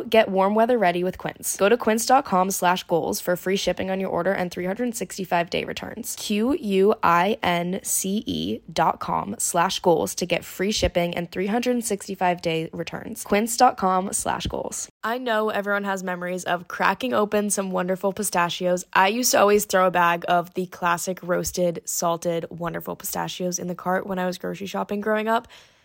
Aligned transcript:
get 0.00 0.28
warm 0.28 0.54
weather 0.54 0.78
ready 0.78 1.04
with 1.04 1.18
Quince. 1.18 1.56
Go 1.56 1.68
to 1.68 1.76
quince.com 1.76 2.50
slash 2.50 2.82
goals 2.84 3.20
for 3.20 3.36
free 3.36 3.56
shipping 3.56 3.90
on 3.90 4.00
your 4.00 4.10
order 4.10 4.32
and 4.32 4.50
365 4.50 5.50
day 5.50 5.64
returns. 5.64 6.16
Q 6.18 6.54
U 6.54 6.94
I 7.02 7.38
N 7.42 7.80
C 7.82 8.24
E 8.26 8.60
dot 8.72 8.98
com 8.98 9.36
slash 9.38 9.78
goals 9.80 10.14
to 10.14 10.26
get 10.26 10.44
free 10.44 10.72
shipping 10.72 11.14
and 11.14 11.30
365 11.30 12.42
day 12.42 12.70
returns. 12.72 13.22
Quince.com 13.24 14.12
slash 14.12 14.46
goals. 14.46 14.88
I 15.04 15.18
know 15.18 15.50
everyone 15.50 15.84
has 15.84 16.02
memories 16.02 16.44
of 16.44 16.68
cracking 16.68 17.12
open 17.12 17.50
some 17.50 17.70
wonderful 17.70 18.12
pistachios. 18.12 18.84
I 18.92 19.08
used 19.08 19.32
to 19.32 19.40
always 19.40 19.64
throw 19.64 19.86
a 19.86 19.90
bag 19.90 20.24
of 20.28 20.54
the 20.54 20.66
classic 20.66 21.18
roasted, 21.22 21.82
salted, 21.84 22.46
wonderful 22.50 22.96
pistachios 22.96 23.58
in 23.58 23.68
the 23.68 23.74
cart 23.74 24.06
when 24.06 24.18
I 24.18 24.26
was 24.26 24.38
grocery 24.38 24.66
shopping 24.66 25.00
growing 25.00 25.28
up. 25.28 25.48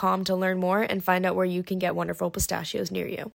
to 0.00 0.34
learn 0.34 0.58
more 0.58 0.80
and 0.80 1.04
find 1.04 1.26
out 1.26 1.36
where 1.36 1.44
you 1.44 1.62
can 1.62 1.78
get 1.78 1.94
wonderful 1.94 2.30
pistachios 2.30 2.90
near 2.90 3.06
you. 3.06 3.32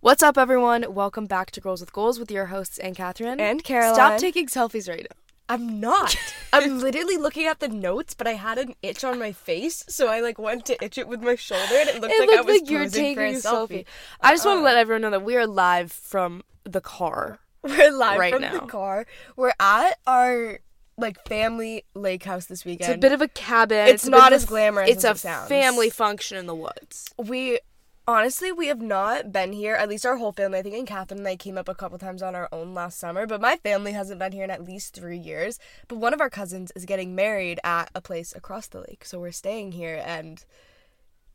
What's 0.00 0.22
up, 0.22 0.36
everyone? 0.36 0.92
Welcome 0.92 1.24
back 1.24 1.50
to 1.52 1.62
Girls 1.62 1.80
with 1.80 1.90
Goals 1.94 2.18
with 2.18 2.30
your 2.30 2.46
hosts, 2.46 2.76
Ann 2.78 2.94
Catherine. 2.94 3.40
And 3.40 3.64
Caroline. 3.64 3.94
Stop 3.94 4.18
taking 4.18 4.46
selfies 4.48 4.86
right 4.86 5.06
now. 5.10 5.23
I'm 5.48 5.78
not. 5.80 6.16
I'm 6.52 6.80
literally 6.80 7.16
looking 7.18 7.46
at 7.46 7.60
the 7.60 7.68
notes, 7.68 8.14
but 8.14 8.26
I 8.26 8.32
had 8.32 8.58
an 8.58 8.74
itch 8.82 9.04
on 9.04 9.18
my 9.18 9.32
face, 9.32 9.84
so 9.88 10.08
I 10.08 10.20
like 10.20 10.38
went 10.38 10.64
to 10.66 10.82
itch 10.84 10.96
it 10.98 11.06
with 11.08 11.22
my 11.22 11.34
shoulder, 11.36 11.74
and 11.74 11.88
it 11.90 12.00
looked 12.00 12.14
It 12.14 12.20
like 12.20 12.28
looked 12.28 12.38
I 12.38 12.42
was 12.42 12.60
like 12.62 12.70
you 12.70 12.78
were 12.78 12.84
posing 12.84 13.02
taking 13.16 13.22
a 13.22 13.28
a 13.28 13.32
selfie. 13.40 13.68
selfie. 13.68 13.84
I 14.20 14.32
just 14.32 14.46
want 14.46 14.56
to 14.56 14.60
Uh-uh. 14.60 14.64
let 14.64 14.76
everyone 14.78 15.02
know 15.02 15.10
that 15.10 15.22
we 15.22 15.36
are 15.36 15.46
live 15.46 15.92
from 15.92 16.42
the 16.64 16.80
car. 16.80 17.40
We're 17.62 17.92
live 17.92 18.18
right 18.18 18.32
from 18.32 18.42
now. 18.42 18.52
the 18.52 18.66
car. 18.66 19.06
We're 19.36 19.52
at 19.60 19.98
our 20.06 20.60
like 20.96 21.26
family 21.26 21.84
lake 21.94 22.22
house 22.24 22.46
this 22.46 22.64
weekend. 22.64 22.90
It's 22.90 22.96
a 22.96 22.98
bit 22.98 23.12
of 23.12 23.20
a 23.20 23.28
cabin. 23.28 23.88
It's 23.88 24.06
a 24.06 24.10
not 24.10 24.32
as 24.32 24.44
glamorous 24.44 24.88
It's 24.88 25.04
as 25.04 25.10
a 25.10 25.10
it 25.12 25.18
sounds. 25.18 25.48
family 25.48 25.90
function 25.90 26.38
in 26.38 26.46
the 26.46 26.54
woods. 26.54 27.12
we 27.18 27.58
honestly 28.06 28.52
we 28.52 28.66
have 28.66 28.82
not 28.82 29.32
been 29.32 29.52
here 29.52 29.74
at 29.74 29.88
least 29.88 30.04
our 30.04 30.16
whole 30.16 30.32
family 30.32 30.58
i 30.58 30.62
think 30.62 30.74
Ann 30.74 30.86
Catherine 30.86 31.20
and 31.20 31.28
i 31.28 31.36
came 31.36 31.56
up 31.56 31.68
a 31.68 31.74
couple 31.74 31.98
times 31.98 32.22
on 32.22 32.34
our 32.34 32.48
own 32.52 32.74
last 32.74 32.98
summer 32.98 33.26
but 33.26 33.40
my 33.40 33.56
family 33.56 33.92
hasn't 33.92 34.18
been 34.18 34.32
here 34.32 34.44
in 34.44 34.50
at 34.50 34.62
least 34.64 34.94
three 34.94 35.16
years 35.18 35.58
but 35.88 35.96
one 35.96 36.12
of 36.12 36.20
our 36.20 36.30
cousins 36.30 36.70
is 36.76 36.84
getting 36.84 37.14
married 37.14 37.58
at 37.64 37.90
a 37.94 38.00
place 38.02 38.34
across 38.36 38.66
the 38.68 38.80
lake 38.80 39.04
so 39.04 39.18
we're 39.18 39.30
staying 39.32 39.72
here 39.72 40.02
and 40.04 40.44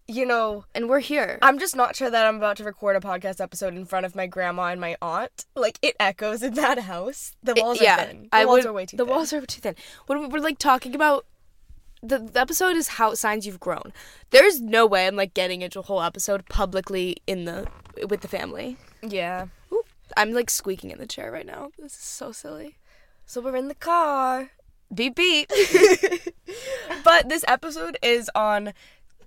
you 0.08 0.26
know 0.26 0.66
And 0.76 0.90
we're 0.90 1.00
here. 1.00 1.40
i'm 1.42 1.58
just 1.60 1.76
not 1.76 1.96
sure 1.96 2.10
that 2.10 2.26
i'm 2.28 2.36
about 2.38 2.58
to 2.58 2.64
record 2.64 2.96
a 2.96 3.00
podcast 3.00 3.42
episode 3.42 3.74
in 3.76 3.86
front 3.86 4.06
of 4.06 4.16
my 4.16 4.28
grandma 4.28 4.66
and 4.66 4.80
my 4.82 4.96
aunt 5.02 5.46
like 5.56 5.80
it 5.82 5.96
echoes 6.00 6.44
in 6.44 6.54
that 6.54 6.80
house 6.80 7.36
the 7.42 7.54
It- 7.56 7.64
walls 7.64 7.82
are 7.82 7.98
thin 8.06 8.24
the 8.24 8.30
I 8.32 8.46
walls 8.46 8.58
would- 8.60 8.66
are 8.68 8.74
way 8.74 8.86
too 8.86 8.98
The 8.98 9.06
thin. 9.06 9.14
walls 9.16 9.34
are 9.34 9.42
too 9.46 9.62
thin. 9.62 9.76
When 10.06 10.20
we- 10.20 10.28
we're 10.28 10.40
like 10.40 10.60
talking 10.60 10.94
about 10.94 11.26
the, 12.02 12.20
the 12.20 12.40
episode 12.40 12.76
is 12.76 12.90
how 12.90 13.14
signs 13.14 13.46
you've 13.46 13.60
grown. 13.60 13.94
There's 14.32 14.62
no 14.62 14.86
way 14.86 15.08
I'm 15.08 15.16
like 15.16 15.34
getting 15.34 15.62
into 15.62 15.80
a 15.80 15.84
whole 15.84 16.02
episode 16.02 16.48
publicly 16.50 17.18
in 17.28 17.46
the 17.46 17.68
with 18.08 18.22
the 18.22 18.28
family. 18.28 18.78
yeah 19.02 19.48
Ooh, 19.72 19.84
I'm 20.16 20.32
like 20.34 20.50
squeaking 20.50 20.92
in 20.92 21.00
the 21.00 21.08
chair 21.08 21.32
right 21.32 21.46
now. 21.46 21.72
This 21.78 21.94
is 21.94 22.00
so 22.00 22.32
silly. 22.32 22.78
so 23.26 23.42
we're 23.42 23.56
in 23.56 23.68
the 23.68 23.76
car 23.76 24.52
Beep 24.94 25.16
beep. 25.16 25.52
but 27.04 27.30
this 27.30 27.46
episode 27.48 27.98
is 28.02 28.30
on 28.34 28.74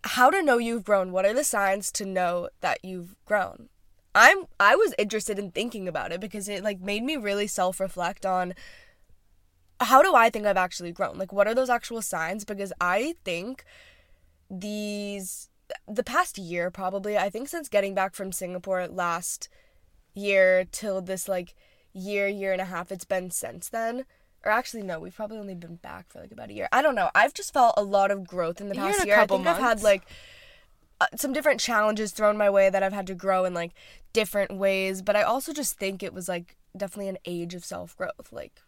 how 0.04 0.30
to 0.30 0.42
know 0.42 0.58
you've 0.58 0.84
grown. 0.84 1.12
What 1.12 1.24
are 1.24 1.34
the 1.34 1.44
signs 1.44 1.92
to 1.92 2.04
know 2.04 2.48
that 2.60 2.78
you've 2.82 3.14
grown? 3.24 3.68
I'm 4.14 4.44
I 4.60 4.76
was 4.76 4.94
interested 4.98 5.38
in 5.38 5.52
thinking 5.52 5.88
about 5.88 6.12
it 6.12 6.20
because 6.20 6.48
it 6.48 6.62
like 6.62 6.80
made 6.80 7.02
me 7.02 7.16
really 7.16 7.46
self-reflect 7.46 8.26
on 8.26 8.54
how 9.84 10.02
do 10.02 10.14
I 10.14 10.30
think 10.30 10.46
I've 10.46 10.56
actually 10.56 10.92
grown? 10.92 11.18
Like 11.18 11.32
what 11.32 11.46
are 11.46 11.54
those 11.54 11.70
actual 11.70 12.02
signs? 12.02 12.44
Because 12.44 12.72
I 12.80 13.14
think 13.24 13.64
these 14.50 15.48
the 15.88 16.04
past 16.04 16.36
year 16.36 16.70
probably 16.70 17.16
I 17.16 17.30
think 17.30 17.48
since 17.48 17.68
getting 17.68 17.94
back 17.94 18.14
from 18.14 18.32
Singapore 18.32 18.86
last 18.86 19.48
year 20.14 20.66
till 20.70 21.00
this 21.00 21.28
like 21.28 21.54
year 21.94 22.28
year 22.28 22.52
and 22.52 22.60
a 22.60 22.66
half 22.66 22.92
it's 22.92 23.04
been 23.04 23.30
since 23.30 23.68
then. 23.68 24.04
Or 24.44 24.50
actually 24.50 24.82
no 24.82 24.98
we've 24.98 25.14
probably 25.14 25.38
only 25.38 25.54
been 25.54 25.76
back 25.76 26.08
for 26.08 26.20
like 26.20 26.32
about 26.32 26.50
a 26.50 26.54
year. 26.54 26.68
I 26.72 26.82
don't 26.82 26.94
know. 26.94 27.10
I've 27.14 27.34
just 27.34 27.52
felt 27.52 27.74
a 27.76 27.82
lot 27.82 28.10
of 28.10 28.26
growth 28.26 28.60
in 28.60 28.68
the 28.68 28.78
A 28.78 28.84
year 28.84 28.92
past 28.92 29.06
year. 29.06 29.18
I 29.18 29.26
think 29.26 29.46
i've 29.46 29.58
had 29.58 29.82
like 29.82 30.02
uh, 31.00 31.06
some 31.16 31.32
different 31.32 31.60
challenges 31.60 32.12
thrown 32.12 32.36
my 32.36 32.48
way 32.50 32.70
that 32.70 32.82
i've 32.82 32.92
had 32.92 33.06
to 33.08 33.14
grow 33.14 33.44
in 33.44 33.54
like 33.54 33.72
different 34.12 34.56
ways. 34.56 35.00
But 35.00 35.16
i 35.16 35.22
also 35.22 35.52
just 35.52 35.78
think 35.78 36.02
it 36.02 36.12
was 36.12 36.28
like 36.28 36.56
definitely 36.76 37.08
an 37.08 37.18
age 37.24 37.54
of 37.54 37.64
self 37.64 37.96
growth 37.96 38.32
like 38.32 38.60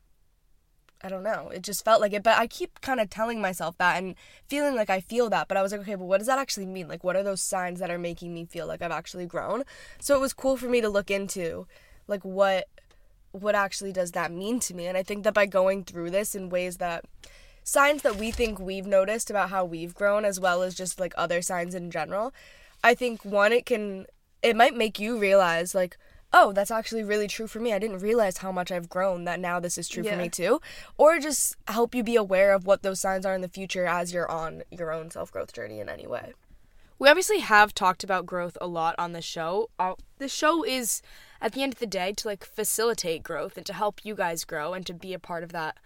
I 1.04 1.08
don't 1.08 1.22
know. 1.22 1.50
It 1.52 1.62
just 1.62 1.84
felt 1.84 2.00
like 2.00 2.14
it. 2.14 2.22
But 2.22 2.38
I 2.38 2.46
keep 2.46 2.80
kind 2.80 2.98
of 2.98 3.10
telling 3.10 3.38
myself 3.38 3.76
that 3.76 4.02
and 4.02 4.14
feeling 4.48 4.74
like 4.74 4.88
I 4.88 5.00
feel 5.00 5.28
that. 5.28 5.48
But 5.48 5.58
I 5.58 5.62
was 5.62 5.70
like, 5.70 5.82
okay, 5.82 5.96
but 5.96 6.06
what 6.06 6.16
does 6.16 6.26
that 6.28 6.38
actually 6.38 6.64
mean? 6.64 6.88
Like, 6.88 7.04
what 7.04 7.14
are 7.14 7.22
those 7.22 7.42
signs 7.42 7.78
that 7.80 7.90
are 7.90 7.98
making 7.98 8.32
me 8.32 8.46
feel 8.46 8.66
like 8.66 8.80
I've 8.80 8.90
actually 8.90 9.26
grown? 9.26 9.64
So 10.00 10.16
it 10.16 10.20
was 10.20 10.32
cool 10.32 10.56
for 10.56 10.66
me 10.66 10.80
to 10.80 10.88
look 10.88 11.10
into, 11.10 11.66
like, 12.08 12.24
what 12.24 12.68
what 13.32 13.54
actually 13.54 13.92
does 13.92 14.12
that 14.12 14.32
mean 14.32 14.60
to 14.60 14.74
me? 14.74 14.86
And 14.86 14.96
I 14.96 15.02
think 15.02 15.24
that 15.24 15.34
by 15.34 15.44
going 15.44 15.84
through 15.84 16.10
this 16.10 16.34
in 16.34 16.48
ways 16.48 16.78
that 16.78 17.04
signs 17.64 18.02
that 18.02 18.16
we 18.16 18.30
think 18.30 18.58
we've 18.58 18.86
noticed 18.86 19.28
about 19.28 19.50
how 19.50 19.64
we've 19.64 19.92
grown, 19.92 20.24
as 20.24 20.38
well 20.40 20.62
as 20.62 20.74
just 20.74 21.00
like 21.00 21.12
other 21.16 21.42
signs 21.42 21.74
in 21.74 21.90
general, 21.90 22.32
I 22.82 22.94
think 22.94 23.24
one, 23.24 23.52
it 23.52 23.66
can, 23.66 24.06
it 24.42 24.54
might 24.54 24.76
make 24.76 25.00
you 25.00 25.18
realize, 25.18 25.74
like, 25.74 25.98
oh, 26.36 26.52
that's 26.52 26.72
actually 26.72 27.04
really 27.04 27.28
true 27.28 27.46
for 27.46 27.60
me. 27.60 27.72
I 27.72 27.78
didn't 27.78 28.00
realize 28.00 28.38
how 28.38 28.50
much 28.50 28.72
I've 28.72 28.88
grown 28.88 29.24
that 29.24 29.38
now 29.38 29.60
this 29.60 29.78
is 29.78 29.88
true 29.88 30.02
for 30.02 30.16
me 30.16 30.28
too. 30.28 30.60
Or 30.98 31.20
just 31.20 31.56
help 31.68 31.94
you 31.94 32.02
be 32.02 32.16
aware 32.16 32.52
of 32.52 32.66
what 32.66 32.82
those 32.82 33.00
signs 33.00 33.24
are 33.24 33.34
in 33.34 33.40
the 33.40 33.48
future 33.48 33.86
as 33.86 34.12
you're 34.12 34.30
on 34.30 34.64
your 34.70 34.92
own 34.92 35.10
self 35.12 35.30
growth 35.30 35.52
journey 35.52 35.78
in 35.78 35.88
any 35.88 36.08
way. 36.08 36.34
We 36.98 37.08
obviously 37.08 37.38
have 37.38 37.72
talked 37.72 38.02
about 38.02 38.26
growth 38.26 38.58
a 38.60 38.66
lot 38.66 38.96
on 38.98 39.12
the 39.12 39.22
show. 39.22 39.70
Uh, 39.78 39.94
the 40.18 40.28
show 40.28 40.64
is, 40.64 41.02
at 41.40 41.52
the 41.52 41.62
end 41.62 41.72
of 41.72 41.78
the 41.78 41.86
day, 41.86 42.12
to 42.12 42.28
like 42.28 42.44
facilitate 42.44 43.22
growth 43.22 43.56
and 43.56 43.66
to 43.66 43.72
help 43.72 44.04
you 44.04 44.14
guys 44.16 44.44
grow 44.44 44.74
and 44.74 44.84
to 44.86 44.94
be 44.94 45.14
a 45.14 45.18
part 45.20 45.44
of 45.44 45.52
that 45.52 45.78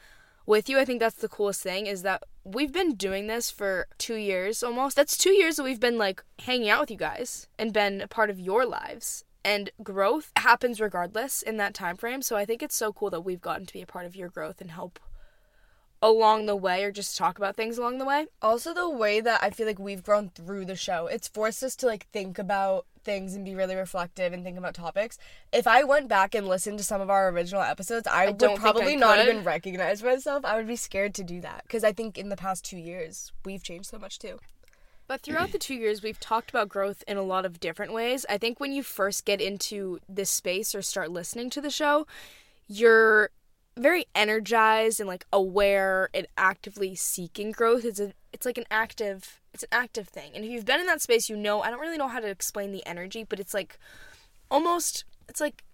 with 0.46 0.70
you. 0.70 0.78
I 0.78 0.86
think 0.86 1.00
that's 1.00 1.16
the 1.16 1.28
coolest 1.28 1.62
thing 1.62 1.86
is 1.86 2.02
that 2.02 2.22
we've 2.42 2.72
been 2.72 2.94
doing 2.94 3.26
this 3.26 3.50
for 3.50 3.86
two 3.98 4.16
years 4.16 4.62
almost. 4.62 4.96
That's 4.96 5.16
two 5.16 5.32
years 5.32 5.56
that 5.56 5.64
we've 5.64 5.80
been 5.80 5.98
like 5.98 6.22
hanging 6.40 6.70
out 6.70 6.80
with 6.80 6.90
you 6.90 6.96
guys 6.96 7.48
and 7.58 7.72
been 7.72 8.00
a 8.00 8.08
part 8.08 8.30
of 8.30 8.40
your 8.40 8.64
lives. 8.64 9.24
And 9.48 9.70
growth 9.82 10.30
happens 10.36 10.78
regardless 10.78 11.40
in 11.40 11.56
that 11.56 11.72
time 11.72 11.96
frame. 11.96 12.20
So 12.20 12.36
I 12.36 12.44
think 12.44 12.62
it's 12.62 12.76
so 12.76 12.92
cool 12.92 13.08
that 13.08 13.22
we've 13.22 13.40
gotten 13.40 13.64
to 13.64 13.72
be 13.72 13.80
a 13.80 13.86
part 13.86 14.04
of 14.04 14.14
your 14.14 14.28
growth 14.28 14.60
and 14.60 14.70
help 14.70 15.00
along 16.02 16.44
the 16.44 16.54
way 16.54 16.84
or 16.84 16.92
just 16.92 17.16
talk 17.16 17.38
about 17.38 17.56
things 17.56 17.78
along 17.78 17.96
the 17.96 18.04
way. 18.04 18.26
Also, 18.42 18.74
the 18.74 18.90
way 18.90 19.22
that 19.22 19.42
I 19.42 19.48
feel 19.48 19.66
like 19.66 19.78
we've 19.78 20.02
grown 20.02 20.28
through 20.28 20.66
the 20.66 20.76
show, 20.76 21.06
it's 21.06 21.28
forced 21.28 21.62
us 21.62 21.74
to 21.76 21.86
like 21.86 22.06
think 22.08 22.38
about 22.38 22.84
things 23.04 23.34
and 23.34 23.42
be 23.42 23.54
really 23.54 23.74
reflective 23.74 24.34
and 24.34 24.44
think 24.44 24.58
about 24.58 24.74
topics. 24.74 25.16
If 25.50 25.66
I 25.66 25.82
went 25.82 26.08
back 26.08 26.34
and 26.34 26.46
listened 26.46 26.76
to 26.76 26.84
some 26.84 27.00
of 27.00 27.08
our 27.08 27.30
original 27.30 27.62
episodes, 27.62 28.06
I, 28.06 28.26
don't 28.26 28.32
would 28.32 28.40
think 28.40 28.58
I 28.58 28.62
probably 28.62 28.96
not 28.96 29.18
even 29.18 29.44
recognize 29.44 30.02
myself. 30.02 30.44
I 30.44 30.56
would 30.56 30.68
be 30.68 30.76
scared 30.76 31.14
to 31.14 31.24
do 31.24 31.40
that 31.40 31.62
because 31.62 31.84
I 31.84 31.94
think 31.94 32.18
in 32.18 32.28
the 32.28 32.36
past 32.36 32.66
two 32.66 32.76
years 32.76 33.32
we've 33.46 33.62
changed 33.62 33.88
so 33.88 33.98
much 33.98 34.18
too. 34.18 34.40
But 35.08 35.22
throughout 35.22 35.52
the 35.52 35.58
two 35.58 35.74
years, 35.74 36.02
we've 36.02 36.20
talked 36.20 36.50
about 36.50 36.68
growth 36.68 37.02
in 37.08 37.16
a 37.16 37.22
lot 37.22 37.46
of 37.46 37.58
different 37.58 37.94
ways. 37.94 38.26
I 38.28 38.36
think 38.36 38.60
when 38.60 38.72
you 38.72 38.82
first 38.82 39.24
get 39.24 39.40
into 39.40 39.98
this 40.06 40.28
space 40.28 40.74
or 40.74 40.82
start 40.82 41.10
listening 41.10 41.48
to 41.50 41.62
the 41.62 41.70
show, 41.70 42.06
you're 42.68 43.30
very 43.74 44.04
energized 44.14 45.00
and 45.00 45.08
like 45.08 45.24
aware 45.32 46.10
and 46.12 46.26
actively 46.36 46.94
seeking 46.94 47.52
growth. 47.52 47.86
It's 47.86 48.00
a 48.00 48.12
it's 48.34 48.44
like 48.44 48.58
an 48.58 48.66
active 48.70 49.40
it's 49.54 49.62
an 49.62 49.70
active 49.72 50.08
thing. 50.08 50.32
And 50.34 50.44
if 50.44 50.50
you've 50.50 50.66
been 50.66 50.80
in 50.80 50.86
that 50.86 51.00
space, 51.00 51.30
you 51.30 51.36
know 51.36 51.62
I 51.62 51.70
don't 51.70 51.80
really 51.80 51.96
know 51.96 52.08
how 52.08 52.20
to 52.20 52.28
explain 52.28 52.72
the 52.72 52.84
energy, 52.86 53.24
but 53.24 53.40
it's 53.40 53.54
like 53.54 53.78
almost 54.50 55.04
it's 55.26 55.40
like 55.40 55.64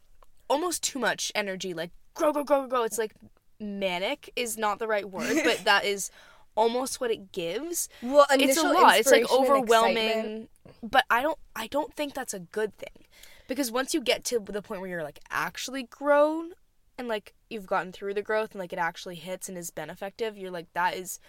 almost 0.48 0.84
too 0.84 1.00
much 1.00 1.32
energy. 1.34 1.74
Like 1.74 1.90
grow, 2.14 2.32
grow, 2.32 2.44
grow, 2.44 2.68
grow. 2.68 2.84
It's 2.84 2.98
like 2.98 3.14
manic 3.58 4.30
is 4.36 4.56
not 4.56 4.78
the 4.78 4.86
right 4.86 5.10
word, 5.10 5.40
but 5.42 5.58
that 5.64 5.84
is 5.84 6.12
almost 6.56 7.00
what 7.00 7.10
it 7.10 7.32
gives 7.32 7.88
Well, 8.02 8.26
it's 8.30 8.56
a 8.56 8.62
lot. 8.62 8.98
It's 8.98 9.10
like 9.10 9.30
overwhelming, 9.30 10.48
but 10.82 11.04
I 11.10 11.22
don't 11.22 11.38
I 11.56 11.66
don't 11.66 11.94
think 11.94 12.14
that's 12.14 12.34
a 12.34 12.40
good 12.40 12.76
thing. 12.76 13.06
Because 13.46 13.70
once 13.70 13.92
you 13.92 14.00
get 14.00 14.24
to 14.24 14.38
the 14.38 14.62
point 14.62 14.80
where 14.80 14.88
you're 14.88 15.02
like 15.02 15.20
actually 15.30 15.82
grown 15.82 16.52
and 16.96 17.08
like 17.08 17.34
you've 17.50 17.66
gotten 17.66 17.92
through 17.92 18.14
the 18.14 18.22
growth 18.22 18.52
and 18.52 18.60
like 18.60 18.72
it 18.72 18.78
actually 18.78 19.16
hits 19.16 19.48
and 19.48 19.58
is 19.58 19.70
been 19.70 19.90
effective, 19.90 20.36
you're 20.36 20.50
like 20.50 20.72
that 20.72 20.96
is 20.96 21.20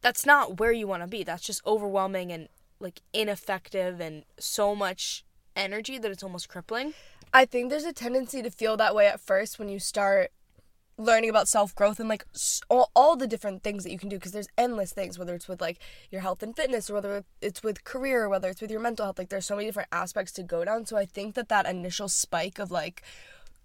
that's 0.00 0.26
not 0.26 0.58
where 0.58 0.72
you 0.72 0.86
want 0.86 1.02
to 1.02 1.08
be. 1.08 1.22
That's 1.22 1.42
just 1.42 1.64
overwhelming 1.66 2.32
and 2.32 2.48
like 2.80 3.00
ineffective 3.12 4.00
and 4.00 4.24
so 4.38 4.74
much 4.74 5.24
energy 5.54 5.98
that 5.98 6.10
it's 6.10 6.22
almost 6.22 6.48
crippling. 6.48 6.94
I 7.32 7.44
think 7.44 7.70
there's 7.70 7.84
a 7.84 7.92
tendency 7.92 8.42
to 8.42 8.50
feel 8.50 8.76
that 8.76 8.94
way 8.94 9.06
at 9.06 9.20
first 9.20 9.58
when 9.58 9.68
you 9.68 9.78
start 9.78 10.32
learning 10.98 11.30
about 11.30 11.48
self 11.48 11.74
growth 11.74 11.98
and 11.98 12.08
like 12.08 12.24
all, 12.68 12.90
all 12.94 13.16
the 13.16 13.26
different 13.26 13.62
things 13.62 13.82
that 13.84 13.90
you 13.90 13.98
can 13.98 14.08
do 14.08 14.16
because 14.16 14.32
there's 14.32 14.48
endless 14.58 14.92
things 14.92 15.18
whether 15.18 15.34
it's 15.34 15.48
with 15.48 15.60
like 15.60 15.78
your 16.10 16.20
health 16.20 16.42
and 16.42 16.54
fitness 16.54 16.90
or 16.90 16.94
whether 16.94 17.24
it's 17.40 17.62
with 17.62 17.82
career 17.84 18.24
or 18.24 18.28
whether 18.28 18.48
it's 18.50 18.60
with 18.60 18.70
your 18.70 18.80
mental 18.80 19.06
health 19.06 19.18
like 19.18 19.28
there's 19.30 19.46
so 19.46 19.56
many 19.56 19.66
different 19.66 19.88
aspects 19.90 20.32
to 20.32 20.42
go 20.42 20.64
down 20.64 20.84
so 20.84 20.96
i 20.96 21.04
think 21.06 21.34
that 21.34 21.48
that 21.48 21.66
initial 21.66 22.08
spike 22.08 22.58
of 22.58 22.70
like 22.70 23.02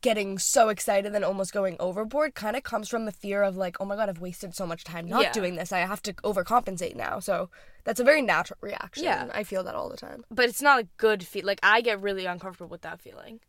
getting 0.02 0.38
so 0.38 0.70
excited 0.70 1.14
and 1.16 1.26
almost 1.26 1.52
going 1.52 1.76
overboard 1.80 2.36
kind 2.36 2.56
of 2.56 2.62
comes 2.64 2.88
from 2.88 3.06
the 3.06 3.12
fear 3.12 3.42
of 3.44 3.58
like 3.58 3.76
oh 3.80 3.86
my 3.86 3.96
god 3.96 4.08
i've 4.10 4.22
wasted 4.22 4.56
so 4.56 4.66
much 4.66 4.84
time 4.84 5.08
not 5.08 5.24
Yeah. 5.24 5.32
doing 5.34 5.56
this 5.56 5.72
i 5.72 5.80
have 5.80 6.02
to 6.04 6.14
overcompensate 6.14 6.96
now 6.96 7.20
so 7.20 7.50
that's 7.84 8.00
a 8.00 8.04
very 8.04 8.22
natural 8.22 8.58
reaction 8.62 9.04
Yeah. 9.06 9.28
i 9.34 9.44
feel 9.44 9.64
that 9.64 9.76
all 9.76 9.90
the 9.90 9.98
time 9.98 10.24
But 10.32 10.46
it's 10.50 10.62
not 10.62 10.80
a 10.80 10.88
good 10.98 11.26
feel. 11.26 11.46
Like 11.46 11.60
I 11.64 11.82
get 11.82 12.02
really 12.02 12.26
uncomfortable 12.26 12.70
with 12.70 12.82
that 12.84 13.02
feeling. 13.02 13.40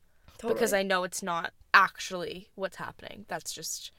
Because 0.46 0.72
I 0.72 0.82
know 0.82 1.04
it's 1.04 1.22
not 1.22 1.52
actually 1.74 2.48
what's 2.54 2.76
happening. 2.76 3.24
That's 3.28 3.52
just 3.52 3.90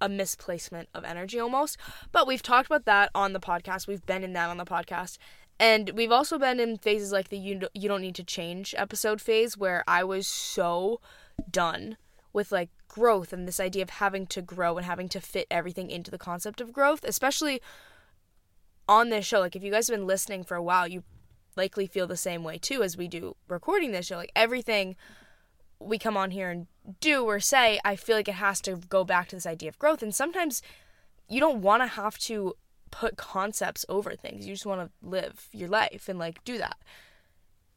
a 0.00 0.08
misplacement 0.08 0.88
of 0.94 1.04
energy 1.04 1.38
almost. 1.38 1.76
But 2.12 2.26
we've 2.26 2.42
talked 2.42 2.66
about 2.66 2.84
that 2.84 3.10
on 3.14 3.32
the 3.32 3.40
podcast. 3.40 3.86
We've 3.86 4.04
been 4.06 4.24
in 4.24 4.32
that 4.34 4.50
on 4.50 4.56
the 4.56 4.64
podcast. 4.64 5.18
And 5.58 5.90
we've 5.90 6.12
also 6.12 6.38
been 6.38 6.58
in 6.58 6.78
phases 6.78 7.12
like 7.12 7.28
the 7.28 7.36
you, 7.36 7.68
you 7.74 7.88
don't 7.88 8.00
need 8.00 8.14
to 8.14 8.24
change 8.24 8.74
episode 8.78 9.20
phase 9.20 9.58
where 9.58 9.84
I 9.86 10.04
was 10.04 10.26
so 10.26 11.00
done 11.50 11.98
with 12.32 12.50
like 12.50 12.70
growth 12.88 13.32
and 13.32 13.46
this 13.46 13.60
idea 13.60 13.82
of 13.82 13.90
having 13.90 14.26
to 14.28 14.40
grow 14.40 14.76
and 14.76 14.86
having 14.86 15.08
to 15.10 15.20
fit 15.20 15.46
everything 15.50 15.90
into 15.90 16.10
the 16.10 16.18
concept 16.18 16.60
of 16.60 16.72
growth, 16.72 17.04
especially 17.04 17.60
on 18.88 19.10
this 19.10 19.26
show. 19.26 19.40
Like 19.40 19.54
if 19.54 19.62
you 19.62 19.70
guys 19.70 19.88
have 19.88 19.98
been 19.98 20.06
listening 20.06 20.44
for 20.44 20.54
a 20.54 20.62
while, 20.62 20.88
you 20.88 21.02
likely 21.56 21.86
feel 21.86 22.06
the 22.06 22.16
same 22.16 22.42
way 22.42 22.56
too 22.56 22.82
as 22.82 22.96
we 22.96 23.06
do 23.06 23.36
recording 23.46 23.92
this 23.92 24.06
show. 24.06 24.16
Like 24.16 24.32
everything 24.34 24.96
we 25.80 25.98
come 25.98 26.16
on 26.16 26.30
here 26.30 26.50
and 26.50 26.66
do 27.00 27.24
or 27.24 27.40
say, 27.40 27.80
I 27.84 27.96
feel 27.96 28.16
like 28.16 28.28
it 28.28 28.34
has 28.34 28.60
to 28.62 28.76
go 28.76 29.04
back 29.04 29.28
to 29.28 29.36
this 29.36 29.46
idea 29.46 29.68
of 29.68 29.78
growth. 29.78 30.02
And 30.02 30.14
sometimes 30.14 30.62
you 31.28 31.40
don't 31.40 31.62
want 31.62 31.82
to 31.82 31.86
have 31.86 32.18
to 32.18 32.54
put 32.90 33.16
concepts 33.16 33.84
over 33.88 34.14
things. 34.14 34.46
You 34.46 34.54
just 34.54 34.66
want 34.66 34.80
to 34.80 35.08
live 35.08 35.48
your 35.52 35.68
life 35.68 36.08
and 36.08 36.18
like 36.18 36.44
do 36.44 36.58
that. 36.58 36.76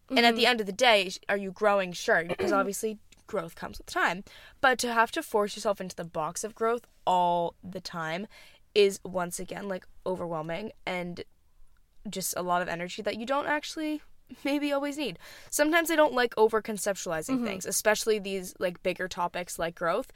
And 0.10 0.20
at 0.20 0.36
the 0.36 0.44
mm-hmm. 0.44 0.52
end 0.52 0.60
of 0.60 0.66
the 0.66 0.74
day, 0.74 1.12
are 1.30 1.38
you 1.38 1.52
growing? 1.52 1.92
Sure, 1.94 2.24
because 2.24 2.52
obviously 2.52 3.00
growth 3.26 3.56
comes 3.56 3.78
with 3.78 3.88
time. 3.88 4.24
But 4.62 4.78
to 4.80 4.94
have 4.94 5.12
to 5.12 5.24
force 5.24 5.56
yourself 5.56 5.80
into 5.80 5.96
the 5.96 6.04
box 6.04 6.44
of 6.44 6.56
growth 6.56 6.86
all 7.08 7.56
the 7.64 7.82
time 7.82 8.28
is 8.76 9.00
once 9.04 9.40
again 9.40 9.70
like 9.70 9.86
overwhelming 10.06 10.72
and 10.86 11.24
just 12.10 12.34
a 12.36 12.42
lot 12.42 12.62
of 12.62 12.68
energy 12.68 13.02
that 13.02 13.18
you 13.18 13.26
don't 13.26 13.48
actually 13.48 14.02
maybe 14.44 14.72
always 14.72 14.98
need. 14.98 15.20
Sometimes 15.50 15.92
I 15.92 15.96
don't 15.96 16.14
like 16.14 16.34
over 16.38 16.62
conceptualizing 16.62 17.36
mm-hmm. 17.36 17.46
things, 17.46 17.66
especially 17.66 18.20
these 18.20 18.54
like 18.60 18.84
bigger 18.84 19.08
topics 19.08 19.60
like 19.60 19.76
growth. 19.76 20.12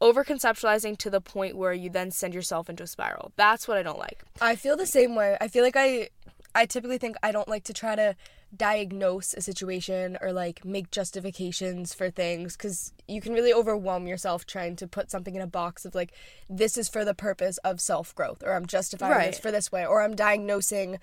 Over 0.00 0.24
conceptualizing 0.24 0.96
to 0.98 1.10
the 1.10 1.20
point 1.20 1.56
where 1.56 1.72
you 1.72 1.90
then 1.90 2.12
send 2.12 2.32
yourself 2.32 2.70
into 2.70 2.84
a 2.84 2.86
spiral. 2.86 3.32
That's 3.34 3.66
what 3.66 3.78
I 3.78 3.82
don't 3.82 3.98
like. 3.98 4.22
I 4.40 4.54
feel 4.54 4.76
the 4.76 4.86
same 4.86 5.16
way. 5.16 5.36
I 5.40 5.48
feel 5.48 5.64
like 5.64 5.74
I 5.76 6.10
I 6.54 6.66
typically 6.66 6.98
think 6.98 7.16
I 7.22 7.32
don't 7.32 7.48
like 7.48 7.64
to 7.64 7.72
try 7.72 7.96
to 7.96 8.14
diagnose 8.56 9.34
a 9.34 9.42
situation 9.42 10.16
or 10.22 10.32
like 10.32 10.64
make 10.64 10.90
justifications 10.90 11.92
for 11.92 12.08
things 12.10 12.56
cuz 12.56 12.94
you 13.06 13.20
can 13.20 13.34
really 13.34 13.52
overwhelm 13.52 14.06
yourself 14.06 14.46
trying 14.46 14.74
to 14.74 14.86
put 14.86 15.10
something 15.10 15.34
in 15.36 15.42
a 15.42 15.46
box 15.46 15.84
of 15.84 15.94
like 15.94 16.12
this 16.48 16.78
is 16.78 16.88
for 16.88 17.04
the 17.04 17.14
purpose 17.14 17.58
of 17.58 17.78
self-growth 17.78 18.42
or 18.42 18.54
I'm 18.54 18.64
justifying 18.64 19.30
this 19.30 19.38
for 19.38 19.50
this 19.50 19.70
way 19.70 19.84
or 19.84 20.00
I'm 20.00 20.16
diagnosing 20.16 20.98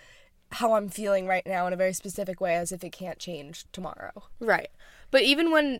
how 0.56 0.74
I'm 0.74 0.90
feeling 0.90 1.28
right 1.28 1.46
now 1.46 1.68
in 1.68 1.74
a 1.74 1.78
very 1.78 1.94
specific 1.94 2.40
way 2.40 2.56
as 2.56 2.72
if 2.72 2.84
it 2.84 2.92
can't 2.92 3.20
change 3.20 3.66
tomorrow. 3.72 4.24
Right. 4.40 4.70
But 5.12 5.24
even 5.24 5.52
when 5.52 5.80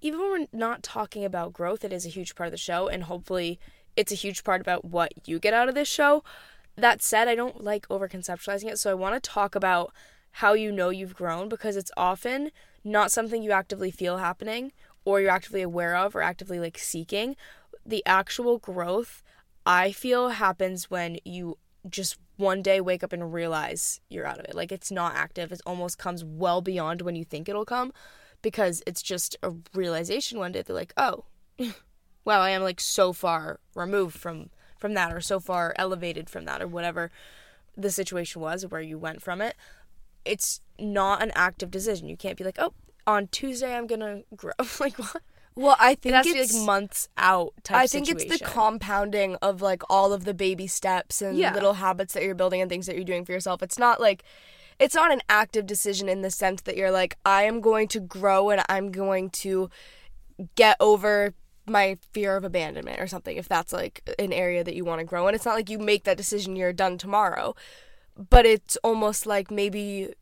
even 0.00 0.20
when 0.20 0.30
we're 0.30 0.46
not 0.52 0.82
talking 0.82 1.24
about 1.24 1.52
growth, 1.52 1.84
it 1.84 1.92
is 1.92 2.04
a 2.04 2.10
huge 2.10 2.34
part 2.34 2.48
of 2.48 2.50
the 2.52 2.56
show 2.56 2.88
and 2.88 3.04
hopefully 3.04 3.60
it's 3.96 4.10
a 4.10 4.16
huge 4.16 4.42
part 4.42 4.60
about 4.60 4.84
what 4.84 5.12
you 5.28 5.38
get 5.38 5.54
out 5.54 5.68
of 5.68 5.74
this 5.74 5.88
show. 5.88 6.24
That 6.76 7.02
said, 7.02 7.28
I 7.28 7.34
don't 7.34 7.62
like 7.62 7.86
over 7.88 8.08
conceptualizing 8.08 8.70
it, 8.70 8.78
so 8.78 8.90
I 8.90 8.94
want 8.94 9.14
to 9.14 9.30
talk 9.30 9.54
about 9.54 9.92
how 10.36 10.54
you 10.54 10.72
know 10.72 10.88
you've 10.88 11.14
grown 11.14 11.48
because 11.48 11.76
it's 11.76 11.92
often 11.96 12.50
not 12.82 13.12
something 13.12 13.42
you 13.42 13.52
actively 13.52 13.90
feel 13.90 14.16
happening 14.16 14.72
or 15.04 15.20
you're 15.20 15.30
actively 15.30 15.62
aware 15.62 15.94
of 15.94 16.16
or 16.16 16.22
actively 16.22 16.58
like 16.58 16.78
seeking. 16.78 17.36
The 17.84 18.02
actual 18.06 18.58
growth 18.58 19.22
I 19.64 19.92
feel 19.92 20.30
happens 20.30 20.90
when 20.90 21.18
you 21.24 21.58
just 21.88 22.18
one 22.42 22.60
day 22.60 22.80
wake 22.80 23.02
up 23.02 23.12
and 23.12 23.32
realize 23.32 24.00
you're 24.10 24.26
out 24.26 24.38
of 24.38 24.44
it. 24.44 24.54
Like 24.54 24.72
it's 24.72 24.90
not 24.90 25.14
active. 25.14 25.52
It 25.52 25.62
almost 25.64 25.96
comes 25.96 26.24
well 26.24 26.60
beyond 26.60 27.00
when 27.00 27.16
you 27.16 27.24
think 27.24 27.48
it'll 27.48 27.64
come 27.64 27.92
because 28.42 28.82
it's 28.86 29.00
just 29.00 29.36
a 29.42 29.52
realization 29.72 30.38
one 30.38 30.52
day. 30.52 30.62
They're 30.62 30.76
like, 30.76 30.92
oh, 30.96 31.24
wow, 32.24 32.40
I 32.40 32.50
am 32.50 32.62
like 32.62 32.80
so 32.80 33.12
far 33.12 33.60
removed 33.74 34.18
from 34.18 34.50
from 34.76 34.94
that 34.94 35.12
or 35.12 35.20
so 35.20 35.38
far 35.38 35.72
elevated 35.76 36.28
from 36.28 36.44
that 36.44 36.60
or 36.60 36.66
whatever 36.66 37.12
the 37.76 37.90
situation 37.90 38.42
was 38.42 38.66
where 38.66 38.80
you 38.80 38.98
went 38.98 39.22
from 39.22 39.40
it. 39.40 39.54
It's 40.24 40.60
not 40.78 41.22
an 41.22 41.30
active 41.36 41.70
decision. 41.70 42.08
You 42.08 42.16
can't 42.16 42.36
be 42.36 42.44
like, 42.44 42.58
oh, 42.58 42.74
on 43.06 43.28
Tuesday 43.28 43.74
I'm 43.74 43.86
gonna 43.86 44.22
grow. 44.36 44.52
like 44.80 44.98
what? 44.98 45.22
Well, 45.54 45.76
I 45.78 45.92
It 45.92 46.00
think 46.00 46.24
be 46.24 46.30
it's 46.30 46.54
like 46.54 46.66
months 46.66 47.08
out 47.16 47.52
type 47.62 47.76
I 47.78 47.86
think 47.86 48.08
it's 48.08 48.24
the 48.24 48.38
compounding 48.44 49.36
of 49.36 49.60
like 49.60 49.82
all 49.90 50.12
of 50.12 50.24
the 50.24 50.34
baby 50.34 50.66
steps 50.66 51.20
and 51.22 51.38
Yeah. 51.38 51.52
little 51.54 51.74
habits 51.74 52.14
that 52.14 52.22
you're 52.22 52.34
building 52.34 52.60
and 52.60 52.70
things 52.70 52.86
that 52.86 52.96
you're 52.96 53.04
doing 53.04 53.24
for 53.24 53.32
yourself. 53.32 53.62
It's 53.62 53.78
not 53.78 54.00
like 54.00 54.24
it's 54.78 54.94
not 54.94 55.12
an 55.12 55.20
active 55.28 55.66
decision 55.66 56.08
in 56.08 56.22
the 56.22 56.30
sense 56.30 56.62
that 56.62 56.76
you're 56.76 56.90
like 56.90 57.16
I 57.24 57.42
am 57.44 57.60
going 57.60 57.88
to 57.88 58.00
grow 58.00 58.50
and 58.50 58.62
I'm 58.68 58.90
going 58.90 59.30
to 59.30 59.68
get 60.56 60.76
over 60.80 61.34
my 61.66 61.96
fear 62.12 62.36
of 62.36 62.44
abandonment 62.44 63.00
or 63.00 63.06
something 63.06 63.36
if 63.36 63.48
that's 63.48 63.72
like 63.72 64.02
an 64.18 64.32
area 64.32 64.64
that 64.64 64.74
you 64.74 64.84
want 64.84 64.98
to 64.98 65.04
grow 65.04 65.28
and 65.28 65.36
it's 65.36 65.44
not 65.44 65.54
like 65.54 65.70
you 65.70 65.78
make 65.78 66.02
that 66.04 66.16
decision 66.16 66.56
you're 66.56 66.72
done 66.72 66.98
tomorrow 66.98 67.54
but 68.30 68.44
it's 68.44 68.76
almost 68.82 69.26
like 69.26 69.48
maybe 69.48 70.12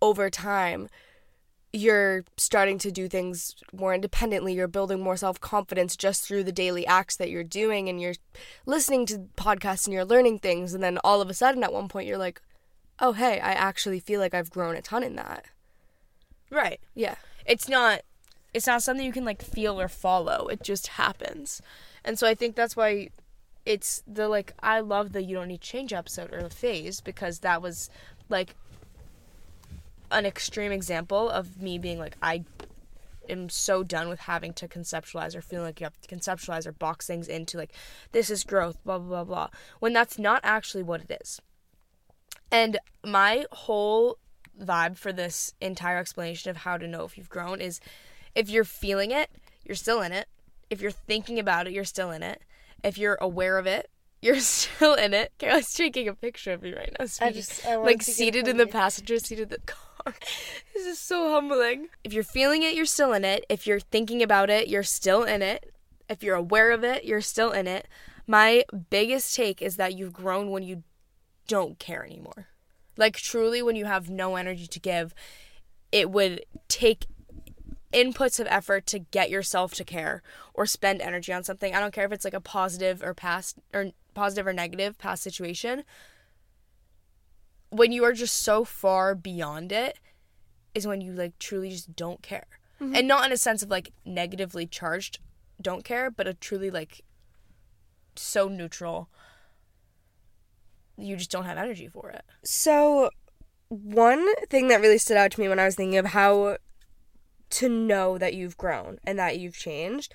over 0.00 0.30
time 0.30 0.88
you're 1.74 2.24
starting 2.36 2.78
to 2.78 2.92
do 2.92 3.08
things 3.08 3.56
more 3.72 3.92
independently. 3.92 4.54
You're 4.54 4.68
building 4.68 5.00
more 5.00 5.16
self 5.16 5.40
confidence 5.40 5.96
just 5.96 6.22
through 6.22 6.44
the 6.44 6.52
daily 6.52 6.86
acts 6.86 7.16
that 7.16 7.30
you're 7.30 7.42
doing, 7.42 7.88
and 7.88 8.00
you're 8.00 8.14
listening 8.64 9.06
to 9.06 9.26
podcasts 9.36 9.86
and 9.86 9.92
you're 9.92 10.04
learning 10.04 10.38
things. 10.38 10.72
And 10.72 10.84
then 10.84 10.98
all 11.02 11.20
of 11.20 11.28
a 11.28 11.34
sudden, 11.34 11.64
at 11.64 11.72
one 11.72 11.88
point, 11.88 12.06
you're 12.06 12.16
like, 12.16 12.40
oh, 13.00 13.12
hey, 13.12 13.40
I 13.40 13.52
actually 13.52 13.98
feel 13.98 14.20
like 14.20 14.34
I've 14.34 14.50
grown 14.50 14.76
a 14.76 14.82
ton 14.82 15.02
in 15.02 15.16
that. 15.16 15.46
Right. 16.48 16.78
Yeah. 16.94 17.16
It's 17.44 17.68
not 17.68 18.02
it's 18.52 18.68
not 18.68 18.84
something 18.84 19.04
you 19.04 19.12
can 19.12 19.24
like 19.24 19.42
feel 19.42 19.80
or 19.80 19.88
follow. 19.88 20.46
It 20.46 20.62
just 20.62 20.86
happens. 20.86 21.60
And 22.04 22.16
so 22.18 22.28
I 22.28 22.36
think 22.36 22.54
that's 22.54 22.76
why 22.76 23.08
it's 23.66 24.04
the 24.06 24.28
like 24.28 24.54
I 24.62 24.78
love 24.78 25.12
the 25.12 25.24
you 25.24 25.34
don't 25.34 25.48
need 25.48 25.60
change 25.60 25.92
episode 25.92 26.32
or 26.32 26.40
the 26.40 26.50
phase 26.50 27.00
because 27.00 27.40
that 27.40 27.60
was 27.60 27.90
like 28.28 28.54
an 30.14 30.26
extreme 30.26 30.72
example 30.72 31.28
of 31.28 31.60
me 31.60 31.78
being 31.78 31.98
like 31.98 32.16
I 32.22 32.44
am 33.28 33.48
so 33.48 33.82
done 33.82 34.08
with 34.08 34.20
having 34.20 34.52
to 34.54 34.68
conceptualize 34.68 35.34
or 35.34 35.40
feeling 35.40 35.66
like 35.66 35.80
you 35.80 35.84
have 35.84 36.00
to 36.00 36.14
conceptualize 36.14 36.66
or 36.66 36.72
box 36.72 37.06
things 37.06 37.28
into 37.28 37.56
like 37.56 37.72
this 38.12 38.30
is 38.30 38.44
growth 38.44 38.82
blah 38.84 38.98
blah 38.98 39.08
blah 39.08 39.24
blah 39.24 39.48
when 39.80 39.92
that's 39.92 40.18
not 40.18 40.40
actually 40.44 40.82
what 40.82 41.02
it 41.02 41.18
is. 41.22 41.40
And 42.50 42.78
my 43.04 43.46
whole 43.50 44.18
vibe 44.60 44.96
for 44.96 45.12
this 45.12 45.54
entire 45.60 45.98
explanation 45.98 46.50
of 46.50 46.58
how 46.58 46.76
to 46.76 46.86
know 46.86 47.04
if 47.04 47.18
you've 47.18 47.28
grown 47.28 47.60
is 47.60 47.80
if 48.34 48.48
you're 48.48 48.64
feeling 48.64 49.10
it, 49.10 49.30
you're 49.64 49.74
still 49.74 50.00
in 50.00 50.12
it. 50.12 50.28
If 50.70 50.80
you're 50.80 50.90
thinking 50.90 51.38
about 51.38 51.66
it, 51.66 51.72
you're 51.72 51.84
still 51.84 52.10
in 52.10 52.22
it. 52.22 52.42
If 52.82 52.98
you're 52.98 53.18
aware 53.20 53.58
of 53.58 53.66
it, 53.66 53.90
you're 54.22 54.40
still 54.40 54.94
in 54.94 55.12
it. 55.12 55.32
Carol's 55.38 55.72
taking 55.72 56.08
a 56.08 56.14
picture 56.14 56.52
of 56.52 56.62
me 56.62 56.74
right 56.74 56.94
now. 56.98 57.06
I 57.20 57.30
just 57.30 57.66
I 57.66 57.76
like 57.76 58.02
seated 58.02 58.48
in 58.48 58.56
the 58.56 58.66
passenger 58.66 59.18
seat 59.18 59.40
of 59.40 59.50
the 59.50 59.58
car. 59.58 59.83
this 60.74 60.86
is 60.86 60.98
so 60.98 61.30
humbling. 61.30 61.88
If 62.02 62.12
you're 62.12 62.24
feeling 62.24 62.62
it, 62.62 62.74
you're 62.74 62.84
still 62.84 63.12
in 63.12 63.24
it. 63.24 63.44
If 63.48 63.66
you're 63.66 63.80
thinking 63.80 64.22
about 64.22 64.50
it, 64.50 64.68
you're 64.68 64.82
still 64.82 65.22
in 65.22 65.42
it. 65.42 65.72
If 66.08 66.22
you're 66.22 66.36
aware 66.36 66.70
of 66.72 66.84
it, 66.84 67.04
you're 67.04 67.20
still 67.20 67.50
in 67.52 67.66
it. 67.66 67.88
My 68.26 68.64
biggest 68.90 69.34
take 69.34 69.62
is 69.62 69.76
that 69.76 69.94
you've 69.94 70.12
grown 70.12 70.50
when 70.50 70.62
you 70.62 70.82
don't 71.48 71.78
care 71.78 72.04
anymore. 72.04 72.48
Like 72.96 73.16
truly 73.16 73.62
when 73.62 73.76
you 73.76 73.86
have 73.86 74.08
no 74.08 74.36
energy 74.36 74.66
to 74.66 74.80
give, 74.80 75.14
it 75.90 76.10
would 76.10 76.44
take 76.68 77.06
inputs 77.92 78.40
of 78.40 78.46
effort 78.50 78.86
to 78.86 78.98
get 78.98 79.30
yourself 79.30 79.72
to 79.74 79.84
care 79.84 80.22
or 80.52 80.66
spend 80.66 81.00
energy 81.00 81.32
on 81.32 81.44
something. 81.44 81.74
I 81.74 81.80
don't 81.80 81.94
care 81.94 82.04
if 82.04 82.12
it's 82.12 82.24
like 82.24 82.34
a 82.34 82.40
positive 82.40 83.02
or 83.02 83.14
past 83.14 83.56
or 83.72 83.90
positive 84.14 84.46
or 84.46 84.52
negative 84.52 84.98
past 84.98 85.22
situation. 85.22 85.84
When 87.74 87.92
you 87.92 88.04
are 88.04 88.12
just 88.12 88.40
so 88.40 88.64
far 88.64 89.14
beyond 89.14 89.72
it 89.72 89.98
is 90.74 90.86
when 90.86 91.00
you 91.00 91.12
like 91.12 91.38
truly 91.38 91.70
just 91.70 91.96
don't 91.96 92.22
care. 92.22 92.46
Mm-hmm. 92.80 92.94
And 92.94 93.08
not 93.08 93.26
in 93.26 93.32
a 93.32 93.36
sense 93.36 93.62
of 93.62 93.70
like 93.70 93.92
negatively 94.04 94.66
charged 94.66 95.18
don't 95.60 95.84
care, 95.84 96.10
but 96.10 96.26
a 96.26 96.34
truly 96.34 96.70
like 96.70 97.02
so 98.16 98.48
neutral 98.48 99.08
you 100.96 101.16
just 101.16 101.30
don't 101.30 101.44
have 101.44 101.58
energy 101.58 101.88
for 101.88 102.10
it. 102.10 102.24
So 102.44 103.10
one 103.68 104.34
thing 104.46 104.68
that 104.68 104.80
really 104.80 104.98
stood 104.98 105.16
out 105.16 105.32
to 105.32 105.40
me 105.40 105.48
when 105.48 105.58
I 105.58 105.64
was 105.64 105.74
thinking 105.74 105.98
of 105.98 106.06
how 106.06 106.58
to 107.50 107.68
know 107.68 108.18
that 108.18 108.34
you've 108.34 108.56
grown 108.56 108.98
and 109.04 109.18
that 109.18 109.38
you've 109.38 109.56
changed 109.56 110.14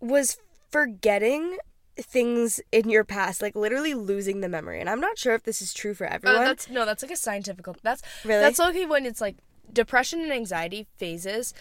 was 0.00 0.38
forgetting 0.70 1.58
things 2.00 2.60
in 2.72 2.88
your 2.88 3.04
past, 3.04 3.42
like 3.42 3.54
literally 3.54 3.94
losing 3.94 4.40
the 4.40 4.48
memory. 4.48 4.80
And 4.80 4.88
I'm 4.88 5.00
not 5.00 5.18
sure 5.18 5.34
if 5.34 5.44
this 5.44 5.62
is 5.62 5.72
true 5.72 5.94
for 5.94 6.06
uh, 6.06 6.14
everyone. 6.14 6.42
Uh, 6.42 6.44
that's 6.44 6.68
no, 6.68 6.84
that's 6.84 7.02
like 7.02 7.12
a 7.12 7.16
scientific. 7.16 7.66
That's 7.82 8.02
really 8.24 8.40
that's 8.40 8.60
okay 8.60 8.86
when 8.86 9.06
it's 9.06 9.20
like 9.20 9.36
depression 9.72 10.20
and 10.20 10.32
anxiety 10.32 10.86
phases. 10.96 11.54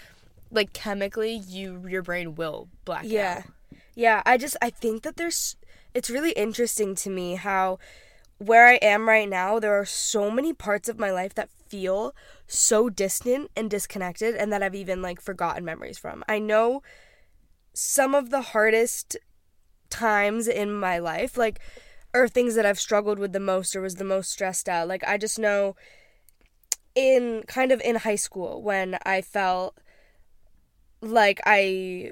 Like 0.52 0.74
chemically, 0.74 1.34
you 1.34 1.86
your 1.88 2.02
brain 2.02 2.36
will 2.36 2.70
black 2.86 3.04
yeah. 3.06 3.44
out. 3.46 3.78
Yeah, 3.96 4.24
I 4.26 4.38
just 4.38 4.58
I 4.62 4.70
think 4.70 5.04
that 5.04 5.18
there's 5.18 5.56
it's 5.94 6.10
really 6.10 6.32
interesting 6.32 6.96
to 6.96 7.10
me 7.10 7.36
how 7.36 7.80
where 8.38 8.68
I 8.68 8.76
am 8.76 9.08
right 9.08 9.28
now, 9.28 9.60
there 9.60 9.78
are 9.78 9.86
so 9.86 10.32
many 10.32 10.54
parts 10.54 10.88
of 10.88 10.98
my 10.98 11.12
life 11.12 11.34
that 11.36 11.50
feel 11.68 12.16
so 12.48 12.90
distant 12.90 13.52
and 13.56 13.70
disconnected 13.70 14.36
and 14.36 14.52
that 14.52 14.64
I've 14.64 14.76
even 14.76 15.02
like 15.02 15.22
forgotten 15.22 15.66
memories 15.66 15.98
from. 15.98 16.24
I 16.28 16.40
know 16.40 16.82
some 17.74 18.16
of 18.16 18.30
the 18.30 18.42
hardest 18.42 19.18
times 19.90 20.48
in 20.48 20.74
my 20.74 21.00
life 21.00 21.38
like 21.38 21.60
are 22.14 22.28
things 22.28 22.56
that 22.56 22.66
I've 22.66 22.80
struggled 22.80 23.20
with 23.20 23.34
the 23.34 23.40
most 23.40 23.76
or 23.76 23.82
was 23.82 23.96
the 23.96 24.04
most 24.04 24.32
stressed 24.32 24.68
out. 24.68 24.88
Like 24.88 25.04
I 25.08 25.18
just 25.18 25.38
know 25.38 25.76
in 26.96 27.44
kind 27.48 27.72
of 27.72 27.82
in 27.82 27.98
high 27.98 28.16
school 28.16 28.62
when 28.62 28.98
I 29.06 29.22
felt 29.22 29.78
like 31.02 31.40
I 31.46 32.12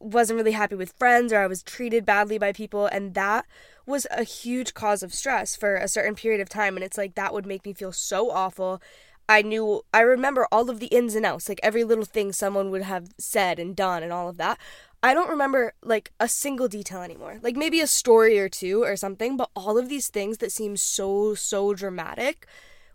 wasn't 0.00 0.36
really 0.36 0.52
happy 0.52 0.74
with 0.74 0.94
friends 0.98 1.32
or 1.32 1.38
I 1.38 1.46
was 1.46 1.62
treated 1.62 2.04
badly 2.04 2.38
by 2.38 2.52
people 2.52 2.86
and 2.86 3.14
that 3.14 3.46
was 3.86 4.06
a 4.10 4.22
huge 4.22 4.74
cause 4.74 5.02
of 5.02 5.14
stress 5.14 5.56
for 5.56 5.76
a 5.76 5.88
certain 5.88 6.14
period 6.14 6.40
of 6.40 6.48
time 6.48 6.76
and 6.76 6.84
it's 6.84 6.98
like 6.98 7.14
that 7.14 7.32
would 7.32 7.46
make 7.46 7.64
me 7.64 7.72
feel 7.72 7.92
so 7.92 8.30
awful 8.30 8.80
I 9.28 9.42
knew 9.42 9.82
I 9.92 10.00
remember 10.00 10.46
all 10.50 10.70
of 10.70 10.80
the 10.80 10.86
ins 10.86 11.14
and 11.14 11.26
outs, 11.26 11.48
like 11.48 11.60
every 11.62 11.84
little 11.84 12.06
thing 12.06 12.32
someone 12.32 12.70
would 12.70 12.82
have 12.82 13.10
said 13.18 13.58
and 13.58 13.76
done 13.76 14.02
and 14.02 14.10
all 14.10 14.28
of 14.28 14.38
that. 14.38 14.58
I 15.02 15.14
don't 15.14 15.30
remember 15.30 15.74
like 15.82 16.12
a 16.18 16.28
single 16.28 16.68
detail 16.68 17.02
anymore. 17.02 17.38
Like 17.42 17.56
maybe 17.56 17.80
a 17.80 17.86
story 17.86 18.38
or 18.38 18.48
two 18.48 18.82
or 18.82 18.96
something, 18.96 19.36
but 19.36 19.50
all 19.54 19.78
of 19.78 19.88
these 19.88 20.08
things 20.08 20.38
that 20.38 20.52
seem 20.52 20.76
so 20.76 21.34
so 21.34 21.72
dramatic 21.72 22.46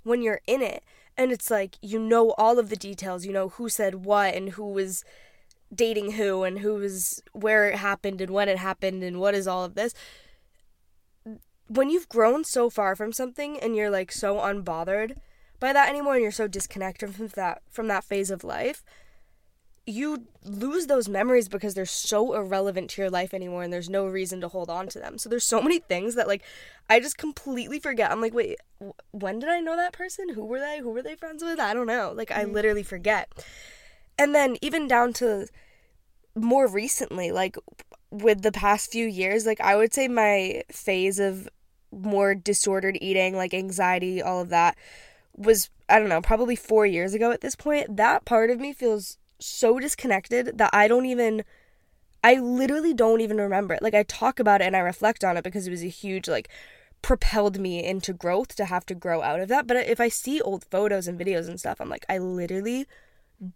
when 0.04 0.22
you're 0.22 0.42
in 0.46 0.62
it. 0.62 0.84
And 1.16 1.32
it's 1.32 1.50
like 1.50 1.78
you 1.82 2.00
know 2.00 2.32
all 2.32 2.60
of 2.60 2.70
the 2.70 2.76
details, 2.76 3.26
you 3.26 3.32
know 3.32 3.50
who 3.50 3.70
said 3.70 4.06
what 4.06 4.36
and 4.36 4.50
who 4.50 4.66
was 4.66 5.06
dating 5.74 6.12
who 6.12 6.44
and 6.44 6.60
who 6.60 6.76
was 6.76 7.24
where 7.32 7.70
it 7.70 7.78
happened 7.78 8.22
and 8.22 8.32
when 8.32 8.50
it 8.50 8.58
happened 8.58 9.04
and 9.04 9.20
what 9.20 9.34
is 9.34 9.48
all 9.48 9.64
of 9.64 9.76
this. 9.76 9.94
When 11.68 11.90
you've 11.90 12.10
grown 12.10 12.44
so 12.44 12.70
far 12.70 12.96
from 12.96 13.14
something 13.14 13.58
and 13.60 13.76
you're 13.76 13.90
like 13.90 14.12
so 14.12 14.36
unbothered 14.36 15.16
by 15.60 15.72
that 15.72 15.90
anymore 15.90 16.16
and 16.16 16.22
you're 16.22 16.32
so 16.32 16.48
disconnected 16.48 17.16
from 17.16 17.28
that 17.30 17.62
from 17.72 17.88
that 17.88 18.04
phase 18.04 18.30
of 18.30 18.44
life 18.44 18.84
you 19.86 20.26
lose 20.46 20.88
those 20.88 21.10
memories 21.10 21.50
because 21.50 21.74
they're 21.74 21.86
so 21.86 22.34
irrelevant 22.34 22.90
to 22.90 23.02
your 23.02 23.10
life 23.10 23.34
anymore 23.34 23.64
and 23.64 23.74
there's 23.74 23.90
no 23.90 24.06
reason 24.06 24.40
to 24.42 24.48
hold 24.48 24.70
on 24.70 24.88
to 24.88 25.00
them. 25.00 25.18
So 25.18 25.28
there's 25.30 25.46
so 25.46 25.62
many 25.62 25.80
things 25.80 26.16
that 26.16 26.28
like 26.28 26.44
I 26.90 27.00
just 27.00 27.18
completely 27.18 27.80
forget. 27.80 28.12
I'm 28.12 28.22
like, 28.22 28.34
"Wait, 28.34 28.60
when 29.12 29.40
did 29.40 29.50
I 29.50 29.60
know 29.60 29.76
that 29.76 29.94
person? 29.94 30.30
Who 30.30 30.46
were 30.46 30.60
they? 30.60 30.80
Who 30.80 30.92
were 30.92 31.02
they 31.02 31.16
friends 31.16 31.44
with?" 31.44 31.60
I 31.60 31.74
don't 31.74 31.88
know. 31.88 32.14
Like 32.16 32.32
I 32.32 32.44
mm-hmm. 32.44 32.54
literally 32.54 32.84
forget. 32.84 33.32
And 34.18 34.34
then 34.34 34.58
even 34.62 34.88
down 34.88 35.12
to 35.14 35.48
more 36.36 36.68
recently, 36.68 37.32
like 37.32 37.58
with 38.10 38.42
the 38.42 38.52
past 38.52 38.92
few 38.92 39.06
years, 39.08 39.46
like 39.46 39.60
I 39.60 39.76
would 39.76 39.94
say 39.94 40.08
my 40.08 40.64
phase 40.72 41.20
of 41.20 41.50
more 41.92 42.36
disordered 42.36 42.98
eating, 43.02 43.36
like 43.36 43.54
anxiety, 43.54 44.22
all 44.22 44.42
of 44.42 44.50
that 44.50 44.78
was 45.36 45.70
I 45.90 46.00
don't 46.00 46.10
know, 46.10 46.22
probably 46.22 46.56
4 46.56 46.86
years 46.86 47.14
ago 47.14 47.32
at 47.32 47.42
this 47.42 47.56
point, 47.56 47.98
that 47.98 48.24
part 48.24 48.50
of 48.50 48.60
me 48.60 48.72
feels 48.72 49.18
so 49.44 49.80
disconnected 49.80 50.58
that 50.58 50.70
I 50.74 50.88
don't 50.88 51.06
even 51.06 51.44
I 52.24 52.36
literally 52.36 52.94
don't 52.94 53.20
even 53.22 53.38
remember 53.38 53.74
it. 53.74 53.82
Like 53.82 53.94
I 53.94 54.04
talk 54.04 54.40
about 54.40 54.62
it 54.62 54.66
and 54.66 54.76
I 54.76 54.80
reflect 54.80 55.24
on 55.24 55.36
it 55.36 55.44
because 55.44 55.68
it 55.68 55.72
was 55.72 55.84
a 55.84 55.88
huge 55.88 56.28
like 56.28 56.50
propelled 57.02 57.60
me 57.60 57.84
into 57.84 58.14
growth 58.14 58.56
to 58.56 58.66
have 58.66 58.86
to 58.86 58.96
grow 58.96 59.22
out 59.22 59.42
of 59.42 59.50
that. 59.50 59.68
But 59.68 59.78
if 59.78 60.00
I 60.00 60.08
see 60.08 60.42
old 60.42 60.64
photos 60.72 61.08
and 61.08 61.20
videos 61.20 61.48
and 61.48 61.60
stuff, 61.60 61.82
I'm 61.82 61.90
like 61.90 62.06
I 62.08 62.18
literally 62.18 62.88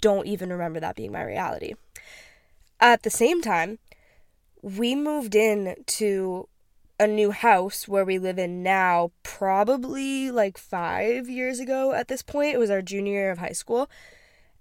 don't 0.01 0.27
even 0.27 0.49
remember 0.49 0.79
that 0.79 0.95
being 0.95 1.13
my 1.13 1.23
reality. 1.23 1.73
At 2.79 3.03
the 3.03 3.09
same 3.09 3.41
time, 3.41 3.79
we 4.61 4.95
moved 4.95 5.33
in 5.33 5.75
to 5.85 6.47
a 6.99 7.07
new 7.07 7.31
house 7.31 7.87
where 7.87 8.03
we 8.03 8.17
live 8.17 8.39
in 8.39 8.63
now 8.63 9.11
probably 9.23 10.31
like 10.31 10.57
five 10.57 11.29
years 11.29 11.59
ago 11.59 11.93
at 11.93 12.07
this 12.07 12.21
point. 12.21 12.55
It 12.55 12.59
was 12.59 12.71
our 12.71 12.81
junior 12.81 13.13
year 13.13 13.31
of 13.31 13.37
high 13.37 13.51
school. 13.51 13.89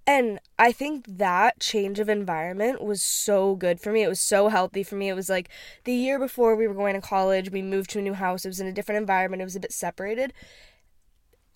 And 0.07 0.39
I 0.57 0.71
think 0.71 1.05
that 1.09 1.59
change 1.59 1.99
of 1.99 2.09
environment 2.09 2.81
was 2.81 3.03
so 3.03 3.57
good 3.57 3.81
for 3.81 3.91
me. 3.91 4.03
It 4.03 4.09
was 4.09 4.21
so 4.21 4.49
healthy 4.49 4.85
for 4.85 4.95
me. 4.95 5.09
It 5.09 5.15
was 5.15 5.29
like 5.29 5.49
the 5.85 5.93
year 5.93 6.19
before 6.19 6.55
we 6.55 6.69
were 6.69 6.75
going 6.75 6.95
to 6.95 7.01
college, 7.01 7.51
we 7.51 7.61
moved 7.61 7.91
to 7.91 7.99
a 7.99 8.03
new 8.03 8.15
house. 8.15 8.45
It 8.45 8.49
was 8.49 8.61
in 8.61 8.69
a 8.69 8.73
different 8.73 9.01
environment, 9.01 9.43
it 9.43 9.47
was 9.47 9.57
a 9.57 9.61
bit 9.61 9.73
separated. 9.73 10.33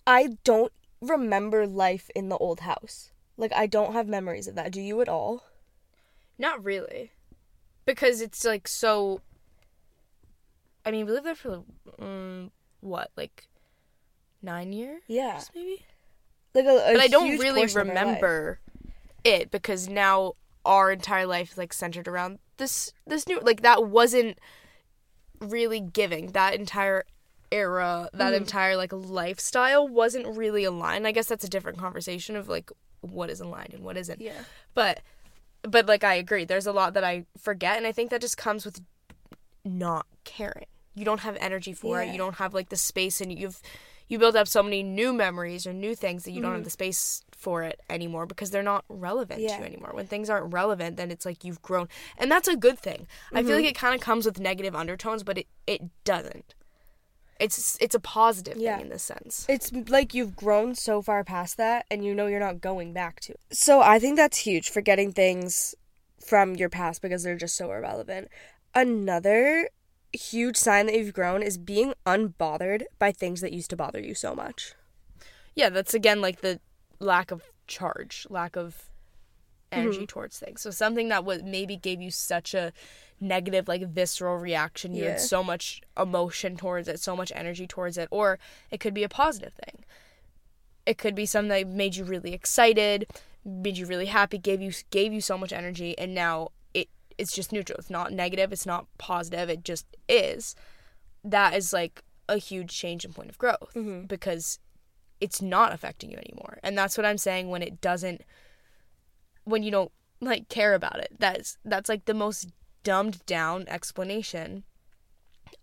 I 0.05 0.37
don't 0.43 0.73
remember 0.99 1.65
life 1.65 2.09
in 2.13 2.27
the 2.27 2.37
old 2.37 2.61
house. 2.61 3.11
Like, 3.37 3.53
I 3.53 3.67
don't 3.67 3.93
have 3.93 4.07
memories 4.07 4.47
of 4.47 4.55
that. 4.55 4.71
Do 4.71 4.81
you 4.81 4.99
at 4.99 5.07
all? 5.07 5.45
Not 6.37 6.63
really. 6.63 7.11
Because 7.85 8.19
it's 8.19 8.43
like 8.43 8.67
so 8.67 9.21
I 10.85 10.91
mean, 10.91 11.05
we 11.05 11.11
lived 11.11 11.25
there 11.25 11.35
for 11.35 11.63
um, 11.99 12.51
what, 12.81 13.11
like 13.15 13.47
nine 14.41 14.73
years? 14.73 15.01
Yeah, 15.07 15.41
maybe. 15.53 15.85
Like 16.53 16.65
a, 16.65 16.89
a 16.89 16.93
but 16.93 17.01
I 17.01 17.07
don't 17.07 17.37
really 17.37 17.65
remember 17.67 18.59
it 19.23 19.51
because 19.51 19.87
now 19.87 20.33
our 20.65 20.91
entire 20.91 21.25
life 21.25 21.51
is 21.51 21.57
like 21.57 21.73
centered 21.73 22.07
around 22.07 22.39
this 22.57 22.93
this 23.07 23.27
new 23.27 23.39
like 23.39 23.61
that 23.61 23.87
wasn't 23.87 24.37
really 25.39 25.79
giving 25.79 26.27
that 26.33 26.53
entire 26.53 27.03
era 27.51 28.09
that 28.13 28.33
mm. 28.33 28.37
entire 28.37 28.77
like 28.77 28.91
lifestyle 28.93 29.87
wasn't 29.87 30.25
really 30.37 30.63
aligned 30.63 31.07
i 31.07 31.11
guess 31.11 31.27
that's 31.27 31.43
a 31.43 31.49
different 31.49 31.77
conversation 31.77 32.35
of 32.35 32.47
like 32.47 32.71
what 33.01 33.29
is 33.29 33.41
aligned 33.41 33.73
and 33.73 33.83
what 33.83 33.97
isn't. 33.97 34.21
Yeah. 34.21 34.43
But 34.73 35.01
but 35.63 35.85
like 35.87 36.03
I 36.03 36.15
agree, 36.15 36.45
there's 36.45 36.67
a 36.67 36.71
lot 36.71 36.93
that 36.93 37.03
I 37.03 37.25
forget 37.37 37.77
and 37.77 37.85
I 37.85 37.91
think 37.91 38.09
that 38.11 38.21
just 38.21 38.37
comes 38.37 38.65
with 38.65 38.81
not 39.65 40.05
caring. 40.23 40.67
You 40.95 41.05
don't 41.05 41.21
have 41.21 41.37
energy 41.39 41.73
for 41.73 42.01
it. 42.01 42.09
You 42.09 42.17
don't 42.17 42.35
have 42.35 42.53
like 42.53 42.69
the 42.69 42.77
space 42.77 43.21
and 43.21 43.37
you've 43.37 43.61
you 44.11 44.19
build 44.19 44.35
up 44.35 44.45
so 44.45 44.61
many 44.61 44.83
new 44.83 45.13
memories 45.13 45.65
or 45.65 45.71
new 45.71 45.95
things 45.95 46.25
that 46.25 46.31
you 46.31 46.41
don't 46.41 46.51
have 46.51 46.59
mm-hmm. 46.59 46.65
the 46.65 46.69
space 46.69 47.23
for 47.31 47.63
it 47.63 47.79
anymore 47.89 48.25
because 48.25 48.51
they're 48.51 48.61
not 48.61 48.83
relevant 48.89 49.39
to 49.39 49.45
you 49.45 49.63
anymore. 49.63 49.91
When 49.93 50.05
things 50.05 50.29
aren't 50.29 50.53
relevant, 50.53 50.97
then 50.97 51.11
it's 51.11 51.25
like 51.25 51.45
you've 51.45 51.61
grown. 51.61 51.87
And 52.17 52.29
that's 52.29 52.49
a 52.49 52.57
good 52.57 52.77
thing. 52.77 53.07
I 53.31 53.41
feel 53.41 53.51
like 53.55 53.59
mm-hmm. 53.59 53.69
it 53.69 53.75
kind 53.75 53.95
of 53.95 54.01
comes 54.01 54.25
with 54.25 54.37
negative 54.37 54.75
undertones, 54.75 55.23
but 55.23 55.37
it, 55.37 55.47
it 55.65 55.81
doesn't. 56.03 56.55
It's 57.39 57.77
it's 57.79 57.95
a 57.95 58.01
positive 58.01 58.57
Yeah. 58.57 58.75
thing 58.75 58.87
in 58.87 58.89
this 58.89 59.01
sense. 59.01 59.45
It's 59.47 59.71
like 59.71 60.13
you've 60.13 60.35
grown 60.35 60.75
so 60.75 61.01
far 61.01 61.23
past 61.23 61.55
that 61.55 61.85
and 61.89 62.03
you 62.03 62.13
know 62.13 62.27
you're 62.27 62.39
not 62.39 62.59
going 62.59 62.91
back 62.91 63.21
to. 63.21 63.31
It. 63.31 63.39
So 63.53 63.81
I 63.81 63.97
think 63.97 64.17
that's 64.17 64.39
huge, 64.39 64.69
for 64.69 64.81
getting 64.81 65.13
things 65.13 65.73
from 66.23 66.55
your 66.55 66.69
past 66.69 67.01
because 67.01 67.23
they're 67.23 67.37
just 67.37 67.55
so 67.55 67.71
irrelevant. 67.71 68.27
Another 68.75 69.69
huge 70.13 70.57
sign 70.57 70.85
that 70.87 70.95
you've 70.95 71.13
grown 71.13 71.41
is 71.41 71.57
being 71.57 71.93
unbothered 72.05 72.83
by 72.99 73.11
things 73.11 73.41
that 73.41 73.53
used 73.53 73.69
to 73.71 73.75
bother 73.75 73.99
you 73.99 74.13
so 74.13 74.35
much. 74.35 74.73
Yeah, 75.55 75.69
that's 75.69 75.93
again 75.93 76.21
like 76.21 76.41
the 76.41 76.59
lack 76.99 77.31
of 77.31 77.43
charge, 77.67 78.27
lack 78.29 78.55
of 78.55 78.89
energy 79.71 79.99
Mm-hmm. 79.99 80.05
towards 80.05 80.37
things. 80.39 80.61
So 80.61 80.71
something 80.71 81.09
that 81.09 81.23
was 81.23 81.43
maybe 81.43 81.77
gave 81.77 82.01
you 82.01 82.11
such 82.11 82.53
a 82.53 82.73
negative, 83.19 83.67
like 83.67 83.87
visceral 83.87 84.37
reaction. 84.37 84.93
You 84.93 85.03
Yeah. 85.03 85.09
had 85.11 85.19
so 85.19 85.43
much 85.43 85.81
emotion 85.97 86.57
towards 86.57 86.87
it, 86.87 86.99
so 86.99 87.15
much 87.15 87.31
energy 87.35 87.67
towards 87.67 87.97
it, 87.97 88.07
or 88.11 88.39
it 88.69 88.79
could 88.79 88.93
be 88.93 89.03
a 89.03 89.09
positive 89.09 89.53
thing. 89.53 89.85
It 90.85 90.97
could 90.97 91.15
be 91.15 91.25
something 91.25 91.49
that 91.49 91.67
made 91.67 91.95
you 91.95 92.03
really 92.03 92.33
excited, 92.33 93.07
made 93.45 93.77
you 93.77 93.85
really 93.85 94.07
happy, 94.07 94.37
gave 94.37 94.61
you 94.61 94.71
gave 94.89 95.13
you 95.13 95.21
so 95.21 95.37
much 95.37 95.53
energy, 95.53 95.97
and 95.97 96.13
now 96.13 96.49
it's 97.17 97.33
just 97.33 97.51
neutral. 97.51 97.77
It's 97.79 97.89
not 97.89 98.11
negative. 98.11 98.51
It's 98.51 98.65
not 98.65 98.87
positive. 98.97 99.49
It 99.49 99.63
just 99.63 99.85
is. 100.07 100.55
That 101.23 101.53
is 101.53 101.73
like 101.73 102.03
a 102.27 102.37
huge 102.37 102.75
change 102.75 103.05
in 103.05 103.13
point 103.13 103.29
of 103.29 103.37
growth 103.37 103.71
mm-hmm. 103.75 104.05
because 104.05 104.59
it's 105.19 105.41
not 105.41 105.73
affecting 105.73 106.11
you 106.11 106.17
anymore. 106.17 106.59
And 106.63 106.77
that's 106.77 106.97
what 106.97 107.05
I'm 107.05 107.17
saying 107.17 107.49
when 107.49 107.61
it 107.61 107.81
doesn't 107.81 108.23
when 109.43 109.63
you 109.63 109.71
don't 109.71 109.91
like 110.19 110.49
care 110.49 110.73
about 110.73 110.99
it. 110.99 111.15
That's 111.19 111.57
that's 111.65 111.89
like 111.89 112.05
the 112.05 112.13
most 112.13 112.49
dumbed 112.83 113.25
down 113.25 113.65
explanation 113.67 114.63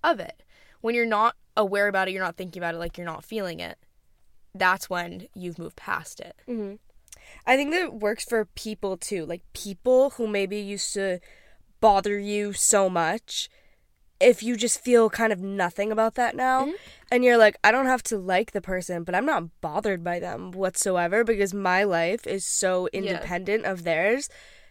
of 0.05 0.21
it. 0.21 0.43
When 0.81 0.95
you're 0.95 1.07
not 1.07 1.35
aware 1.57 1.89
about 1.89 2.09
it, 2.09 2.13
you're 2.13 2.23
not 2.23 2.37
thinking 2.37 2.61
about 2.61 2.75
it 2.75 2.79
like 2.79 2.97
you're 2.97 3.05
not 3.05 3.25
feeling 3.25 3.61
it. 3.61 3.79
That's 4.55 4.89
when 4.89 5.27
you've 5.35 5.59
moved 5.59 5.77
past 5.77 6.21
it. 6.21 6.37
Mm-hmm. 6.49 6.77
I 7.49 7.57
think 7.57 7.71
that 7.73 7.83
it 7.83 7.95
works 7.95 8.25
for 8.25 8.45
people 8.45 8.99
too. 8.99 9.25
Like 9.25 9.43
people 9.55 10.11
who 10.11 10.29
maybe 10.29 10.59
used 10.59 10.93
to 10.95 11.19
bother 11.81 12.19
you 12.19 12.53
so 12.53 12.91
much. 12.91 13.49
If 14.21 14.43
you 14.43 14.57
just 14.57 14.81
feel 14.81 15.09
kind 15.09 15.33
of 15.33 15.41
nothing 15.41 15.91
about 15.91 16.17
that 16.17 16.37
now, 16.37 16.65
mm-hmm. 16.65 16.73
and 17.11 17.25
you're 17.25 17.39
like, 17.39 17.57
I 17.63 17.71
don't 17.71 17.87
have 17.87 18.03
to 18.05 18.19
like 18.19 18.51
the 18.51 18.61
person, 18.61 19.05
but 19.05 19.15
I'm 19.15 19.25
not 19.25 19.61
bothered 19.61 20.03
by 20.03 20.19
them 20.19 20.51
whatsoever 20.51 21.25
because 21.25 21.55
my 21.55 21.85
life 21.85 22.27
is 22.27 22.45
so 22.45 22.89
independent 22.93 23.65
of 23.65 23.85
theirs 23.85 24.29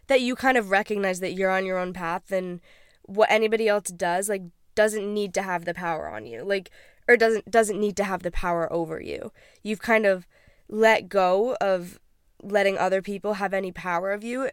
that 0.08 0.22
you 0.22 0.36
kind 0.36 0.58
of 0.58 0.70
recognize 0.70 1.20
that 1.22 1.34
you're 1.34 1.50
on 1.50 1.66
your 1.66 1.80
own 1.80 1.94
path 1.94 2.32
and 2.32 2.60
what 3.04 3.32
anybody 3.32 3.68
else 3.68 3.90
does 3.90 4.28
like 4.28 4.44
doesn't 4.76 5.12
need 5.14 5.34
to 5.34 5.42
have 5.42 5.66
the 5.66 5.74
power 5.74 6.10
on 6.10 6.26
you 6.26 6.44
like 6.44 6.70
or 7.08 7.16
doesn't 7.16 7.50
doesn't 7.50 7.80
need 7.80 7.96
to 7.96 8.04
have 8.04 8.22
the 8.22 8.32
power 8.32 8.72
over 8.72 9.02
you 9.02 9.32
you've 9.64 9.82
kind 9.82 10.06
of 10.06 10.28
let 10.70 11.08
go 11.08 11.56
of 11.62 12.00
letting 12.44 12.78
other 12.78 13.02
people 13.02 13.34
have 13.34 13.54
any 13.54 13.72
power 13.72 14.12
of 14.12 14.24
you 14.24 14.50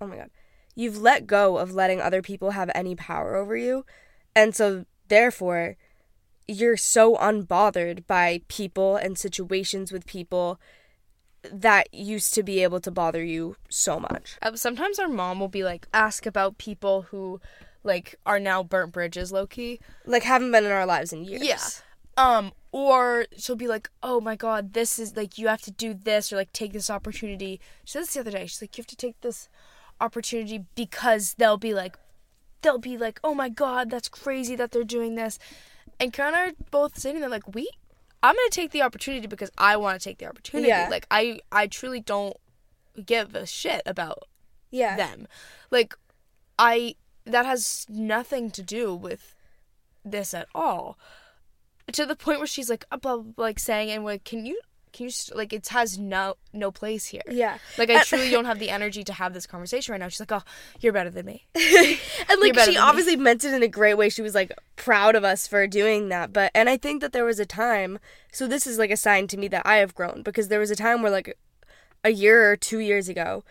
oh 0.00 0.06
my 0.06 0.16
god 0.16 0.30
you've 0.74 0.98
let 0.98 1.26
go 1.26 1.58
of 1.58 1.72
letting 1.72 2.00
other 2.00 2.22
people 2.22 2.52
have 2.52 2.70
any 2.74 2.94
power 2.94 3.34
over 3.36 3.56
you 3.56 3.84
and 4.34 4.54
so 4.54 4.84
therefore 5.08 5.76
you're 6.46 6.76
so 6.76 7.16
unbothered 7.16 8.06
by 8.06 8.40
people 8.48 8.96
and 8.96 9.18
situations 9.18 9.92
with 9.92 10.06
people 10.06 10.60
that 11.52 11.92
used 11.92 12.34
to 12.34 12.42
be 12.42 12.62
able 12.62 12.80
to 12.80 12.90
bother 12.90 13.24
you 13.24 13.56
so 13.68 13.98
much 13.98 14.36
Uh, 14.42 14.54
Sometimes 14.56 14.98
our 14.98 15.08
mom 15.08 15.40
will 15.40 15.48
be 15.48 15.64
like 15.64 15.86
ask 15.94 16.26
about 16.26 16.58
people 16.58 17.02
who 17.02 17.40
like 17.82 18.14
are 18.26 18.38
now 18.38 18.62
burnt 18.62 18.92
bridges 18.92 19.32
low 19.32 19.46
key. 19.46 19.80
like 20.04 20.22
haven't 20.22 20.52
been 20.52 20.64
in 20.64 20.70
our 20.70 20.84
lives 20.86 21.12
in 21.12 21.24
years. 21.24 21.42
Yeah. 21.42 21.58
Um, 22.16 22.52
or 22.72 23.26
she'll 23.36 23.56
be 23.56 23.66
like, 23.68 23.90
"Oh 24.02 24.20
my 24.20 24.36
God, 24.36 24.72
this 24.74 24.98
is 24.98 25.16
like 25.16 25.38
you 25.38 25.48
have 25.48 25.62
to 25.62 25.70
do 25.70 25.94
this 25.94 26.32
or 26.32 26.36
like 26.36 26.52
take 26.52 26.72
this 26.72 26.90
opportunity." 26.90 27.60
She 27.84 27.92
said 27.92 28.02
this 28.02 28.14
the 28.14 28.20
other 28.20 28.30
day. 28.30 28.46
She's 28.46 28.62
like, 28.62 28.76
"You 28.76 28.82
have 28.82 28.86
to 28.88 28.96
take 28.96 29.20
this 29.20 29.48
opportunity 30.00 30.64
because 30.74 31.34
they'll 31.34 31.56
be 31.58 31.74
like, 31.74 31.96
they'll 32.62 32.78
be 32.78 32.96
like, 32.96 33.20
oh 33.22 33.34
my 33.34 33.48
God, 33.48 33.90
that's 33.90 34.08
crazy 34.08 34.56
that 34.56 34.70
they're 34.70 34.84
doing 34.84 35.14
this," 35.14 35.38
and 35.98 36.12
Karen 36.12 36.34
and 36.34 36.42
I 36.42 36.48
are 36.48 36.52
both 36.70 36.98
sitting 36.98 37.20
there 37.20 37.28
like, 37.30 37.54
"We, 37.54 37.68
I'm 38.22 38.34
gonna 38.34 38.50
take 38.50 38.70
the 38.70 38.82
opportunity 38.82 39.26
because 39.26 39.50
I 39.58 39.76
want 39.76 40.00
to 40.00 40.04
take 40.04 40.18
the 40.18 40.26
opportunity. 40.26 40.68
Yeah. 40.68 40.88
Like 40.90 41.06
I, 41.10 41.40
I 41.50 41.66
truly 41.66 42.00
don't 42.00 42.36
give 43.04 43.34
a 43.34 43.46
shit 43.46 43.82
about 43.86 44.24
Yeah. 44.70 44.96
them. 44.96 45.26
Like 45.70 45.94
I 46.58 46.96
that 47.24 47.46
has 47.46 47.86
nothing 47.88 48.50
to 48.52 48.62
do 48.62 48.94
with 48.94 49.34
this 50.04 50.34
at 50.34 50.48
all. 50.54 50.98
To 51.92 52.06
the 52.06 52.16
point 52.16 52.38
where 52.38 52.46
she's 52.46 52.70
like 52.70 52.84
up 52.90 53.06
like 53.36 53.58
saying 53.58 53.90
and 53.90 54.04
like 54.04 54.24
can 54.24 54.46
you 54.46 54.60
can 54.92 55.04
you 55.04 55.10
st- 55.10 55.36
like 55.36 55.52
it 55.52 55.68
has 55.68 55.98
no 55.98 56.36
no 56.52 56.70
place 56.70 57.06
here. 57.06 57.22
Yeah. 57.30 57.58
Like 57.78 57.90
I 57.90 57.96
uh, 57.96 58.04
truly 58.04 58.30
don't 58.30 58.44
have 58.46 58.58
the 58.58 58.70
energy 58.70 59.04
to 59.04 59.12
have 59.12 59.34
this 59.34 59.46
conversation 59.46 59.92
right 59.92 59.98
now. 59.98 60.08
She's 60.08 60.20
like, 60.20 60.32
"Oh, 60.32 60.42
you're 60.80 60.92
better 60.92 61.10
than 61.10 61.26
me." 61.26 61.46
and 61.54 62.40
like 62.40 62.54
she 62.58 62.66
than 62.66 62.74
me. 62.74 62.76
obviously 62.76 63.16
meant 63.16 63.44
it 63.44 63.54
in 63.54 63.62
a 63.62 63.68
great 63.68 63.94
way. 63.94 64.08
She 64.08 64.22
was 64.22 64.34
like 64.34 64.52
proud 64.76 65.14
of 65.14 65.24
us 65.24 65.46
for 65.46 65.66
doing 65.66 66.08
that. 66.08 66.32
But 66.32 66.50
and 66.54 66.68
I 66.68 66.76
think 66.76 67.00
that 67.00 67.12
there 67.12 67.24
was 67.24 67.38
a 67.38 67.46
time 67.46 67.98
so 68.32 68.46
this 68.46 68.66
is 68.66 68.78
like 68.78 68.90
a 68.90 68.96
sign 68.96 69.26
to 69.28 69.36
me 69.36 69.48
that 69.48 69.66
I 69.66 69.76
have 69.76 69.94
grown 69.94 70.22
because 70.22 70.48
there 70.48 70.60
was 70.60 70.70
a 70.70 70.76
time 70.76 71.02
where 71.02 71.10
like 71.12 71.36
a 72.04 72.10
year 72.10 72.50
or 72.50 72.56
two 72.56 72.78
years 72.78 73.08
ago, 73.08 73.44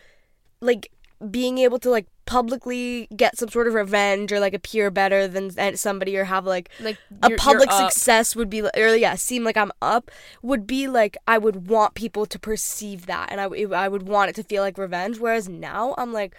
like 0.61 0.91
being 1.29 1.57
able 1.57 1.79
to 1.79 1.89
like 1.89 2.07
publicly 2.25 3.07
get 3.15 3.37
some 3.37 3.49
sort 3.49 3.67
of 3.67 3.73
revenge 3.73 4.31
or 4.31 4.39
like 4.39 4.53
appear 4.53 4.89
better 4.89 5.27
than 5.27 5.75
somebody 5.75 6.15
or 6.15 6.23
have 6.23 6.45
like 6.45 6.69
Like 6.79 6.97
a 7.23 7.31
public 7.31 7.71
success 7.71 8.35
would 8.35 8.49
be 8.49 8.61
or 8.61 8.95
yeah 8.95 9.15
seem 9.15 9.43
like 9.43 9.57
i'm 9.57 9.71
up 9.81 10.11
would 10.41 10.67
be 10.67 10.87
like 10.87 11.17
i 11.27 11.37
would 11.37 11.67
want 11.67 11.95
people 11.95 12.25
to 12.27 12.39
perceive 12.39 13.07
that 13.07 13.31
and 13.31 13.41
I 13.41 13.45
I 13.45 13.87
would 13.87 14.07
want 14.07 14.29
it 14.29 14.35
to 14.35 14.43
feel 14.43 14.61
like 14.61 14.77
revenge. 14.77 15.17
Whereas 15.17 15.49
now 15.49 15.95
i'm 15.97 16.13
like 16.13 16.35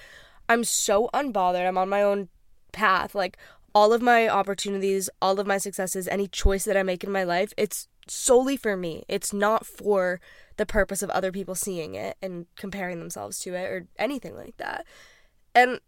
i'm 0.48 0.64
so 0.64 1.10
unbothered. 1.12 1.66
I'm 1.66 1.78
on 1.78 1.88
my 1.88 2.02
own 2.02 2.28
path. 2.72 3.14
Like 3.14 3.36
all 3.74 3.92
of 3.92 4.00
my 4.00 4.28
opportunities 4.28 5.10
all 5.20 5.38
of 5.38 5.46
my 5.46 5.58
successes 5.58 6.08
any 6.08 6.26
choice 6.26 6.64
that 6.64 6.76
i 6.76 6.82
make 6.82 7.04
in 7.04 7.12
my 7.12 7.22
life 7.22 7.52
it's 7.56 7.86
solely 8.10 8.56
for 8.56 8.76
me. 8.76 9.04
It's 9.08 9.32
not 9.32 9.64
for 9.64 10.20
the 10.60 10.66
purpose 10.66 11.02
of 11.02 11.08
other 11.10 11.32
people 11.32 11.54
seeing 11.54 11.94
it 11.94 12.16
and 12.20 12.44
comparing 12.54 12.98
themselves 12.98 13.38
to 13.40 13.54
it 13.54 13.64
or 13.64 13.86
anything 13.98 14.36
like 14.36 14.56
that 14.58 14.84
and 15.54 15.80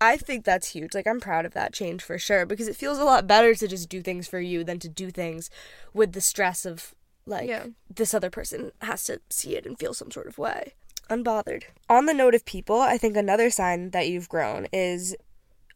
I 0.00 0.16
think 0.16 0.44
that's 0.44 0.68
huge. 0.70 0.92
Like 0.94 1.06
I'm 1.06 1.20
proud 1.20 1.46
of 1.46 1.54
that 1.54 1.72
change 1.72 2.02
for 2.02 2.18
sure 2.18 2.44
because 2.44 2.68
it 2.68 2.76
feels 2.76 2.98
a 2.98 3.04
lot 3.04 3.26
better 3.26 3.54
to 3.54 3.68
just 3.68 3.88
do 3.88 4.02
things 4.02 4.26
for 4.26 4.40
you 4.40 4.62
than 4.64 4.78
to 4.80 4.88
do 4.88 5.10
things 5.10 5.48
with 5.94 6.12
the 6.12 6.20
stress 6.20 6.66
of 6.66 6.94
like 7.26 7.48
Yeah. 7.48 7.66
this 7.88 8.12
other 8.12 8.28
person 8.28 8.72
has 8.82 9.04
to 9.04 9.20
see 9.30 9.56
it 9.56 9.64
and 9.64 9.78
feel 9.78 9.94
some 9.94 10.10
sort 10.10 10.26
of 10.26 10.36
way. 10.36 10.74
Unbothered. 11.08 11.64
On 11.88 12.06
the 12.06 12.12
note 12.12 12.34
of 12.34 12.44
people, 12.44 12.80
I 12.80 12.98
think 12.98 13.16
another 13.16 13.50
sign 13.50 13.90
that 13.90 14.08
you've 14.08 14.28
grown 14.28 14.66
is 14.72 15.14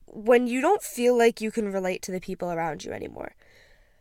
when 0.07 0.47
you 0.47 0.61
don't 0.61 0.83
feel 0.83 1.17
like 1.17 1.41
you 1.41 1.51
can 1.51 1.73
relate 1.73 2.03
to 2.03 2.13
the 2.13 2.21
people 2.21 2.51
around 2.51 2.85
you 2.85 2.93
anymore. 2.93 3.35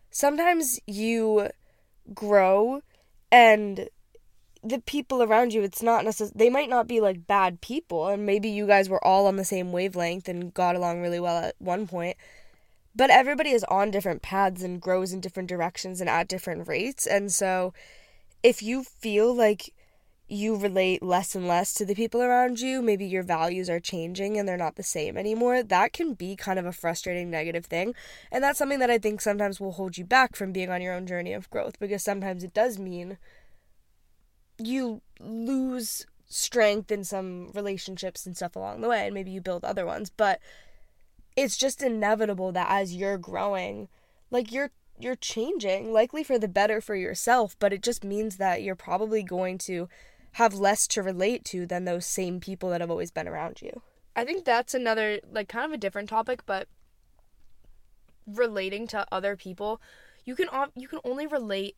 Sometimes 0.10 0.80
you 0.88 1.50
grow 2.14 2.82
and 3.32 3.88
the 4.70 4.80
people 4.80 5.24
around 5.24 5.54
you 5.54 5.62
it's 5.62 5.82
not 5.82 6.04
necessarily 6.04 6.34
they 6.36 6.50
might 6.50 6.70
not 6.70 6.88
be 6.88 7.00
like 7.00 7.28
bad 7.28 7.62
people 7.62 8.08
and 8.08 8.26
maybe 8.26 8.50
you 8.50 8.68
guys 8.68 8.90
were 8.90 9.04
all 9.06 9.28
on 9.28 9.36
the 9.36 9.46
same 9.46 9.72
wavelength 9.72 10.28
and 10.28 10.54
got 10.54 10.76
along 10.76 11.02
really 11.02 11.20
well 11.20 11.38
at 11.38 11.56
one 11.60 11.88
point 11.88 12.18
but 12.96 13.10
everybody 13.10 13.52
is 13.52 13.64
on 13.66 13.92
different 13.92 14.22
paths 14.22 14.64
and 14.64 14.82
grows 14.82 15.14
in 15.14 15.22
different 15.22 15.48
directions 15.48 16.02
and 16.02 16.10
at 16.10 16.28
different 16.28 16.68
rates 16.68 17.06
and 17.06 17.32
so 17.32 17.74
if 18.44 18.62
you 18.62 18.84
feel 18.84 19.34
like 19.34 19.74
you 20.30 20.58
relate 20.58 21.02
less 21.02 21.36
and 21.36 21.48
less 21.48 21.74
to 21.74 21.86
the 21.86 21.96
people 21.96 22.22
around 22.22 22.60
you 22.60 22.82
maybe 22.82 23.06
your 23.06 23.24
values 23.24 23.70
are 23.70 23.80
changing 23.80 24.38
and 24.38 24.48
they're 24.48 24.58
not 24.58 24.76
the 24.76 24.84
same 24.84 25.18
anymore 25.18 25.64
that 25.64 25.94
can 25.94 26.14
be 26.14 26.36
kind 26.36 26.60
of 26.60 26.66
a 26.66 26.74
frustrating 26.74 27.30
negative 27.30 27.66
thing 27.66 27.94
and 28.32 28.44
that's 28.44 28.60
something 28.60 28.80
that 28.80 28.92
i 28.92 28.98
think 28.98 29.22
sometimes 29.22 29.60
will 29.60 29.74
hold 29.74 29.98
you 29.98 30.04
back 30.04 30.36
from 30.36 30.52
being 30.52 30.70
on 30.70 30.82
your 30.82 30.94
own 30.94 31.08
journey 31.08 31.32
of 31.32 31.50
growth 31.50 31.80
because 31.80 32.04
sometimes 32.04 32.44
it 32.44 32.54
does 32.54 32.78
mean 32.78 33.18
you 34.58 35.02
lose 35.20 36.06
strength 36.30 36.92
in 36.92 37.04
some 37.04 37.52
relationships 37.54 38.26
and 38.26 38.36
stuff 38.36 38.56
along 38.56 38.82
the 38.82 38.90
way 38.90 39.06
and 39.06 39.14
maybe 39.14 39.32
you 39.32 39.40
build 39.40 39.64
other 39.64 39.86
ones 39.86 40.10
but 40.10 40.40
it's 41.36 41.56
just 41.56 41.82
inevitable 41.82 42.52
that 42.52 42.68
as 42.70 42.94
you're 42.94 43.18
growing 43.18 43.88
like 44.30 44.52
you're 44.52 44.72
you're 45.00 45.16
changing 45.16 45.94
likely 45.94 46.24
for 46.24 46.38
the 46.38 46.48
better 46.48 46.82
for 46.82 46.96
yourself 46.96 47.56
but 47.60 47.72
it 47.72 47.82
just 47.82 48.04
means 48.04 48.38
that 48.38 48.62
you're 48.62 48.76
probably 48.76 49.24
going 49.24 49.58
to 49.58 49.88
have 50.38 50.54
less 50.54 50.88
to 50.88 51.02
relate 51.02 51.44
to 51.44 51.66
than 51.66 51.86
those 51.86 52.06
same 52.06 52.40
people 52.40 52.70
that 52.70 52.80
have 52.80 52.92
always 52.92 53.10
been 53.10 53.28
around 53.28 53.60
you. 53.60 53.82
I 54.16 54.24
think 54.24 54.46
that's 54.46 54.76
another 54.76 55.20
like 55.32 55.50
kind 55.50 55.66
of 55.66 55.72
a 55.72 55.80
different 55.80 56.10
topic, 56.10 56.46
but 56.46 56.68
relating 58.28 58.86
to 58.88 59.08
other 59.12 59.36
people, 59.36 59.82
you 60.26 60.36
can 60.36 60.48
you 60.76 60.88
can 60.88 61.00
only 61.04 61.26
relate 61.26 61.76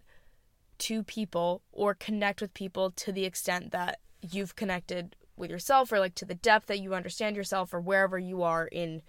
to 0.79 1.03
people 1.03 1.61
or 1.71 1.93
connect 1.93 2.41
with 2.41 2.53
people 2.53 2.91
to 2.91 3.11
the 3.11 3.25
extent 3.25 3.71
that 3.71 3.99
you've 4.21 4.55
connected 4.55 5.15
with 5.37 5.49
yourself 5.49 5.91
or 5.91 5.99
like 5.99 6.15
to 6.15 6.25
the 6.25 6.35
depth 6.35 6.67
that 6.67 6.79
you 6.79 6.93
understand 6.93 7.35
yourself 7.35 7.73
or 7.73 7.79
wherever 7.79 8.19
you 8.19 8.43
are 8.43 8.67
in 8.67 9.01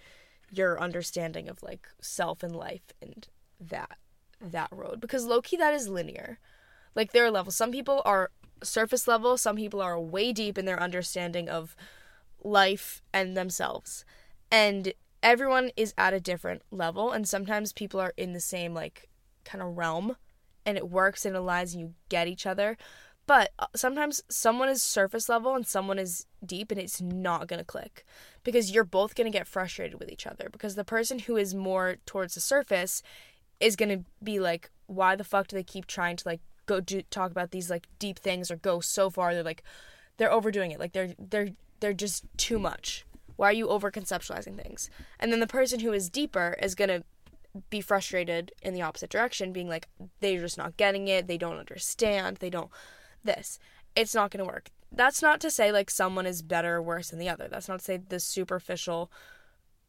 your 0.51 0.81
understanding 0.81 1.49
of 1.49 1.63
like 1.63 1.89
self 2.01 2.43
and 2.43 2.55
life 2.55 2.93
and 3.01 3.29
that 3.61 3.99
that 4.41 4.69
road. 4.73 5.01
Because 5.01 5.27
low 5.27 5.43
key 5.43 5.57
that 5.57 5.75
is 5.75 5.89
linear. 5.89 6.39
Like 6.95 7.13
there 7.13 7.25
are 7.25 7.31
levels. 7.31 7.57
Some 7.57 7.73
people 7.73 8.03
are 8.05 8.31
surface 8.63 9.07
level. 9.07 9.37
Some 9.37 9.57
people 9.57 9.81
are 9.81 10.01
way 10.01 10.33
deep 10.33 10.59
in 10.59 10.65
their 10.65 10.83
understanding 10.83 11.49
of 11.49 11.77
life 12.43 13.03
and 13.13 13.37
themselves. 13.37 14.05
And 14.51 14.93
everyone 15.23 15.71
is 15.77 15.95
at 15.99 16.15
a 16.15 16.21
different 16.21 16.63
level. 16.71 17.13
And 17.13 17.29
sometimes 17.29 17.73
people 17.73 18.01
are 18.01 18.15
in 18.17 18.33
the 18.33 18.41
same 18.41 18.75
like 18.75 19.09
kind 19.45 19.63
of 19.63 19.77
realm 19.77 20.17
and 20.65 20.77
it 20.77 20.89
works 20.89 21.25
and 21.25 21.35
it 21.35 21.39
aligns 21.39 21.73
and 21.73 21.81
you 21.81 21.95
get 22.09 22.29
each 22.29 22.47
other. 22.47 22.77
But 23.27 23.51
uh, 23.59 23.67
sometimes 23.77 24.23
someone 24.29 24.69
is 24.69 24.83
surface 24.83 25.29
level 25.29 25.55
and 25.55 25.67
someone 25.67 25.99
is 25.99 26.27
deep 26.45 26.71
and 26.71 26.81
it's 26.81 27.01
not 27.01 27.47
going 27.47 27.61
to 27.61 27.65
click 27.65 28.05
because 28.43 28.73
you're 28.73 28.85
both 28.85 29.15
going 29.15 29.31
to 29.31 29.39
get 29.39 29.47
frustrated 29.47 30.01
with 30.01 30.11
each 30.11 30.27
other 30.27 30.49
because 30.51 30.75
the 30.75 30.85
person 30.85 31.21
who 31.21 31.37
is 31.37 31.55
more 31.55 31.97
towards 32.07 32.35
the 32.35 32.41
surface 32.41 33.03
is 33.61 33.77
going 33.77 33.91
to 33.91 34.05
be 34.23 34.41
like 34.41 34.71
why 34.91 35.15
the 35.15 35.25
fuck 35.25 35.47
do 35.47 35.57
they 35.57 35.63
keep 35.63 35.87
trying 35.87 36.17
to 36.17 36.27
like 36.27 36.41
go 36.67 36.81
do 36.81 37.03
talk 37.03 37.31
about 37.31 37.53
these 37.53 37.71
like 37.71 37.87
deep 37.99 38.19
things 38.19 38.51
or 38.51 38.57
go 38.57 38.81
so 38.81 39.09
far? 39.09 39.33
They're 39.33 39.45
like 39.45 39.63
they're 40.17 40.33
overdoing 40.33 40.73
it. 40.73 40.81
Like 40.81 40.93
they're 40.93 41.15
they're 41.19 41.51
they're 41.79 41.93
just 41.93 42.25
too 42.37 42.59
much. 42.59 43.07
Why 43.37 43.51
are 43.51 43.53
you 43.53 43.69
over 43.69 43.91
conceptualizing 43.91 44.61
things? 44.61 44.91
And 45.19 45.33
then 45.33 45.41
the 45.41 45.47
person 45.47 45.81
who 45.81 45.93
is 45.93 46.11
deeper 46.11 46.57
is 46.61 46.75
going 46.75 46.89
to 46.89 47.05
be 47.69 47.81
frustrated 47.81 48.53
in 48.63 48.75
the 48.75 48.83
opposite 48.83 49.11
direction 49.11 49.53
being 49.53 49.69
like 49.69 49.89
they're 50.21 50.41
just 50.41 50.59
not 50.59 50.77
getting 50.77 51.09
it 51.09 51.27
they 51.27 51.39
don't 51.39 51.59
understand 51.59 52.37
they 52.37 52.51
don't 52.51 52.71
this 53.25 53.59
it's 53.97 54.15
not 54.15 54.31
going 54.31 54.45
to 54.45 54.51
work 54.51 54.71
that's 54.93 55.23
not 55.23 55.41
to 55.41 55.51
say 55.51 55.73
like 55.73 55.91
someone 55.91 56.27
is 56.27 56.43
better 56.43 56.77
or 56.77 56.83
worse 56.83 57.11
than 57.11 57.19
the 57.19 57.29
other 57.29 57.49
that's 57.51 57.69
not 57.69 57.81
to 57.81 57.85
say 57.85 57.97
the 57.97 58.21
superficial 58.21 59.11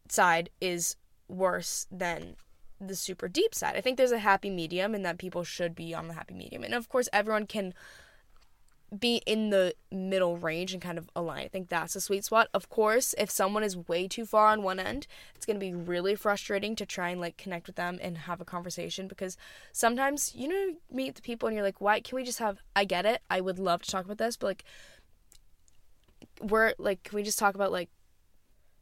side 0.09 0.49
is 0.59 0.95
worse 1.27 1.87
than 1.91 2.35
the 2.79 2.95
super 2.95 3.27
deep 3.27 3.53
side. 3.53 3.75
I 3.75 3.81
think 3.81 3.97
there's 3.97 4.11
a 4.11 4.19
happy 4.19 4.49
medium 4.49 4.95
and 4.95 5.05
that 5.05 5.17
people 5.17 5.43
should 5.43 5.75
be 5.75 5.93
on 5.93 6.07
the 6.07 6.13
happy 6.13 6.33
medium. 6.33 6.63
And 6.63 6.73
of 6.73 6.89
course, 6.89 7.07
everyone 7.13 7.47
can 7.47 7.73
be 8.97 9.21
in 9.25 9.51
the 9.51 9.73
middle 9.89 10.37
range 10.37 10.73
and 10.73 10.81
kind 10.81 10.97
of 10.97 11.09
align. 11.15 11.45
I 11.45 11.47
think 11.47 11.69
that's 11.69 11.95
a 11.95 12.01
sweet 12.01 12.25
spot. 12.25 12.49
Of 12.53 12.69
course, 12.69 13.15
if 13.17 13.31
someone 13.31 13.63
is 13.63 13.77
way 13.77 14.07
too 14.07 14.25
far 14.25 14.47
on 14.47 14.63
one 14.63 14.79
end, 14.79 15.07
it's 15.33 15.45
going 15.45 15.55
to 15.55 15.65
be 15.65 15.73
really 15.73 16.15
frustrating 16.15 16.75
to 16.75 16.85
try 16.85 17.09
and 17.09 17.21
like 17.21 17.37
connect 17.37 17.67
with 17.67 17.77
them 17.77 17.99
and 18.01 18.17
have 18.17 18.41
a 18.41 18.45
conversation 18.45 19.07
because 19.07 19.37
sometimes 19.71 20.33
you 20.35 20.47
know 20.47 20.75
meet 20.91 21.15
the 21.15 21.21
people 21.21 21.47
and 21.47 21.55
you're 21.55 21.65
like, 21.65 21.79
"Why 21.79 22.01
can 22.01 22.15
we 22.17 22.23
just 22.23 22.39
have 22.39 22.59
I 22.75 22.83
get 22.83 23.05
it. 23.05 23.21
I 23.29 23.39
would 23.39 23.59
love 23.59 23.81
to 23.83 23.91
talk 23.91 24.05
about 24.05 24.17
this, 24.17 24.35
but 24.35 24.47
like 24.47 24.63
we're 26.41 26.73
like 26.77 27.03
can 27.03 27.15
we 27.15 27.23
just 27.23 27.39
talk 27.39 27.55
about 27.55 27.71
like 27.71 27.89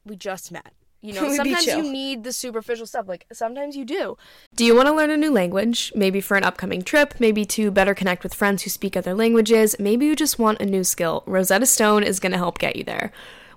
we 0.06 0.16
just 0.16 0.52
met 0.52 0.74
you 1.02 1.14
know, 1.14 1.34
sometimes 1.34 1.66
you 1.66 1.82
need 1.82 2.24
the 2.24 2.34
superficial 2.34 2.86
stuff. 2.86 3.08
Like, 3.08 3.26
sometimes 3.32 3.76
you 3.76 3.86
do. 3.86 4.18
Do 4.56 4.66
you 4.66 4.76
want 4.76 4.88
to 4.88 4.94
learn 4.94 5.10
a 5.10 5.18
new 5.18 5.32
language? 5.32 5.92
Maybe 5.96 6.22
for 6.22 6.38
an 6.38 6.44
upcoming 6.44 6.82
trip, 6.82 7.16
maybe 7.20 7.46
to 7.46 7.72
better 7.72 7.94
connect 7.94 8.24
with 8.24 8.34
friends 8.34 8.64
who 8.64 8.70
speak 8.70 8.98
other 8.98 9.14
languages, 9.14 9.76
maybe 9.80 10.06
you 10.06 10.16
just 10.16 10.40
want 10.40 10.62
a 10.62 10.66
new 10.66 10.84
skill. 10.84 11.24
Rosetta 11.26 11.66
Stone 11.66 12.04
is 12.04 12.20
going 12.20 12.32
to 12.32 12.38
help 12.38 12.60
get 12.60 12.76
you 12.76 12.84
there. 12.84 13.12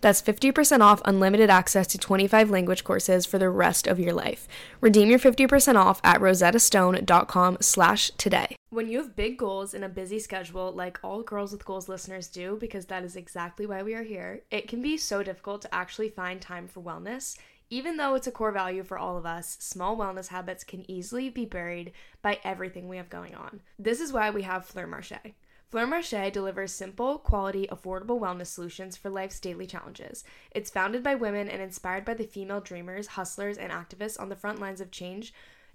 That's 0.00 0.22
50% 0.22 0.80
off 0.80 1.02
unlimited 1.04 1.50
access 1.50 1.86
to 1.88 1.98
25 1.98 2.50
language 2.50 2.84
courses 2.84 3.26
for 3.26 3.38
the 3.38 3.50
rest 3.50 3.86
of 3.86 3.98
your 3.98 4.12
life. 4.12 4.46
Redeem 4.80 5.10
your 5.10 5.18
50% 5.18 5.76
off 5.76 6.00
at 6.04 6.20
rosettastone.com 6.20 7.58
slash 7.60 8.10
today. 8.18 8.56
When 8.70 8.88
you 8.88 8.98
have 8.98 9.16
big 9.16 9.38
goals 9.38 9.74
and 9.74 9.84
a 9.84 9.88
busy 9.88 10.18
schedule, 10.18 10.70
like 10.72 10.98
all 11.02 11.22
Girls 11.22 11.52
with 11.52 11.64
Goals 11.64 11.88
listeners 11.88 12.28
do, 12.28 12.56
because 12.60 12.86
that 12.86 13.02
is 13.02 13.16
exactly 13.16 13.66
why 13.66 13.82
we 13.82 13.94
are 13.94 14.02
here, 14.02 14.42
it 14.50 14.68
can 14.68 14.82
be 14.82 14.96
so 14.96 15.22
difficult 15.22 15.62
to 15.62 15.74
actually 15.74 16.10
find 16.10 16.40
time 16.40 16.68
for 16.68 16.82
wellness. 16.82 17.36
Even 17.70 17.96
though 17.96 18.14
it's 18.14 18.26
a 18.26 18.30
core 18.30 18.52
value 18.52 18.82
for 18.82 18.98
all 18.98 19.18
of 19.18 19.26
us, 19.26 19.58
small 19.60 19.96
wellness 19.96 20.28
habits 20.28 20.64
can 20.64 20.90
easily 20.90 21.28
be 21.28 21.44
buried 21.44 21.92
by 22.22 22.38
everything 22.42 22.88
we 22.88 22.96
have 22.96 23.10
going 23.10 23.34
on. 23.34 23.60
This 23.78 24.00
is 24.00 24.12
why 24.12 24.30
we 24.30 24.42
have 24.42 24.64
Fleur 24.64 24.86
Marché. 24.86 25.34
Fleur 25.70 25.86
Marché 25.86 26.32
delivers 26.32 26.72
simple, 26.72 27.18
quality, 27.18 27.66
affordable 27.70 28.18
wellness 28.18 28.46
solutions 28.46 28.96
for 28.96 29.10
life's 29.10 29.38
daily 29.38 29.66
challenges. 29.66 30.24
It's 30.50 30.70
founded 30.70 31.02
by 31.02 31.14
women 31.14 31.46
and 31.46 31.60
inspired 31.60 32.06
by 32.06 32.14
the 32.14 32.24
female 32.24 32.62
dreamers, 32.62 33.08
hustlers, 33.08 33.58
and 33.58 33.70
activists 33.70 34.18
on 34.18 34.30
the 34.30 34.36
front 34.36 34.60
lines 34.60 34.80
of 34.80 34.90
change 34.90 35.34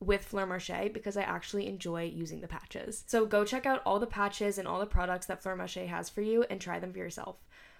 with 0.00 0.24
Fleur 0.24 0.46
Marché 0.46 0.92
because 0.92 1.16
I 1.16 1.22
actually 1.22 1.66
enjoy 1.66 2.04
using 2.04 2.40
the 2.40 2.48
patches. 2.48 3.04
So 3.06 3.26
go 3.26 3.44
check 3.44 3.66
out 3.66 3.82
all 3.84 3.98
the 3.98 4.06
patches 4.06 4.58
and 4.58 4.68
all 4.68 4.80
the 4.80 4.86
products 4.86 5.26
that 5.26 5.42
Fleur 5.42 5.56
Marché 5.56 5.88
has 5.88 6.08
for 6.08 6.22
you 6.22 6.44
and 6.48 6.60
try 6.60 6.78
them 6.78 6.92
for 6.92 6.98
yourself. 6.98 7.36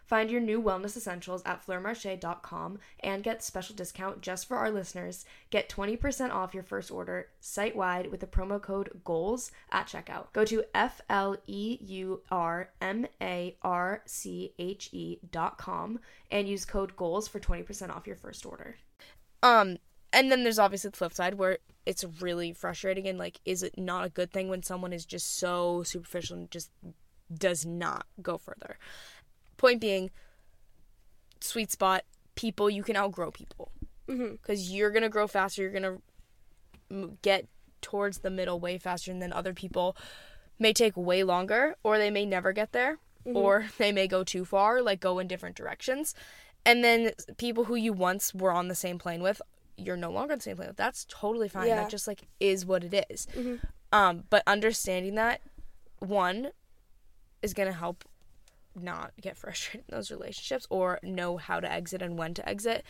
Find 0.08 0.30
your 0.30 0.40
new 0.40 0.60
wellness 0.62 0.96
essentials 0.96 1.42
at 1.44 1.64
fleurmarche.com 1.66 2.78
and 3.00 3.22
get 3.22 3.44
special 3.44 3.76
discount 3.76 4.22
just 4.22 4.48
for 4.48 4.56
our 4.56 4.70
listeners. 4.70 5.26
Get 5.50 5.68
20% 5.68 6.30
off 6.30 6.54
your 6.54 6.62
first 6.62 6.90
order 6.90 7.28
site 7.40 7.76
wide 7.76 8.10
with 8.10 8.20
the 8.20 8.26
promo 8.26 8.60
code 8.60 9.02
GOALS 9.04 9.52
at 9.70 9.86
checkout. 9.86 10.32
Go 10.32 10.46
to 10.46 10.64
F 10.74 11.02
L 11.10 11.36
E 11.46 11.76
U 11.82 12.22
R 12.30 12.70
M 12.80 13.06
A 13.20 13.58
R 13.60 14.02
C 14.06 14.54
H 14.58 14.88
E.com 14.92 16.00
and 16.30 16.48
use 16.48 16.64
code 16.64 16.96
GOALS 16.96 17.28
for 17.28 17.38
20% 17.38 17.94
off 17.94 18.06
your 18.06 18.16
first 18.16 18.46
order. 18.46 18.76
Um, 19.42 19.76
and 20.12 20.30
then 20.30 20.42
there's 20.42 20.58
obviously 20.58 20.90
the 20.90 20.96
flip 20.96 21.12
side 21.12 21.34
where 21.34 21.58
it's 21.86 22.04
really 22.20 22.52
frustrating 22.52 23.06
and 23.06 23.18
like 23.18 23.40
is 23.44 23.62
it 23.62 23.76
not 23.78 24.04
a 24.04 24.10
good 24.10 24.30
thing 24.32 24.48
when 24.48 24.62
someone 24.62 24.92
is 24.92 25.04
just 25.04 25.38
so 25.38 25.82
superficial 25.82 26.36
and 26.36 26.50
just 26.50 26.70
does 27.32 27.66
not 27.66 28.06
go 28.22 28.38
further 28.38 28.78
point 29.56 29.80
being 29.80 30.10
sweet 31.40 31.70
spot 31.70 32.04
people 32.34 32.70
you 32.70 32.82
can 32.82 32.96
outgrow 32.96 33.30
people 33.30 33.70
because 34.06 34.64
mm-hmm. 34.64 34.74
you're 34.74 34.90
gonna 34.90 35.08
grow 35.08 35.26
faster 35.26 35.62
you're 35.62 35.70
gonna 35.70 35.98
get 37.22 37.46
towards 37.80 38.18
the 38.18 38.30
middle 38.30 38.58
way 38.58 38.78
faster 38.78 39.10
and 39.10 39.20
then 39.20 39.32
other 39.32 39.52
people 39.52 39.96
may 40.58 40.72
take 40.72 40.96
way 40.96 41.22
longer 41.22 41.76
or 41.82 41.98
they 41.98 42.10
may 42.10 42.24
never 42.24 42.52
get 42.52 42.72
there 42.72 42.98
or 43.24 43.66
they 43.78 43.92
may 43.92 44.06
go 44.06 44.24
too 44.24 44.44
far, 44.44 44.82
like 44.82 45.00
go 45.00 45.18
in 45.18 45.26
different 45.26 45.56
directions. 45.56 46.14
And 46.64 46.84
then 46.84 47.12
people 47.36 47.64
who 47.64 47.76
you 47.76 47.92
once 47.92 48.34
were 48.34 48.52
on 48.52 48.68
the 48.68 48.74
same 48.74 48.98
plane 48.98 49.22
with, 49.22 49.40
you're 49.78 49.96
no 49.96 50.10
longer 50.10 50.32
on 50.32 50.38
the 50.38 50.42
same 50.42 50.56
plane 50.56 50.68
with. 50.68 50.76
That's 50.76 51.06
totally 51.08 51.48
fine. 51.48 51.68
Yeah. 51.68 51.76
That 51.76 51.88
just 51.88 52.06
like 52.06 52.28
is 52.40 52.66
what 52.66 52.84
it 52.84 53.06
is. 53.10 53.26
Um, 53.92 54.24
but 54.28 54.42
understanding 54.46 55.14
that 55.14 55.40
one 56.00 56.50
is 57.42 57.54
gonna 57.54 57.72
help 57.72 58.04
not 58.74 59.12
get 59.20 59.36
frustrated 59.36 59.84
in 59.88 59.96
those 59.96 60.10
relationships 60.10 60.66
or 60.70 60.98
know 61.02 61.36
how 61.36 61.60
to 61.60 61.70
exit 61.70 62.02
and 62.02 62.18
when 62.18 62.34
to 62.34 62.48
exit, 62.48 62.84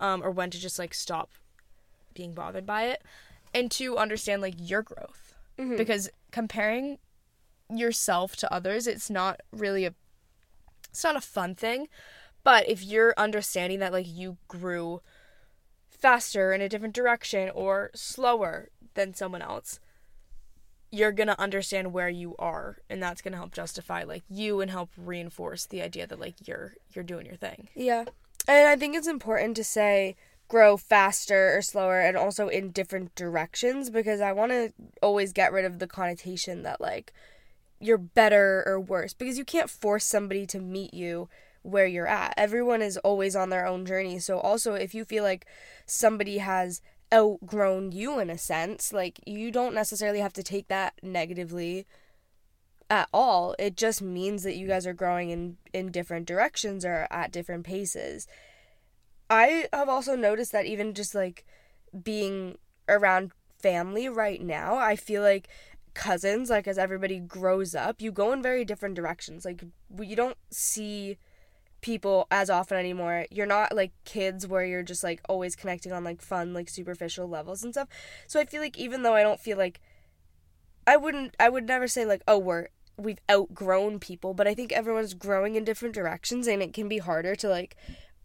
um, 0.00 0.22
or 0.22 0.30
when 0.30 0.50
to 0.50 0.58
just 0.60 0.78
like 0.78 0.92
stop 0.94 1.30
being 2.14 2.34
bothered 2.34 2.66
by 2.66 2.84
it, 2.84 3.02
and 3.54 3.70
to 3.70 3.96
understand 3.96 4.42
like 4.42 4.54
your 4.58 4.82
growth 4.82 5.34
because 5.76 6.10
comparing 6.30 6.98
yourself 7.70 8.36
to 8.36 8.52
others, 8.52 8.86
it's 8.86 9.08
not 9.08 9.40
really 9.52 9.84
a 9.84 9.94
it's 10.90 11.04
not 11.04 11.16
a 11.16 11.20
fun 11.20 11.54
thing, 11.54 11.88
but 12.44 12.68
if 12.68 12.82
you're 12.82 13.14
understanding 13.16 13.78
that 13.78 13.92
like 13.92 14.06
you 14.08 14.36
grew 14.48 15.00
faster 16.02 16.52
in 16.52 16.60
a 16.60 16.68
different 16.68 16.94
direction 16.94 17.48
or 17.54 17.90
slower 17.94 18.70
than 18.94 19.14
someone 19.14 19.40
else, 19.40 19.80
you're 20.90 21.12
going 21.12 21.28
to 21.28 21.40
understand 21.40 21.92
where 21.92 22.10
you 22.10 22.36
are 22.38 22.78
and 22.90 23.02
that's 23.02 23.22
going 23.22 23.32
to 23.32 23.38
help 23.38 23.52
justify 23.52 24.02
like 24.02 24.24
you 24.28 24.60
and 24.60 24.70
help 24.70 24.90
reinforce 24.96 25.64
the 25.64 25.80
idea 25.80 26.06
that 26.06 26.20
like 26.20 26.46
you're 26.46 26.74
you're 26.94 27.04
doing 27.04 27.24
your 27.24 27.36
thing. 27.36 27.68
Yeah. 27.74 28.04
And 28.46 28.68
I 28.68 28.76
think 28.76 28.94
it's 28.94 29.06
important 29.06 29.56
to 29.56 29.64
say 29.64 30.16
grow 30.48 30.76
faster 30.76 31.56
or 31.56 31.62
slower 31.62 32.00
and 32.00 32.14
also 32.14 32.48
in 32.48 32.72
different 32.72 33.14
directions 33.14 33.88
because 33.88 34.20
I 34.20 34.32
want 34.32 34.52
to 34.52 34.72
always 35.00 35.32
get 35.32 35.52
rid 35.52 35.64
of 35.64 35.78
the 35.78 35.86
connotation 35.86 36.62
that 36.64 36.78
like 36.78 37.14
you're 37.80 37.96
better 37.96 38.62
or 38.66 38.78
worse 38.78 39.14
because 39.14 39.38
you 39.38 39.46
can't 39.46 39.70
force 39.70 40.04
somebody 40.04 40.44
to 40.46 40.58
meet 40.58 40.92
you 40.92 41.30
where 41.62 41.86
you're 41.86 42.06
at. 42.06 42.34
Everyone 42.36 42.82
is 42.82 42.96
always 42.98 43.34
on 43.34 43.50
their 43.50 43.66
own 43.66 43.86
journey. 43.86 44.18
So 44.18 44.38
also 44.38 44.74
if 44.74 44.94
you 44.94 45.04
feel 45.04 45.24
like 45.24 45.46
somebody 45.86 46.38
has 46.38 46.80
outgrown 47.12 47.92
you 47.92 48.18
in 48.18 48.30
a 48.30 48.38
sense, 48.38 48.92
like 48.92 49.20
you 49.26 49.50
don't 49.50 49.74
necessarily 49.74 50.20
have 50.20 50.32
to 50.34 50.42
take 50.42 50.68
that 50.68 50.94
negatively 51.02 51.86
at 52.90 53.08
all. 53.12 53.54
It 53.58 53.76
just 53.76 54.02
means 54.02 54.42
that 54.42 54.56
you 54.56 54.66
guys 54.66 54.86
are 54.86 54.92
growing 54.92 55.30
in 55.30 55.56
in 55.72 55.90
different 55.90 56.26
directions 56.26 56.84
or 56.84 57.06
at 57.10 57.32
different 57.32 57.64
paces. 57.64 58.26
I 59.30 59.66
have 59.72 59.88
also 59.88 60.14
noticed 60.14 60.52
that 60.52 60.66
even 60.66 60.92
just 60.94 61.14
like 61.14 61.46
being 62.02 62.58
around 62.88 63.32
family 63.62 64.08
right 64.08 64.42
now, 64.42 64.76
I 64.76 64.96
feel 64.96 65.22
like 65.22 65.48
cousins, 65.94 66.50
like 66.50 66.66
as 66.66 66.78
everybody 66.78 67.18
grows 67.18 67.74
up, 67.74 68.00
you 68.00 68.12
go 68.12 68.32
in 68.32 68.42
very 68.42 68.64
different 68.64 68.94
directions. 68.94 69.44
Like 69.44 69.64
you 69.98 70.16
don't 70.16 70.36
see 70.50 71.18
people 71.82 72.26
as 72.30 72.48
often 72.48 72.78
anymore. 72.78 73.26
You're 73.30 73.44
not 73.44 73.74
like 73.76 73.92
kids 74.04 74.46
where 74.46 74.64
you're 74.64 74.82
just 74.82 75.04
like 75.04 75.20
always 75.28 75.54
connecting 75.54 75.92
on 75.92 76.02
like 76.04 76.22
fun, 76.22 76.54
like 76.54 76.70
superficial 76.70 77.28
levels 77.28 77.62
and 77.62 77.74
stuff. 77.74 77.88
So 78.26 78.40
I 78.40 78.46
feel 78.46 78.62
like 78.62 78.78
even 78.78 79.02
though 79.02 79.14
I 79.14 79.22
don't 79.22 79.40
feel 79.40 79.58
like 79.58 79.80
I 80.86 80.96
wouldn't 80.96 81.36
I 81.38 81.48
would 81.50 81.66
never 81.66 81.86
say 81.86 82.06
like, 82.06 82.22
oh, 82.26 82.38
we're 82.38 82.68
we've 82.96 83.18
outgrown 83.30 83.98
people, 83.98 84.32
but 84.32 84.46
I 84.48 84.54
think 84.54 84.72
everyone's 84.72 85.14
growing 85.14 85.56
in 85.56 85.64
different 85.64 85.94
directions 85.94 86.46
and 86.46 86.62
it 86.62 86.72
can 86.72 86.88
be 86.88 86.98
harder 86.98 87.34
to 87.36 87.48
like 87.48 87.76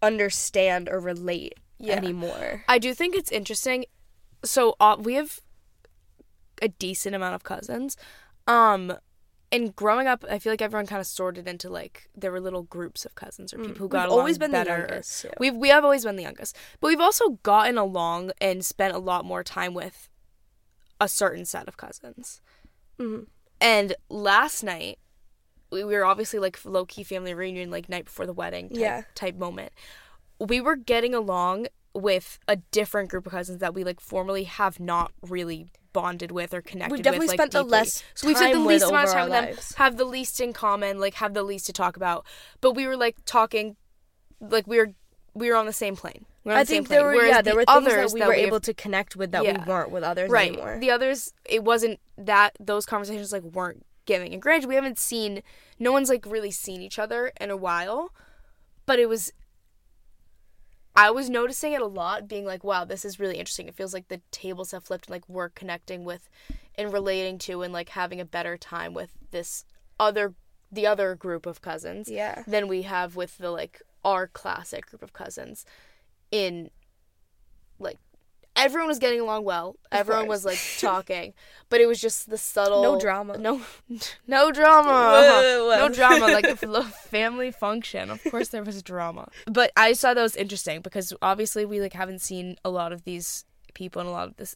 understand 0.02 0.88
or 0.88 1.00
relate 1.00 1.56
Yeah. 1.80 1.98
anymore. 1.98 2.63
I 2.67 2.78
do 2.80 2.93
think 2.93 3.15
it's 3.15 3.32
interesting. 3.32 3.86
So 4.43 4.76
uh, 4.80 4.98
we 5.00 5.15
have 5.15 5.41
a 6.62 6.67
decent 6.67 7.15
amount 7.15 7.36
of 7.36 7.43
cousins. 7.43 7.98
Um 8.48 8.93
and 9.52 9.76
growing 9.76 10.08
up, 10.08 10.26
I 10.30 10.40
feel 10.40 10.52
like 10.52 10.62
everyone 10.62 10.88
kind 10.88 11.00
of 11.00 11.08
sorted 11.08 11.48
into 11.48 11.70
like 11.70 12.10
there 12.16 12.32
were 12.32 12.42
little 12.42 12.64
groups 12.64 13.06
of 13.06 13.16
cousins 13.16 13.54
or 13.54 13.58
people 13.58 13.76
who 13.76 13.88
got 13.88 14.00
Mm. 14.00 14.04
We've 14.04 14.12
along 14.12 14.20
always 14.20 14.38
been 14.38 14.52
the 14.52 14.66
youngest, 14.66 15.24
yeah. 15.24 15.32
We've 15.40 15.56
we 15.56 15.70
have 15.70 15.84
always 15.84 16.04
been 16.04 16.16
the 16.18 16.24
youngest, 16.24 16.56
but 16.80 16.88
we've 16.90 17.00
also 17.00 17.30
gotten 17.44 17.78
along 17.78 18.32
and 18.42 18.66
spent 18.66 18.94
a 18.94 19.00
lot 19.00 19.24
more 19.26 19.44
time 19.44 19.74
with 19.74 20.10
a 21.00 21.08
certain 21.08 21.46
set 21.46 21.68
of 21.68 21.78
cousins. 21.78 22.42
Mm-hmm. 23.00 23.24
And 23.62 23.96
last 24.10 24.64
night, 24.64 25.00
we 25.72 25.84
we 25.84 25.96
were 25.96 26.06
obviously 26.06 26.40
like 26.40 26.60
low 26.66 26.86
key 26.86 27.04
family 27.04 27.34
reunion, 27.34 27.72
like 27.72 27.88
night 27.90 28.06
before 28.06 28.26
the 28.26 28.34
wedding 28.34 28.70
type, 28.70 28.78
Yeah. 28.80 29.02
type 29.16 29.36
moment. 29.36 29.72
We 30.40 30.62
were 30.62 30.76
getting 30.76 31.14
along 31.16 31.68
with 31.94 32.38
a 32.48 32.58
different 32.58 33.10
group 33.10 33.26
of 33.26 33.32
cousins 33.32 33.60
that 33.60 33.74
we 33.74 33.84
like 33.84 34.00
formally 34.00 34.44
have 34.44 34.80
not 34.80 35.12
really 35.22 35.72
bonded 35.98 36.32
with 36.32 36.54
or 36.54 36.62
connected 36.62 36.94
We've 36.94 37.02
definitely 37.04 37.26
with. 37.26 37.40
like, 37.40 37.40
spent 37.40 37.52
the 37.54 37.60
deeply. 37.64 37.72
less 37.72 38.04
so 38.14 38.28
we've 38.28 38.38
spent 38.38 38.54
the 38.54 38.60
least 38.60 38.86
amount 38.88 39.08
of 39.08 39.14
time 39.14 39.24
with 39.26 39.34
our 39.34 39.42
them, 39.42 39.50
lives. 39.56 39.76
have 39.76 39.98
the 39.98 40.06
least 40.06 40.40
in 40.40 40.54
common, 40.54 41.00
like 41.00 41.16
have 41.16 41.34
the 41.34 41.44
least 41.44 41.66
to 41.68 41.74
talk 41.74 41.96
about. 41.98 42.26
But 42.62 42.72
we 42.74 42.86
were 42.88 42.96
like 42.98 43.16
talking, 43.26 43.76
like 44.40 44.68
we 44.68 44.78
were 44.78 44.94
we 45.34 45.50
were 45.50 45.56
on 45.56 45.66
the 45.66 45.74
same 45.74 45.96
plane. 45.96 46.26
We 46.44 46.54
I 46.54 46.64
the 46.64 46.68
same 46.68 46.76
think 46.84 46.90
there 46.90 47.02
plane. 47.02 47.08
were 47.08 47.16
Whereas 47.18 47.30
yeah, 47.32 47.42
the 47.42 47.44
there 47.50 47.56
were 47.56 47.66
things 47.66 47.88
others 47.88 48.12
that 48.12 48.20
we 48.20 48.26
were 48.26 48.34
have- 48.34 48.44
able 48.48 48.60
to 48.62 48.74
connect 48.74 49.16
with 49.16 49.32
that 49.32 49.44
Yeah. 49.44 49.60
we 49.66 49.70
weren't 49.72 49.92
with 49.92 50.04
others 50.04 50.30
right 50.30 50.50
anymore. 50.54 50.78
the 50.80 50.92
others 50.92 51.34
it 51.46 51.64
wasn't 51.64 52.00
that 52.18 52.56
those 52.60 52.86
conversations 52.86 53.32
like 53.34 53.44
weren't 53.44 53.86
giving 54.06 54.32
and 54.34 54.42
granted 54.42 54.68
we 54.68 54.76
haven't 54.76 54.98
seen 54.98 55.44
no 55.80 55.92
one's 55.92 56.10
like 56.10 56.26
really 56.26 56.52
seen 56.52 56.82
each 56.82 56.98
other 56.98 57.32
in 57.42 57.50
a 57.52 57.58
while 57.58 58.14
but 58.86 58.98
it 59.00 59.08
was 59.10 59.34
i 60.98 61.10
was 61.10 61.30
noticing 61.30 61.72
it 61.72 61.82
a 61.82 61.86
lot 61.86 62.28
being 62.28 62.44
like 62.44 62.64
wow 62.64 62.84
this 62.84 63.06
is 63.06 63.20
really 63.20 63.38
interesting 63.38 63.68
it 63.68 63.76
feels 63.76 63.94
like 63.94 64.10
the 64.10 64.20
tables 64.32 64.72
have 64.72 64.84
flipped 64.84 65.06
and 65.08 65.12
like 65.12 65.24
we're 65.30 65.50
connecting 65.50 66.04
with 66.04 66.28
and 66.76 66.92
relating 66.92 67.38
to 67.38 67.62
and 67.62 67.72
like 67.72 67.90
having 67.90 68.20
a 68.20 68.26
better 68.26 68.58
time 68.58 68.94
with 68.94 69.12
this 69.32 69.64
other 70.00 70.34
the 70.72 70.86
other 70.86 71.16
group 71.16 71.46
of 71.46 71.62
cousins 71.62 72.10
Yeah. 72.10 72.44
than 72.46 72.68
we 72.68 72.82
have 72.82 73.16
with 73.16 73.38
the 73.38 73.52
like 73.52 73.82
our 74.04 74.28
classic 74.28 74.88
group 74.88 75.02
of 75.02 75.14
cousins 75.14 75.66
in 76.32 76.70
like 77.80 78.00
everyone 78.58 78.88
was 78.88 79.00
getting 79.00 79.20
along 79.22 79.43
well. 79.46 79.76
Everyone 79.91 80.28
was 80.28 80.43
like 80.43 80.60
talking 80.80 81.34
but 81.70 81.82
it 81.82 81.86
was 81.86 82.00
just 82.00 82.30
the 82.30 82.38
subtle 82.38 82.82
No 82.82 83.00
drama. 83.00 83.38
no 83.38 83.62
no 84.28 84.52
drama. 84.52 85.63
No 85.78 85.89
drama 85.89 86.26
like 86.28 86.46
a 86.46 86.56
family 86.84 87.52
function. 87.52 88.10
Of 88.10 88.24
course 88.26 88.50
there 88.50 88.63
was 88.63 88.82
drama. 88.82 89.30
But 89.46 89.72
i 89.78 89.93
saw 89.93 90.13
that 90.13 90.22
was 90.22 90.36
interesting 90.36 90.82
because 90.82 91.13
obviously 91.22 91.65
we 91.65 91.80
like 91.80 91.93
haven't 91.93 92.20
seen 92.22 92.56
a 92.65 92.70
lot 92.70 92.91
of 92.91 93.04
these 93.04 93.46
people 93.74 94.00
and 94.00 94.10
a 94.10 94.12
lot 94.12 94.28
of 94.28 94.38
this 94.38 94.56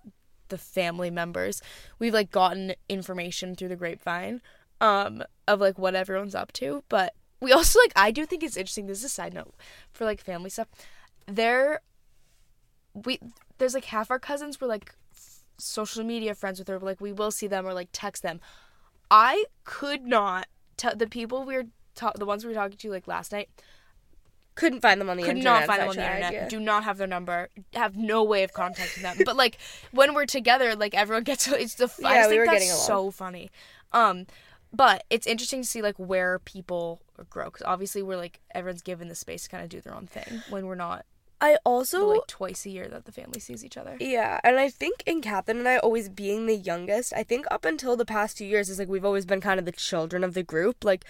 the 0.50 0.58
family 0.58 1.10
members. 1.10 1.62
We've 2.00 2.14
like 2.14 2.32
gotten 2.32 2.74
information 2.90 3.56
through 3.56 3.70
the 3.70 3.76
grapevine 3.76 4.42
um 4.80 5.24
of 5.48 5.62
like 5.62 5.78
what 5.78 5.94
everyone's 5.94 6.34
up 6.34 6.52
to 6.54 6.84
but 6.90 7.14
we 7.40 7.52
also 7.52 7.78
like 7.80 7.92
i 7.96 8.10
do 8.10 8.26
think 8.26 8.42
it's 8.42 8.58
interesting 8.58 8.88
this 8.88 8.98
is 8.98 9.04
a 9.04 9.10
side 9.10 9.32
note 9.34 9.54
for 9.92 10.06
like 10.06 10.22
family 10.22 10.50
stuff. 10.50 10.68
There 11.28 11.82
we 12.94 13.20
there's 13.58 13.74
like 13.74 13.86
half 13.86 14.12
our 14.12 14.20
cousins 14.20 14.60
were 14.60 14.68
like 14.68 14.94
social 15.58 16.04
media 16.04 16.34
friends 16.34 16.60
with 16.60 16.68
her 16.68 16.80
like 16.80 17.00
we 17.00 17.12
will 17.12 17.32
see 17.32 17.48
them 17.48 17.66
or 17.68 17.74
like 17.74 17.90
text 17.94 18.24
them 18.24 18.40
i 19.12 19.44
could 19.64 20.04
not 20.06 20.48
tell 20.78 20.96
the 20.96 21.08
people 21.08 21.44
we 21.44 21.56
were 21.56 21.66
ta- 21.96 22.14
the 22.18 22.26
ones 22.26 22.44
we 22.44 22.50
were 22.50 22.56
talking 22.56 22.78
to 22.78 22.90
like 22.90 23.08
last 23.08 23.32
night 23.32 23.48
Couldn't 24.56 24.82
find 24.82 25.00
them 25.00 25.10
on 25.10 25.18
the 25.18 25.24
could 25.24 25.38
internet. 25.38 25.62
not 25.62 25.66
find 25.68 25.82
them 25.82 25.90
on 25.90 25.96
the 25.96 26.04
internet 26.06 26.34
yeah. 26.34 26.48
do 26.48 26.60
not 26.60 26.84
have 26.84 26.98
their 26.98 27.08
number 27.08 27.50
have 27.74 27.96
no 27.96 28.24
way 28.24 28.44
of 28.44 28.54
contacting 28.54 29.04
them 29.04 29.18
but 29.24 29.36
like 29.36 29.58
when 29.92 30.14
we're 30.14 30.26
together 30.26 30.76
like 30.76 30.94
everyone 30.96 31.24
gets 31.24 31.48
it's 31.52 31.76
the 31.76 31.86
I 32.04 32.16
Yeah, 32.16 32.20
just 32.22 32.30
we 32.30 32.36
think 32.36 32.40
were 32.40 32.46
that's 32.48 32.54
getting 32.56 32.70
along. 32.72 32.86
so 32.88 33.12
funny 33.12 33.52
um 33.94 34.26
but 34.74 35.04
it's 35.10 35.28
interesting 35.28 35.62
to 35.62 35.68
see 35.68 35.82
like 35.82 35.98
where 35.98 36.40
people 36.40 37.02
grow 37.30 37.46
because 37.46 37.62
obviously 37.68 38.02
we're 38.02 38.18
like 38.18 38.40
everyone's 38.56 38.82
given 38.82 39.08
the 39.10 39.16
space 39.16 39.44
to 39.44 39.50
kind 39.50 39.64
of 39.64 39.70
do 39.70 39.80
their 39.82 39.94
own 39.96 40.08
thing 40.08 40.42
when 40.50 40.66
we're 40.66 40.76
not 40.76 41.06
I 41.42 41.58
also 41.66 42.08
like 42.08 42.28
twice 42.28 42.68
a 42.68 42.70
year 42.70 42.88
that 42.88 43.06
the 43.06 43.12
family 43.12 43.40
sees 43.40 43.66
each 43.66 43.76
other 43.76 43.98
Yeah, 44.00 44.40
and 44.44 44.60
I 44.60 44.70
think 44.70 45.04
Ann 45.08 45.22
Catherine 45.22 45.58
and 45.58 45.68
I 45.68 45.78
always 45.78 46.08
being 46.08 46.46
the 46.46 46.56
youngest, 46.56 47.14
I 47.14 47.24
think 47.24 47.48
up 47.50 47.66
until 47.66 47.98
the 47.98 48.06
past 48.06 48.38
few 48.38 48.48
years, 48.48 48.70
is 48.70 48.78
like 48.78 48.88
we've 48.88 49.04
always 49.04 49.26
been 49.26 49.42
kind 49.42 49.60
of 49.60 49.66
the 49.66 49.72
children 49.72 50.24
of 50.24 50.36
the 50.36 50.44
group. 50.44 50.84
Like 50.84 51.04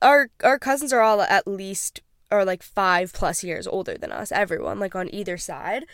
our 0.00 0.30
our 0.42 0.58
cousins 0.58 0.92
are 0.92 1.02
all 1.02 1.20
at 1.20 1.46
least 1.46 2.00
or 2.30 2.46
like 2.46 2.62
five 2.62 3.12
plus 3.12 3.44
years 3.44 3.66
older 3.66 3.98
than 3.98 4.10
us, 4.10 4.32
everyone, 4.32 4.80
like 4.80 4.96
on 4.96 5.14
either 5.14 5.36
side. 5.36 5.84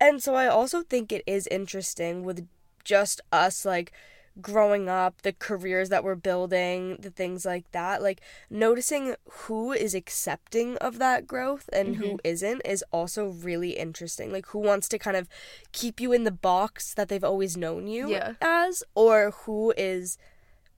And 0.00 0.20
so 0.22 0.34
I 0.34 0.48
also 0.48 0.82
think 0.82 1.12
it 1.12 1.22
is 1.26 1.46
interesting 1.46 2.24
with 2.24 2.48
just 2.82 3.20
us 3.30 3.64
like 3.64 3.92
growing 4.40 4.88
up, 4.88 5.22
the 5.22 5.32
careers 5.32 5.88
that 5.88 6.04
we're 6.04 6.14
building, 6.14 6.96
the 7.00 7.10
things 7.10 7.44
like 7.44 7.70
that, 7.72 8.02
like 8.02 8.20
noticing 8.48 9.14
who 9.30 9.72
is 9.72 9.94
accepting 9.94 10.76
of 10.76 10.98
that 10.98 11.26
growth 11.26 11.68
and 11.72 11.96
who 11.96 12.04
mm-hmm. 12.04 12.16
isn't 12.24 12.62
is 12.64 12.84
also 12.92 13.28
really 13.28 13.70
interesting. 13.70 14.32
Like 14.32 14.46
who 14.46 14.58
wants 14.58 14.88
to 14.88 14.98
kind 14.98 15.16
of 15.16 15.28
keep 15.72 16.00
you 16.00 16.12
in 16.12 16.24
the 16.24 16.30
box 16.30 16.94
that 16.94 17.08
they've 17.08 17.24
always 17.24 17.56
known 17.56 17.86
you 17.86 18.10
Yeah. 18.10 18.34
as 18.40 18.82
or 18.94 19.32
who 19.44 19.72
is 19.76 20.16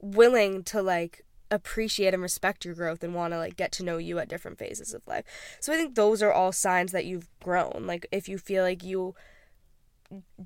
willing 0.01 0.65
to 0.65 0.83
like 0.83 1.25
appreciate 1.51 2.15
and 2.15 2.23
respect 2.23 2.65
your 2.65 2.75
growth 2.75 3.05
and 3.05 3.15
want 3.15 3.35
to 3.35 3.39
like 3.39 3.57
get 3.57 3.71
to 3.73 3.85
know 3.85 3.99
you 3.99 4.19
at 4.19 4.29
different 4.29 4.59
phases 4.59 4.95
of 4.95 5.07
life. 5.07 5.25
So 5.61 5.73
I 5.73 5.77
think 5.77 5.95
those 5.95 6.23
are 6.23 6.33
all 6.33 6.53
signs 6.53 6.93
that 6.93 7.05
you've 7.05 7.29
grown. 7.41 7.85
Like 7.87 8.07
if 8.11 8.29
you 8.29 8.39
feel 8.39 8.65
like 8.65 8.83
you 8.83 9.15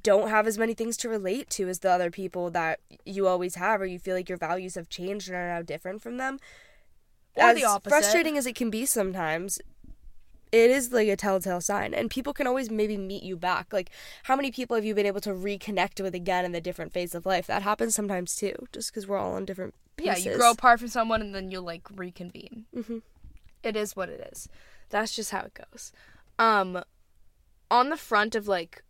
don't 0.03 0.29
have 0.29 0.47
as 0.47 0.59
many 0.59 0.75
things 0.75 0.97
to 0.99 1.09
relate 1.09 1.51
to 1.51 1.69
as 1.69 1.81
the 1.81 1.91
other 1.91 2.11
people 2.11 2.51
that 2.51 2.81
you 3.05 3.27
always 3.27 3.57
have 3.57 3.81
or 3.81 3.87
you 3.87 3.99
feel 3.99 4.15
like 4.15 4.29
your 4.29 4.39
values 4.39 4.75
have 4.75 4.89
changed 4.89 5.29
and 5.29 5.37
are 5.37 5.49
now 5.49 5.63
different 5.63 6.03
from 6.03 6.17
them, 6.19 6.39
Or 7.35 7.45
as 7.45 7.57
the 7.57 7.65
opposite. 7.65 7.91
frustrating 7.91 8.37
as 8.39 8.47
it 8.47 8.55
can 8.55 8.71
be 8.71 8.87
sometimes, 8.87 9.59
it 10.53 10.71
is 10.71 10.93
like 10.93 11.09
a 11.09 11.17
telltale 11.17 11.61
sign, 11.61 11.93
and 11.93 12.09
people 12.09 12.33
can 12.33 12.47
always 12.47 12.71
maybe 12.71 12.97
meet 12.97 13.23
you 13.25 13.37
back. 13.37 13.73
Like, 13.73 13.91
how 14.25 14.37
many 14.37 14.51
people 14.53 14.77
have 14.77 14.85
you 14.85 14.95
been 14.95 15.07
able 15.07 15.21
to 15.23 15.31
reconnect 15.31 16.01
with 16.01 16.15
again 16.15 16.45
in 16.45 16.55
a 16.55 16.61
different 16.61 16.93
phase 16.93 17.15
of 17.15 17.27
life? 17.27 17.47
That 17.49 17.63
happens 17.63 17.95
sometimes 17.95 18.37
too, 18.37 18.55
just 18.73 18.91
because 18.93 19.07
we're 19.09 19.19
all 19.19 19.35
on 19.35 19.45
different 19.45 19.75
pieces. 19.97 20.25
Yeah, 20.25 20.33
you 20.33 20.39
grow 20.39 20.53
apart 20.53 20.79
from 20.79 20.89
someone 20.89 21.21
and 21.21 21.35
then 21.35 21.51
you'll 21.51 21.65
like 21.65 21.83
reconvene. 21.95 22.67
Mhm. 22.75 23.03
It 23.65 23.75
is 23.75 23.97
what 23.97 24.09
it 24.09 24.21
is. 24.33 24.49
That's 24.91 25.15
just 25.17 25.33
how 25.33 25.41
it 25.41 25.55
goes. 25.55 25.91
Um, 26.39 26.85
on 27.69 27.89
the 27.91 27.97
front 27.97 28.37
of 28.37 28.47
like 28.47 28.85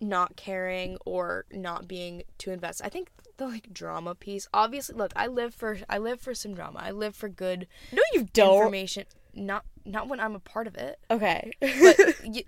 not 0.00 0.36
caring 0.36 0.96
or 1.04 1.44
not 1.52 1.88
being 1.88 2.22
too 2.38 2.50
invested, 2.50 2.86
I 2.86 2.88
think 2.88 3.10
the 3.36 3.46
like 3.46 3.72
drama 3.72 4.14
piece. 4.14 4.48
Obviously, 4.52 4.96
look, 4.96 5.12
I 5.16 5.26
live 5.26 5.54
for 5.54 5.78
I 5.88 5.98
live 5.98 6.20
for 6.20 6.34
some 6.34 6.54
drama. 6.54 6.80
I 6.82 6.90
live 6.90 7.14
for 7.16 7.28
good 7.28 7.66
No, 7.92 8.02
you 8.12 8.26
don't. 8.32 8.56
information. 8.64 9.04
Not 9.34 9.64
not 9.84 10.08
when 10.08 10.20
I'm 10.20 10.34
a 10.34 10.40
part 10.40 10.66
of 10.66 10.76
it, 10.76 10.98
Okay, 11.10 11.50
but 11.60 11.96
y- 12.24 12.44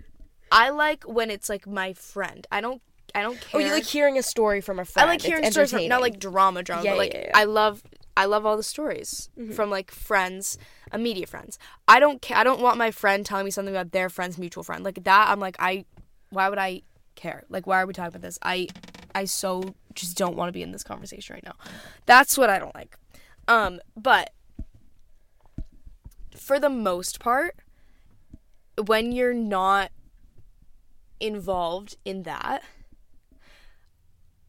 I 0.51 0.69
like 0.69 1.03
when 1.05 1.29
it's 1.31 1.47
like 1.49 1.65
my 1.67 1.93
friend. 1.93 2.45
I 2.51 2.59
don't 2.61 2.81
I 3.15 3.21
don't 3.21 3.39
care. 3.39 3.61
oh, 3.61 3.63
you 3.65 3.71
like 3.71 3.83
hearing 3.85 4.17
a 4.17 4.23
story 4.23 4.61
from 4.61 4.79
a 4.79 4.85
friend. 4.85 5.07
I 5.09 5.11
like 5.13 5.21
hearing 5.21 5.43
It's 5.43 5.53
stories 5.53 5.71
from 5.71 5.87
not 5.87 6.01
like 6.01 6.19
drama 6.19 6.63
drama, 6.63 6.83
Yeah, 6.83 6.91
but 6.91 6.97
like 6.97 7.13
yeah, 7.13 7.23
yeah. 7.27 7.31
I 7.33 7.43
love 7.45 7.83
I 8.17 8.25
love 8.25 8.45
all 8.45 8.57
the 8.57 8.63
stories 8.63 9.29
Mm-hmm. 9.39 9.53
from 9.53 9.69
like 9.69 9.91
friends, 9.91 10.57
immediate 10.93 11.29
friends. 11.29 11.57
I 11.87 11.99
don't 12.01 12.21
care. 12.21 12.35
I 12.37 12.43
don't 12.43 12.59
want 12.61 12.77
my 12.77 12.91
friend 12.91 13.25
telling 13.25 13.45
me 13.45 13.51
something 13.51 13.73
about 13.73 13.91
their 13.93 14.09
friend's 14.09 14.37
mutual 14.37 14.63
friend. 14.63 14.83
Like 14.83 15.03
that 15.05 15.29
I'm 15.29 15.39
like 15.39 15.55
I 15.59 15.85
why 16.29 16.49
would 16.49 16.59
I 16.59 16.81
care? 17.15 17.43
Like 17.49 17.67
why 17.67 17.81
are 17.81 17.85
we 17.85 17.93
talking 17.93 18.09
about 18.09 18.21
this? 18.21 18.39
I 18.41 18.67
I 19.13 19.25
so 19.25 19.75
just 19.93 20.17
don't 20.17 20.35
want 20.35 20.49
to 20.49 20.53
be 20.53 20.63
in 20.63 20.71
this 20.71 20.83
conversation 20.83 21.33
right 21.33 21.43
now. 21.43 21.55
That's 22.05 22.37
what 22.37 22.49
I 22.49 22.59
don't 22.59 22.75
like. 22.75 22.97
Um 23.47 23.79
but 23.95 24.31
for 26.35 26.59
the 26.59 26.69
most 26.69 27.19
part 27.19 27.55
when 28.85 29.11
you're 29.11 29.33
not 29.33 29.91
involved 31.19 31.97
in 32.05 32.23
that 32.23 32.63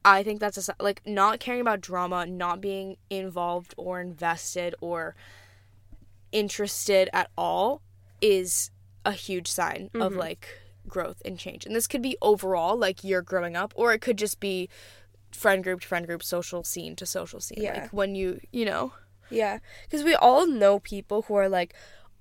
I 0.04 0.22
think 0.22 0.40
that's 0.40 0.68
a 0.68 0.74
like 0.80 1.02
not 1.06 1.38
caring 1.38 1.60
about 1.60 1.80
drama, 1.80 2.26
not 2.26 2.60
being 2.60 2.96
involved 3.08 3.74
or 3.76 4.00
invested 4.00 4.74
or 4.80 5.14
interested 6.32 7.08
at 7.12 7.30
all 7.36 7.82
is 8.20 8.70
a 9.04 9.12
huge 9.12 9.48
sign 9.48 9.90
of 9.94 10.16
like 10.16 10.48
growth 10.88 11.22
and 11.24 11.38
change. 11.38 11.64
And 11.66 11.74
this 11.74 11.86
could 11.86 12.02
be 12.02 12.16
overall 12.22 12.76
like 12.76 13.02
you're 13.04 13.22
growing 13.22 13.56
up 13.56 13.72
or 13.76 13.92
it 13.92 14.00
could 14.00 14.18
just 14.18 14.40
be 14.40 14.68
friend 15.32 15.62
group 15.64 15.80
to 15.80 15.88
friend 15.88 16.06
group, 16.06 16.22
social 16.22 16.62
scene 16.64 16.94
to 16.96 17.06
social 17.06 17.40
scene. 17.40 17.62
Yeah. 17.62 17.82
Like 17.82 17.90
when 17.92 18.14
you, 18.14 18.40
you 18.50 18.64
know, 18.64 18.92
Yeah, 19.30 19.58
because 19.84 20.04
we 20.04 20.14
all 20.14 20.46
know 20.46 20.78
people 20.78 21.22
who 21.22 21.34
are 21.36 21.48
like 21.48 21.74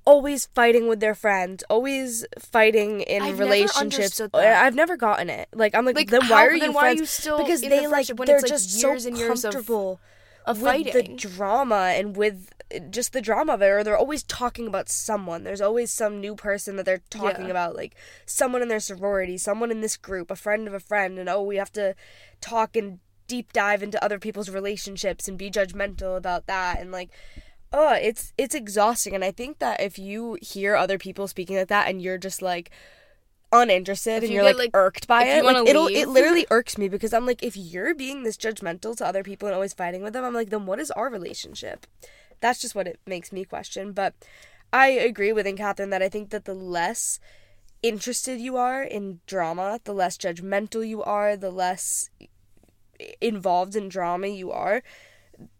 always 0.05 0.47
fighting 0.55 0.87
with 0.87 0.99
their 0.99 1.13
friends, 1.13 1.63
always 1.69 2.25
fighting 2.39 3.01
in 3.01 3.21
I've 3.21 3.39
relationships. 3.39 4.17
that. 4.17 4.33
I've 4.63 4.75
never 4.75 4.97
gotten 4.97 5.29
it. 5.29 5.49
Like 5.53 5.75
I'm 5.75 5.85
like, 5.85 5.95
Like, 5.95 6.09
then 6.09 6.21
how- 6.21 6.31
why 6.31 6.45
are 6.47 6.57
then 6.57 6.69
you 6.69 6.75
why 6.75 6.87
are 6.89 6.93
you 6.93 7.05
still 7.05 7.37
because 7.37 7.61
they 7.61 7.69
the 7.81 7.87
like 7.89 8.07
when 8.09 8.25
they're 8.25 8.37
like, 8.37 8.45
just 8.47 8.81
years 8.81 9.03
so 9.03 9.09
and 9.09 9.17
years 9.17 9.43
of- 9.43 9.51
comfortable 9.53 9.99
of 10.45 10.61
with 10.61 10.71
fighting. 10.71 10.93
the 10.93 11.15
drama 11.17 11.93
and 11.95 12.15
with 12.15 12.49
just 12.89 13.13
the 13.13 13.21
drama 13.21 13.53
of 13.53 13.61
it, 13.61 13.65
or 13.67 13.83
they're 13.83 13.97
always 13.97 14.23
talking 14.23 14.67
about 14.67 14.89
someone. 14.89 15.43
There's 15.43 15.61
always 15.61 15.91
some 15.91 16.19
new 16.21 16.35
person 16.35 16.75
that 16.75 16.85
they're 16.85 17.01
talking 17.09 17.45
Yeah. 17.45 17.51
about, 17.51 17.75
like 17.75 17.95
someone 18.25 18.61
in 18.61 18.67
their 18.67 18.79
sorority, 18.79 19.37
someone 19.37 19.71
in 19.71 19.81
this 19.81 19.97
group, 19.97 20.31
a 20.31 20.35
friend 20.35 20.67
of 20.67 20.73
a 20.73 20.79
friend, 20.79 21.17
and 21.19 21.27
oh, 21.29 21.41
we 21.41 21.57
have 21.57 21.71
to 21.73 21.95
talk 22.41 22.75
and 22.75 22.99
deep 23.27 23.53
dive 23.53 23.81
into 23.81 24.03
other 24.03 24.19
people's 24.19 24.49
relationships 24.49 25.27
and 25.27 25.37
be 25.37 25.49
judgmental 25.49 26.17
about 26.17 26.47
that, 26.47 26.79
and 26.79 26.91
like, 26.91 27.09
oh, 27.73 27.93
it's 27.93 28.33
it's 28.37 28.53
exhausting. 28.55 29.15
And 29.15 29.23
I 29.23 29.31
think 29.31 29.59
that 29.59 29.79
if 29.81 29.97
you 29.97 30.37
hear 30.41 30.75
other 30.75 30.97
people 30.97 31.27
speaking 31.27 31.55
like 31.57 31.69
that, 31.69 31.87
and 31.87 32.01
you're 32.01 32.17
just 32.17 32.41
like 32.41 32.71
uninterested 33.53 34.17
If 34.17 34.23
and 34.23 34.29
you 34.31 34.35
you're 34.35 34.43
get, 34.45 34.57
like, 34.57 34.73
like- 34.73 34.75
irked 34.81 35.07
by 35.07 35.25
it, 35.25 35.43
like 35.43 35.67
it'll 35.67 35.85
leave. 35.85 35.97
it 35.97 36.07
literally 36.07 36.45
irks 36.49 36.77
me 36.77 36.87
because 36.87 37.13
I'm 37.13 37.25
like, 37.25 37.43
if 37.43 37.57
you're 37.57 37.93
being 37.93 38.23
this 38.23 38.37
judgmental 38.37 38.95
to 38.97 39.05
other 39.05 39.23
people 39.23 39.47
and 39.47 39.55
always 39.55 39.73
fighting 39.73 40.01
with 40.03 40.13
them, 40.13 40.23
I'm 40.23 40.33
like, 40.33 40.49
then 40.49 40.65
what 40.65 40.79
is 40.79 40.89
our 40.91 41.09
relationship? 41.09 41.85
That's 42.41 42.59
just 42.59 42.75
what 42.75 42.87
it 42.87 42.99
makes 43.05 43.31
me 43.31 43.45
question. 43.45 43.93
But 43.93 44.13
I 44.73 44.89
agree 44.89 45.31
with 45.31 45.45
Catherine 45.55 45.89
that 45.91 46.01
I 46.01 46.09
think 46.09 46.31
that 46.31 46.45
the 46.45 46.53
less 46.53 47.19
interested 47.81 48.39
you 48.39 48.57
are 48.57 48.83
in 48.83 49.21
drama, 49.25 49.79
the 49.83 49.93
less 49.93 50.17
judgmental 50.17 50.87
you 50.87 51.01
are, 51.01 51.37
the 51.37 51.51
less 51.51 52.09
involved 53.19 53.75
in 53.75 53.89
drama 53.89 54.27
you 54.27 54.51
are, 54.51 54.83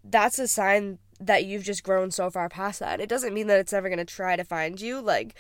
that's 0.04 0.38
a 0.38 0.48
sign 0.48 1.00
that 1.20 1.46
you've 1.46 1.64
just 1.64 1.84
grown 1.84 2.12
so 2.12 2.30
far 2.30 2.50
past 2.50 2.80
that. 2.80 3.00
It 3.00 3.10
doesn't 3.10 3.34
mean 3.34 3.48
that 3.48 3.60
it's 3.60 3.74
never 3.74 3.90
going 3.90 4.00
to 4.00 4.06
try 4.06 4.36
to 4.36 4.44
find 4.44 4.82
you. 4.82 5.00
Like, 5.00 5.36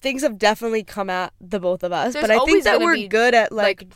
things 0.00 0.22
have 0.22 0.38
definitely 0.38 0.84
come 0.84 1.10
at 1.10 1.32
the 1.40 1.60
both 1.60 1.82
of 1.82 1.92
us, 1.92 2.12
There's 2.12 2.22
but 2.22 2.30
I 2.30 2.44
think 2.44 2.64
that 2.64 2.80
we're 2.80 3.08
good 3.08 3.34
at, 3.34 3.52
like, 3.52 3.82
like 3.82 3.92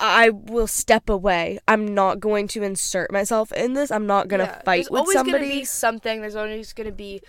I 0.00 0.30
will 0.30 0.66
step 0.66 1.08
away. 1.08 1.58
I'm 1.68 1.94
not 1.94 2.20
going 2.20 2.48
to 2.48 2.62
insert 2.62 3.10
myself 3.12 3.52
in 3.52 3.72
this. 3.74 3.90
I'm 3.90 4.06
not 4.06 4.28
going 4.28 4.40
to 4.40 4.46
Yeah, 4.46 4.62
fight 4.62 4.90
with 4.90 5.06
somebody. 5.12 5.12
there's 5.12 5.16
always 5.16 5.32
gonna 5.32 5.60
be 5.60 5.64
something. 5.64 6.20
There's 6.20 6.36
always 6.36 6.72
gonna 6.72 6.92
be 6.92 7.22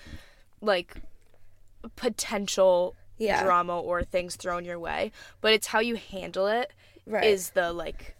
like 0.61 0.95
potential 1.95 2.95
Yeah. 3.17 3.43
drama 3.43 3.79
or 3.79 4.03
things 4.03 4.35
thrown 4.35 4.65
your 4.65 4.79
way, 4.79 5.11
but 5.41 5.53
it's 5.53 5.67
how 5.67 5.79
you 5.79 5.95
handle 5.95 6.47
it 6.47 6.71
is 7.05 7.51
Right. 7.55 7.63
the 7.63 7.73
like 7.73 8.15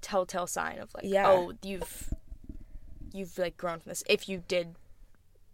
telltale 0.00 0.46
sign 0.46 0.78
of 0.78 0.94
like 0.94 1.04
Yeah. 1.04 1.28
oh 1.28 1.52
you've 1.62 2.12
you've 3.12 3.36
like 3.38 3.56
grown 3.56 3.80
from 3.80 3.90
this 3.90 4.04
if 4.08 4.28
you 4.28 4.44
did 4.46 4.76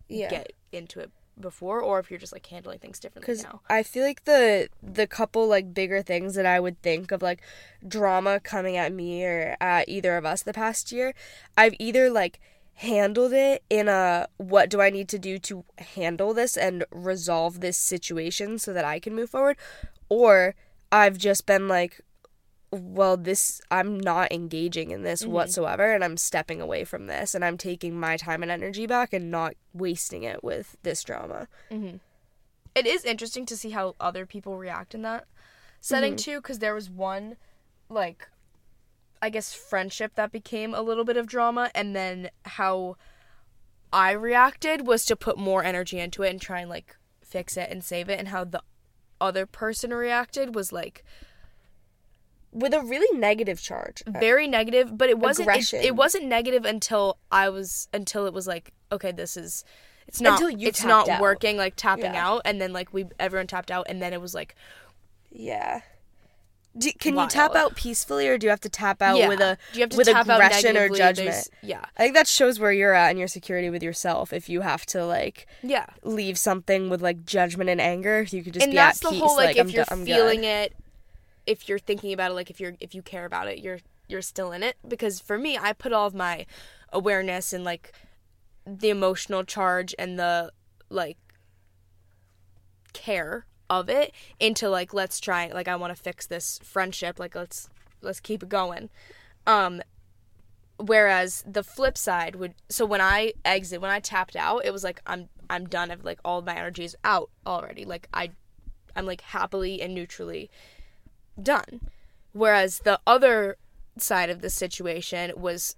yeah. 0.08 0.28
get 0.28 0.52
into 0.72 1.00
it 1.00 1.10
before 1.40 1.80
or 1.80 1.98
if 1.98 2.10
you're 2.10 2.20
just 2.20 2.32
like 2.32 2.46
handling 2.46 2.78
things 2.78 2.98
differently 2.98 3.32
because 3.32 3.44
now. 3.44 3.60
I 3.68 3.82
feel 3.82 4.04
like 4.04 4.24
the 4.24 4.68
the 4.82 5.06
couple 5.06 5.46
like 5.46 5.74
bigger 5.74 6.02
things 6.02 6.34
that 6.34 6.46
I 6.46 6.60
would 6.60 6.80
think 6.82 7.10
of 7.10 7.22
like 7.22 7.40
drama 7.86 8.40
coming 8.40 8.76
at 8.76 8.92
me 8.92 9.24
or 9.24 9.56
at 9.60 9.88
either 9.88 10.16
of 10.16 10.24
us 10.24 10.42
the 10.42 10.52
past 10.52 10.92
year, 10.92 11.14
I've 11.56 11.74
either 11.78 12.10
like 12.10 12.38
handled 12.74 13.32
it 13.32 13.62
in 13.68 13.88
a 13.88 14.28
what 14.38 14.70
do 14.70 14.80
I 14.80 14.90
need 14.90 15.08
to 15.10 15.18
do 15.18 15.38
to 15.38 15.64
handle 15.78 16.34
this 16.34 16.56
and 16.56 16.84
resolve 16.90 17.60
this 17.60 17.76
situation 17.76 18.58
so 18.58 18.72
that 18.72 18.84
I 18.84 18.98
can 18.98 19.14
move 19.14 19.30
forward, 19.30 19.56
or 20.08 20.54
I've 20.90 21.18
just 21.18 21.46
been 21.46 21.68
like 21.68 22.00
well 22.72 23.16
this 23.18 23.60
i'm 23.70 24.00
not 24.00 24.32
engaging 24.32 24.90
in 24.90 25.02
this 25.02 25.22
mm-hmm. 25.22 25.32
whatsoever 25.32 25.92
and 25.92 26.02
i'm 26.02 26.16
stepping 26.16 26.60
away 26.60 26.84
from 26.84 27.06
this 27.06 27.34
and 27.34 27.44
i'm 27.44 27.58
taking 27.58 27.98
my 27.98 28.16
time 28.16 28.42
and 28.42 28.50
energy 28.50 28.86
back 28.86 29.12
and 29.12 29.30
not 29.30 29.54
wasting 29.74 30.22
it 30.22 30.44
with 30.44 30.76
this 30.82 31.02
drama. 31.02 31.48
Mm-hmm. 31.70 31.96
It 32.74 32.86
is 32.86 33.04
interesting 33.04 33.46
to 33.46 33.56
see 33.56 33.70
how 33.70 33.94
other 34.00 34.24
people 34.26 34.56
react 34.56 34.94
in 34.94 35.02
that 35.02 35.26
setting 35.82 36.12
mm-hmm. 36.12 36.30
too 36.32 36.36
because 36.36 36.60
there 36.60 36.74
was 36.74 36.88
one 36.88 37.36
like 37.90 38.28
i 39.20 39.28
guess 39.28 39.52
friendship 39.52 40.14
that 40.14 40.30
became 40.30 40.72
a 40.72 40.80
little 40.80 41.04
bit 41.04 41.16
of 41.16 41.26
drama 41.26 41.70
and 41.74 41.94
then 41.94 42.30
how 42.44 42.96
i 43.92 44.12
reacted 44.12 44.86
was 44.86 45.04
to 45.04 45.16
put 45.16 45.36
more 45.36 45.64
energy 45.64 45.98
into 45.98 46.22
it 46.22 46.30
and 46.30 46.40
try 46.40 46.60
and 46.60 46.70
like 46.70 46.96
fix 47.20 47.56
it 47.56 47.68
and 47.68 47.82
save 47.82 48.08
it 48.08 48.18
and 48.18 48.28
how 48.28 48.44
the 48.44 48.62
other 49.20 49.44
person 49.44 49.92
reacted 49.92 50.54
was 50.54 50.72
like 50.72 51.04
with 52.52 52.74
a 52.74 52.80
really 52.80 53.18
negative 53.18 53.60
charge 53.60 54.02
uh, 54.06 54.10
very 54.18 54.46
negative 54.46 54.96
but 54.96 55.08
it 55.08 55.18
wasn't 55.18 55.48
it, 55.48 55.50
Aggression. 55.50 55.80
it 55.82 55.96
wasn't 55.96 56.24
negative 56.26 56.64
until 56.64 57.16
i 57.30 57.48
was 57.48 57.88
until 57.94 58.26
it 58.26 58.32
was 58.34 58.46
like 58.46 58.72
okay 58.92 59.10
this 59.12 59.36
is 59.36 59.64
it's 60.06 60.20
not 60.20 60.32
Until 60.34 60.50
you 60.50 60.68
it's 60.68 60.84
not 60.84 61.08
out. 61.08 61.20
working 61.20 61.56
like 61.56 61.74
tapping 61.76 62.12
Yeah. 62.14 62.28
out 62.28 62.42
and 62.44 62.60
then 62.60 62.72
like 62.72 62.92
we 62.92 63.06
everyone 63.20 63.46
tapped 63.46 63.70
out 63.70 63.86
and 63.88 64.02
then 64.02 64.12
it 64.12 64.20
was 64.20 64.34
like 64.34 64.54
Yeah. 65.30 65.80
Do, 66.76 66.90
can 66.98 67.18
you 67.18 67.28
tap 67.28 67.54
out 67.54 67.76
peacefully, 67.76 68.26
or 68.28 68.38
do 68.38 68.46
you 68.46 68.50
have 68.50 68.60
to 68.62 68.70
tap 68.70 69.02
out 69.02 69.18
yeah. 69.18 69.28
with 69.28 69.40
a 69.40 69.58
Do 69.74 69.78
you 69.78 69.82
have 69.82 69.90
to 69.90 69.96
with 69.98 70.06
tap 70.06 70.26
out 70.28 70.40
aggression 70.42 70.76
or 70.78 70.88
judgment? 70.88 71.16
There's- 71.30 71.50
yeah 71.62 71.84
I 71.98 72.02
think 72.02 72.14
that 72.14 72.26
shows 72.26 72.58
where 72.58 72.72
you're 72.72 72.94
at 72.94 73.10
in 73.10 73.18
your 73.18 73.28
security 73.28 73.68
with 73.68 73.82
yourself. 73.82 74.32
If 74.32 74.48
you 74.48 74.62
have 74.62 74.86
to 74.86 75.04
like 75.04 75.46
yeah 75.62 75.84
leave 76.02 76.38
something 76.38 76.88
with 76.88 77.02
like 77.02 77.24
judgment 77.26 77.68
and 77.68 77.78
anger, 77.80 78.22
you 78.30 78.42
could 78.42 78.54
just 78.54 78.64
and 78.64 78.72
be 78.72 78.76
that's 78.76 79.04
at 79.04 79.08
the 79.08 79.10
peace. 79.12 79.20
whole 79.20 79.36
like, 79.36 79.48
like 79.48 79.56
if 79.58 79.66
I'm, 79.66 79.70
you're 79.70 79.84
I'm 79.90 80.04
feeling 80.06 80.40
good. 80.40 80.46
it 80.46 80.74
if 81.46 81.68
you're 81.68 81.78
thinking 81.78 82.12
about 82.12 82.30
it 82.30 82.34
like 82.34 82.50
if 82.50 82.60
you're 82.60 82.74
if 82.80 82.94
you 82.94 83.02
care 83.02 83.24
about 83.24 83.48
it 83.48 83.58
you're 83.58 83.78
you're 84.08 84.22
still 84.22 84.52
in 84.52 84.62
it. 84.62 84.76
Because 84.86 85.20
for 85.20 85.38
me 85.38 85.58
i 85.58 85.72
put 85.72 85.92
all 85.92 86.06
of 86.06 86.14
my 86.14 86.46
awareness 86.92 87.52
and 87.52 87.64
like 87.64 87.92
the 88.66 88.90
emotional 88.90 89.42
charge 89.42 89.94
and 89.98 90.18
the 90.18 90.52
like 90.90 91.16
care 92.92 93.46
of 93.70 93.88
it 93.88 94.12
into 94.38 94.68
like 94.68 94.92
let's 94.92 95.18
try 95.18 95.46
like 95.46 95.66
i 95.66 95.74
want 95.74 95.96
to 95.96 96.00
fix 96.00 96.26
this 96.26 96.60
friendship 96.62 97.18
like 97.18 97.34
let's 97.34 97.68
let's 98.02 98.20
keep 98.20 98.42
it 98.42 98.48
going. 98.48 98.90
Um 99.46 99.82
whereas 100.78 101.44
the 101.46 101.62
flip 101.62 101.96
side 101.96 102.36
would 102.36 102.54
so 102.68 102.84
when 102.84 103.00
i 103.00 103.32
exit 103.44 103.80
when 103.80 103.90
i 103.90 104.00
tapped 104.00 104.34
out 104.34 104.64
it 104.64 104.72
was 104.72 104.82
like 104.82 105.00
i'm 105.06 105.28
i'm 105.48 105.66
done 105.66 105.90
i've 105.90 106.04
like 106.04 106.18
all 106.24 106.40
of 106.40 106.44
my 106.44 106.56
energy 106.56 106.84
is 106.84 106.96
out 107.04 107.30
already. 107.46 107.84
Like 107.84 108.08
i 108.12 108.30
i'm 108.94 109.06
like 109.06 109.22
happily 109.22 109.80
and 109.80 109.94
neutrally 109.94 110.50
done. 111.40 111.80
Whereas 112.32 112.80
the 112.80 113.00
other 113.06 113.56
side 113.98 114.30
of 114.30 114.40
the 114.40 114.50
situation 114.50 115.32
was 115.36 115.76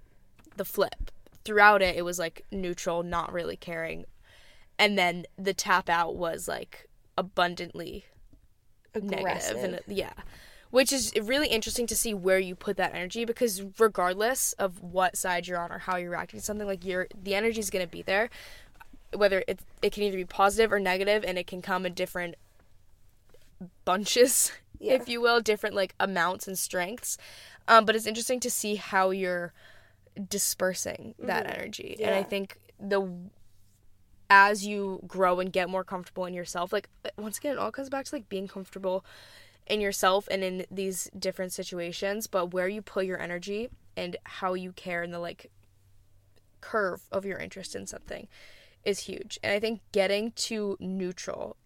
the 0.56 0.64
flip. 0.64 1.10
Throughout 1.44 1.82
it, 1.82 1.96
it 1.96 2.02
was 2.02 2.18
like 2.18 2.44
neutral, 2.50 3.02
not 3.02 3.32
really 3.32 3.56
caring. 3.56 4.04
And 4.78 4.98
then 4.98 5.26
the 5.38 5.54
tap 5.54 5.88
out 5.88 6.16
was 6.16 6.48
like 6.48 6.88
abundantly 7.18 8.06
Aggressive. 8.94 9.56
negative. 9.56 9.82
And 9.86 9.96
yeah. 9.96 10.12
Which 10.70 10.92
is 10.92 11.12
really 11.22 11.48
interesting 11.48 11.86
to 11.86 11.94
see 11.94 12.14
where 12.14 12.38
you 12.38 12.56
put 12.56 12.76
that 12.78 12.94
energy 12.94 13.24
because 13.24 13.62
regardless 13.78 14.54
of 14.54 14.82
what 14.82 15.16
side 15.16 15.46
you're 15.46 15.58
on 15.58 15.70
or 15.70 15.78
how 15.78 15.96
you're 15.96 16.10
reacting 16.10 16.40
to 16.40 16.44
something 16.44 16.66
like 16.66 16.84
your 16.84 17.06
the 17.22 17.34
energy 17.34 17.60
is 17.60 17.70
going 17.70 17.84
to 17.84 17.90
be 17.90 18.02
there 18.02 18.28
whether 19.14 19.44
it 19.46 19.60
it 19.82 19.92
can 19.92 20.02
either 20.02 20.16
be 20.16 20.24
positive 20.24 20.72
or 20.72 20.80
negative 20.80 21.24
and 21.24 21.38
it 21.38 21.46
can 21.46 21.62
come 21.62 21.86
in 21.86 21.94
different 21.94 22.34
bunches 23.84 24.52
Yeah. 24.84 24.94
if 24.94 25.08
you 25.08 25.20
will 25.20 25.40
different 25.40 25.74
like 25.74 25.94
amounts 25.98 26.46
and 26.46 26.58
strengths. 26.58 27.16
Um, 27.66 27.84
but 27.84 27.96
it's 27.96 28.06
interesting 28.06 28.40
to 28.40 28.50
see 28.50 28.76
how 28.76 29.10
you're 29.10 29.52
dispersing 30.28 31.14
that 31.18 31.46
energy. 31.46 31.96
And 32.00 32.14
i 32.14 32.22
think 32.22 32.58
the 32.78 33.10
as 34.30 34.66
you 34.66 35.00
grow 35.06 35.40
and 35.40 35.52
get 35.52 35.68
more 35.68 35.84
comfortable 35.84 36.24
in 36.24 36.34
yourself 36.34 36.72
like 36.72 36.88
once 37.16 37.38
again 37.38 37.52
it 37.52 37.58
all 37.58 37.70
comes 37.70 37.90
back 37.90 38.04
to 38.06 38.14
like 38.14 38.28
being 38.28 38.48
comfortable 38.48 39.04
in 39.66 39.80
yourself 39.80 40.28
and 40.30 40.42
in 40.44 40.66
these 40.70 41.10
different 41.18 41.52
situations. 41.52 42.26
But 42.26 42.52
where 42.52 42.68
you 42.68 42.82
put 42.82 43.06
your 43.06 43.20
energy 43.20 43.70
and 43.96 44.16
how 44.24 44.54
you 44.54 44.72
care 44.72 45.02
and 45.02 45.12
the 45.12 45.18
like 45.18 45.50
curve 46.60 47.02
of 47.12 47.24
your 47.24 47.38
interest 47.38 47.74
in 47.74 47.86
something 47.86 48.28
is 48.84 49.00
huge. 49.00 49.38
And 49.42 49.52
i 49.52 49.60
think 49.60 49.80
getting 49.92 50.32
to 50.32 50.76
neutral 50.80 51.56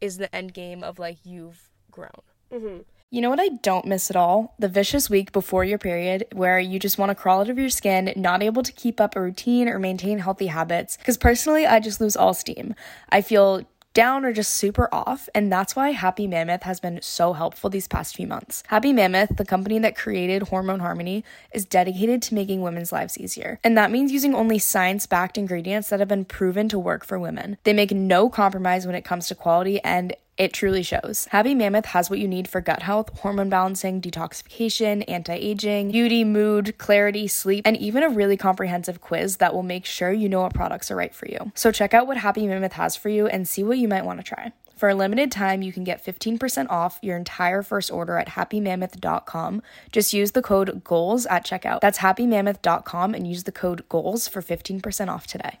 is 0.00 0.18
the 0.18 0.34
end 0.34 0.52
game 0.54 0.82
of 0.82 0.98
like 0.98 1.18
you've 1.24 1.70
grown 1.90 2.10
Mm-hmm. 2.52 2.82
You 3.10 3.20
know 3.20 3.28
what 3.28 3.40
I 3.40 3.48
don't 3.48 3.84
miss 3.84 4.08
at 4.08 4.16
all? 4.16 4.54
The 4.58 4.68
vicious 4.68 5.10
week 5.10 5.32
before 5.32 5.64
your 5.64 5.76
period 5.76 6.26
where 6.32 6.58
you 6.58 6.78
just 6.78 6.96
want 6.96 7.10
to 7.10 7.14
crawl 7.14 7.40
out 7.40 7.50
of 7.50 7.58
your 7.58 7.68
skin, 7.68 8.10
not 8.16 8.42
able 8.42 8.62
to 8.62 8.72
keep 8.72 9.02
up 9.02 9.14
a 9.14 9.20
routine 9.20 9.68
or 9.68 9.78
maintain 9.78 10.18
healthy 10.18 10.46
habits. 10.46 10.96
Because 10.96 11.18
personally, 11.18 11.66
I 11.66 11.78
just 11.78 12.00
lose 12.00 12.16
all 12.16 12.32
steam. 12.32 12.74
I 13.10 13.20
feel 13.20 13.66
down 13.94 14.24
or 14.24 14.32
just 14.32 14.54
super 14.54 14.88
off, 14.92 15.28
and 15.34 15.52
that's 15.52 15.76
why 15.76 15.90
Happy 15.90 16.26
Mammoth 16.26 16.62
has 16.62 16.80
been 16.80 17.00
so 17.02 17.34
helpful 17.34 17.68
these 17.68 17.88
past 17.88 18.16
few 18.16 18.26
months. 18.26 18.62
Happy 18.68 18.92
Mammoth, 18.92 19.36
the 19.36 19.44
company 19.44 19.78
that 19.80 19.96
created 19.96 20.44
Hormone 20.44 20.80
Harmony, 20.80 21.24
is 21.52 21.66
dedicated 21.66 22.22
to 22.22 22.34
making 22.34 22.62
women's 22.62 22.92
lives 22.92 23.18
easier. 23.18 23.60
And 23.62 23.76
that 23.76 23.90
means 23.90 24.10
using 24.10 24.34
only 24.34 24.58
science 24.58 25.06
backed 25.06 25.36
ingredients 25.36 25.90
that 25.90 26.00
have 26.00 26.08
been 26.08 26.24
proven 26.24 26.70
to 26.70 26.78
work 26.78 27.04
for 27.04 27.18
women. 27.18 27.58
They 27.64 27.74
make 27.74 27.90
no 27.90 28.30
compromise 28.30 28.86
when 28.86 28.94
it 28.94 29.04
comes 29.04 29.28
to 29.28 29.34
quality, 29.34 29.78
and 29.84 30.14
it 30.42 30.52
truly 30.52 30.82
shows. 30.82 31.28
Happy 31.30 31.54
Mammoth 31.54 31.86
has 31.86 32.10
what 32.10 32.18
you 32.18 32.26
need 32.26 32.48
for 32.48 32.60
gut 32.60 32.82
health, 32.82 33.16
hormone 33.20 33.48
balancing, 33.48 34.00
detoxification, 34.00 35.04
anti 35.06 35.34
aging, 35.34 35.92
beauty, 35.92 36.24
mood, 36.24 36.76
clarity, 36.78 37.28
sleep, 37.28 37.62
and 37.64 37.76
even 37.76 38.02
a 38.02 38.08
really 38.08 38.36
comprehensive 38.36 39.00
quiz 39.00 39.36
that 39.36 39.54
will 39.54 39.62
make 39.62 39.84
sure 39.84 40.10
you 40.10 40.28
know 40.28 40.40
what 40.40 40.52
products 40.52 40.90
are 40.90 40.96
right 40.96 41.14
for 41.14 41.28
you. 41.28 41.52
So 41.54 41.70
check 41.70 41.94
out 41.94 42.08
what 42.08 42.16
Happy 42.16 42.44
Mammoth 42.48 42.72
has 42.72 42.96
for 42.96 43.08
you 43.08 43.28
and 43.28 43.46
see 43.46 43.62
what 43.62 43.78
you 43.78 43.86
might 43.86 44.04
want 44.04 44.18
to 44.18 44.24
try. 44.24 44.52
For 44.74 44.88
a 44.88 44.96
limited 44.96 45.30
time, 45.30 45.62
you 45.62 45.72
can 45.72 45.84
get 45.84 46.04
15% 46.04 46.68
off 46.68 46.98
your 47.02 47.16
entire 47.16 47.62
first 47.62 47.92
order 47.92 48.18
at 48.18 48.30
happymammoth.com. 48.30 49.62
Just 49.92 50.12
use 50.12 50.32
the 50.32 50.42
code 50.42 50.82
GOALS 50.82 51.24
at 51.26 51.46
checkout. 51.46 51.82
That's 51.82 51.98
happymammoth.com 51.98 53.14
and 53.14 53.28
use 53.28 53.44
the 53.44 53.52
code 53.52 53.88
GOALS 53.88 54.26
for 54.26 54.42
15% 54.42 55.08
off 55.08 55.28
today. 55.28 55.60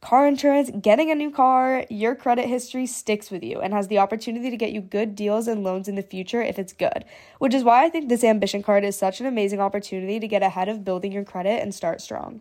car 0.00 0.26
insurance, 0.26 0.70
getting 0.80 1.10
a 1.10 1.14
new 1.14 1.30
car, 1.30 1.84
your 1.90 2.14
credit 2.14 2.46
history 2.46 2.86
sticks 2.86 3.30
with 3.30 3.42
you 3.42 3.60
and 3.60 3.74
has 3.74 3.88
the 3.88 3.98
opportunity 3.98 4.50
to 4.50 4.56
get 4.56 4.72
you 4.72 4.80
good 4.80 5.14
deals 5.14 5.46
and 5.46 5.62
loans 5.62 5.88
in 5.88 5.94
the 5.94 6.02
future 6.02 6.42
if 6.42 6.58
it's 6.58 6.72
good. 6.72 7.04
Which 7.38 7.54
is 7.54 7.64
why 7.64 7.84
I 7.84 7.90
think 7.90 8.08
this 8.08 8.24
ambition 8.24 8.62
card 8.62 8.84
is 8.84 8.96
such 8.96 9.20
an 9.20 9.26
amazing 9.26 9.60
opportunity 9.60 10.18
to 10.18 10.28
get 10.28 10.42
ahead 10.42 10.68
of 10.68 10.84
building 10.84 11.12
your 11.12 11.24
credit 11.24 11.62
and 11.62 11.74
start 11.74 12.00
strong. 12.00 12.40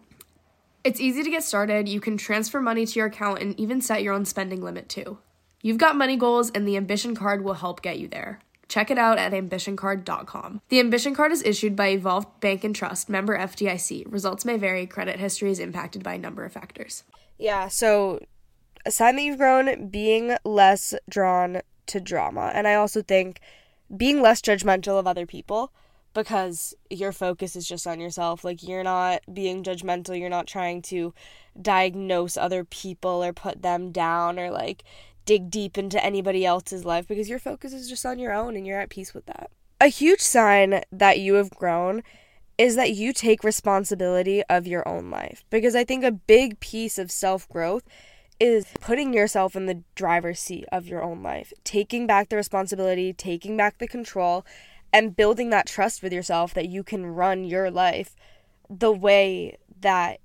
It's 0.83 1.01
easy 1.01 1.23
to 1.23 1.29
get 1.29 1.43
started. 1.43 1.89
You 1.89 1.99
can 1.99 2.15
transfer 2.15 2.61
money 2.61 2.85
to 2.85 2.99
your 2.99 3.07
account 3.07 3.41
and 3.41 3.59
even 3.59 3.81
set 3.81 4.01
your 4.01 4.13
own 4.13 4.23
spending 4.23 4.61
limit 4.61 4.87
too. 4.87 5.17
You've 5.61 5.77
got 5.77 5.97
money 5.97 6.15
goals, 6.15 6.49
and 6.51 6.65
the 6.65 6.77
Ambition 6.77 7.15
Card 7.15 7.43
will 7.43 7.55
help 7.55 7.81
get 7.81 7.99
you 7.99 8.07
there. 8.07 8.39
Check 8.69 8.89
it 8.89 8.97
out 8.97 9.17
at 9.17 9.33
ambitioncard.com. 9.33 10.61
The 10.69 10.79
Ambition 10.79 11.13
Card 11.13 11.33
is 11.33 11.43
issued 11.43 11.75
by 11.75 11.89
Evolve 11.89 12.39
Bank 12.39 12.63
and 12.63 12.73
Trust, 12.73 13.09
member 13.09 13.37
FDIC. 13.37 14.05
Results 14.07 14.45
may 14.45 14.57
vary. 14.57 14.87
Credit 14.87 15.19
history 15.19 15.51
is 15.51 15.59
impacted 15.59 16.01
by 16.01 16.13
a 16.13 16.17
number 16.19 16.45
of 16.45 16.53
factors. 16.53 17.03
Yeah, 17.39 17.69
so 17.69 18.19
a 18.85 18.91
sign 18.91 19.15
that 19.15 19.23
you've 19.23 19.37
grown, 19.37 19.89
being 19.89 20.35
less 20.43 20.93
drawn 21.09 21.61
to 21.87 21.99
drama. 21.99 22.51
And 22.53 22.67
I 22.67 22.75
also 22.75 23.01
think 23.01 23.39
being 23.95 24.21
less 24.21 24.41
judgmental 24.41 24.99
of 24.99 25.07
other 25.07 25.25
people 25.25 25.71
because 26.13 26.73
your 26.89 27.11
focus 27.11 27.55
is 27.55 27.67
just 27.67 27.87
on 27.87 27.99
yourself. 27.99 28.43
Like, 28.43 28.61
you're 28.61 28.83
not 28.83 29.21
being 29.31 29.63
judgmental, 29.63 30.19
you're 30.19 30.29
not 30.29 30.47
trying 30.47 30.81
to 30.83 31.13
diagnose 31.59 32.35
other 32.37 32.63
people 32.63 33.23
or 33.23 33.33
put 33.33 33.61
them 33.61 33.91
down 33.91 34.39
or 34.39 34.51
like 34.51 34.83
dig 35.25 35.49
deep 35.49 35.77
into 35.77 36.03
anybody 36.03 36.45
else's 36.45 36.85
life 36.85 37.07
because 37.07 37.29
your 37.29 37.39
focus 37.39 37.73
is 37.73 37.87
just 37.87 38.05
on 38.05 38.19
your 38.19 38.33
own 38.33 38.55
and 38.55 38.65
you're 38.65 38.79
at 38.79 38.89
peace 38.89 39.13
with 39.13 39.25
that. 39.27 39.49
A 39.79 39.87
huge 39.87 40.21
sign 40.21 40.83
that 40.91 41.19
you 41.19 41.35
have 41.35 41.51
grown 41.51 42.03
is 42.59 42.75
that 42.75 42.91
you 42.91 43.13
take 43.13 43.43
responsibility 43.45 44.43
of 44.49 44.67
your 44.67 44.85
own 44.85 45.09
life. 45.09 45.45
Because 45.49 45.75
I 45.75 45.85
think 45.85 46.03
a 46.03 46.11
big 46.11 46.59
piece 46.59 46.99
of 46.99 47.09
self 47.09 47.47
growth 47.47 47.83
is 48.37 48.67
putting 48.81 49.13
yourself 49.13 49.55
in 49.55 49.65
the 49.65 49.81
driver's 49.95 50.39
seat 50.39 50.65
of 50.71 50.85
your 50.85 51.01
own 51.01 51.23
life, 51.23 51.53
taking 51.63 52.05
back 52.05 52.27
the 52.27 52.35
responsibility, 52.35 53.13
taking 53.13 53.55
back 53.55 53.77
the 53.77 53.87
control, 53.87 54.45
and 54.91 55.15
building 55.15 55.49
that 55.49 55.67
trust 55.67 56.03
with 56.03 56.11
yourself 56.11 56.53
that 56.53 56.67
you 56.67 56.83
can 56.83 57.05
run 57.05 57.45
your 57.45 57.71
life 57.71 58.15
the 58.69 58.91
way 58.91 59.57
that 59.79 60.19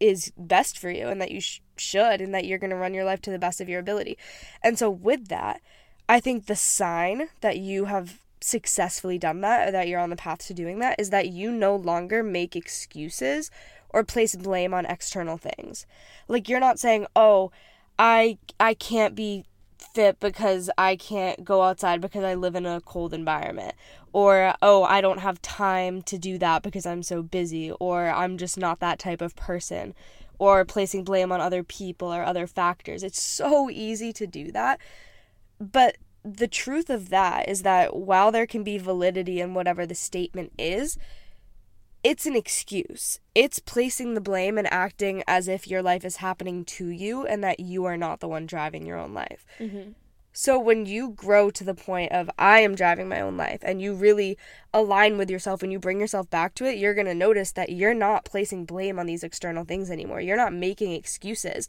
is 0.00 0.32
best 0.36 0.78
for 0.78 0.90
you 0.90 1.08
and 1.08 1.20
that 1.20 1.30
you 1.30 1.40
sh- 1.40 1.60
should 1.76 2.20
and 2.20 2.34
that 2.34 2.46
you're 2.46 2.58
going 2.58 2.70
to 2.70 2.76
run 2.76 2.94
your 2.94 3.04
life 3.04 3.20
to 3.20 3.30
the 3.30 3.38
best 3.38 3.60
of 3.60 3.68
your 3.68 3.80
ability. 3.80 4.16
And 4.62 4.78
so 4.78 4.88
with 4.88 5.28
that, 5.28 5.60
I 6.08 6.20
think 6.20 6.46
the 6.46 6.56
sign 6.56 7.28
that 7.42 7.58
you 7.58 7.86
have 7.86 8.20
successfully 8.40 9.18
done 9.18 9.40
that 9.40 9.68
or 9.68 9.72
that 9.72 9.88
you're 9.88 10.00
on 10.00 10.10
the 10.10 10.16
path 10.16 10.46
to 10.46 10.54
doing 10.54 10.78
that 10.80 10.98
is 10.98 11.10
that 11.10 11.28
you 11.28 11.50
no 11.50 11.74
longer 11.76 12.22
make 12.22 12.56
excuses 12.56 13.50
or 13.90 14.04
place 14.04 14.36
blame 14.36 14.74
on 14.74 14.86
external 14.86 15.38
things. 15.38 15.86
Like 16.28 16.48
you're 16.48 16.60
not 16.60 16.78
saying, 16.78 17.06
"Oh, 17.16 17.50
I 17.98 18.38
I 18.60 18.74
can't 18.74 19.14
be 19.14 19.44
fit 19.94 20.20
because 20.20 20.70
I 20.76 20.96
can't 20.96 21.44
go 21.44 21.62
outside 21.62 22.00
because 22.00 22.24
I 22.24 22.34
live 22.34 22.54
in 22.54 22.66
a 22.66 22.80
cold 22.80 23.14
environment." 23.14 23.74
Or, 24.12 24.54
"Oh, 24.62 24.84
I 24.84 25.00
don't 25.00 25.20
have 25.20 25.40
time 25.42 26.02
to 26.02 26.18
do 26.18 26.38
that 26.38 26.62
because 26.62 26.86
I'm 26.86 27.02
so 27.02 27.22
busy." 27.22 27.70
Or, 27.72 28.08
"I'm 28.08 28.38
just 28.38 28.58
not 28.58 28.80
that 28.80 28.98
type 28.98 29.20
of 29.22 29.36
person." 29.36 29.94
Or 30.38 30.64
placing 30.64 31.04
blame 31.04 31.32
on 31.32 31.40
other 31.40 31.64
people 31.64 32.12
or 32.14 32.22
other 32.22 32.46
factors. 32.46 33.02
It's 33.02 33.20
so 33.20 33.70
easy 33.70 34.12
to 34.14 34.26
do 34.26 34.52
that. 34.52 34.80
But 35.60 35.96
the 36.24 36.48
truth 36.48 36.90
of 36.90 37.08
that 37.10 37.48
is 37.48 37.62
that 37.62 37.96
while 37.96 38.32
there 38.32 38.46
can 38.46 38.64
be 38.64 38.78
validity 38.78 39.40
in 39.40 39.54
whatever 39.54 39.86
the 39.86 39.94
statement 39.94 40.52
is, 40.58 40.98
it's 42.04 42.26
an 42.26 42.36
excuse. 42.36 43.18
It's 43.34 43.58
placing 43.58 44.14
the 44.14 44.20
blame 44.20 44.56
and 44.58 44.72
acting 44.72 45.22
as 45.26 45.48
if 45.48 45.66
your 45.66 45.82
life 45.82 46.04
is 46.04 46.16
happening 46.16 46.64
to 46.66 46.88
you 46.88 47.26
and 47.26 47.42
that 47.42 47.60
you 47.60 47.84
are 47.84 47.96
not 47.96 48.20
the 48.20 48.28
one 48.28 48.46
driving 48.46 48.86
your 48.86 48.98
own 48.98 49.14
life. 49.14 49.44
Mm-hmm. 49.58 49.92
So 50.32 50.56
when 50.58 50.86
you 50.86 51.10
grow 51.10 51.50
to 51.50 51.64
the 51.64 51.74
point 51.74 52.12
of 52.12 52.30
I 52.38 52.60
am 52.60 52.76
driving 52.76 53.08
my 53.08 53.20
own 53.20 53.36
life 53.36 53.58
and 53.62 53.82
you 53.82 53.94
really 53.94 54.38
align 54.72 55.18
with 55.18 55.30
yourself 55.30 55.64
and 55.64 55.72
you 55.72 55.80
bring 55.80 55.98
yourself 55.98 56.30
back 56.30 56.54
to 56.54 56.64
it, 56.64 56.78
you're 56.78 56.94
going 56.94 57.08
to 57.08 57.14
notice 57.14 57.50
that 57.52 57.70
you're 57.70 57.94
not 57.94 58.24
placing 58.24 58.64
blame 58.64 59.00
on 59.00 59.06
these 59.06 59.24
external 59.24 59.64
things 59.64 59.90
anymore. 59.90 60.20
You're 60.20 60.36
not 60.36 60.52
making 60.52 60.92
excuses 60.92 61.66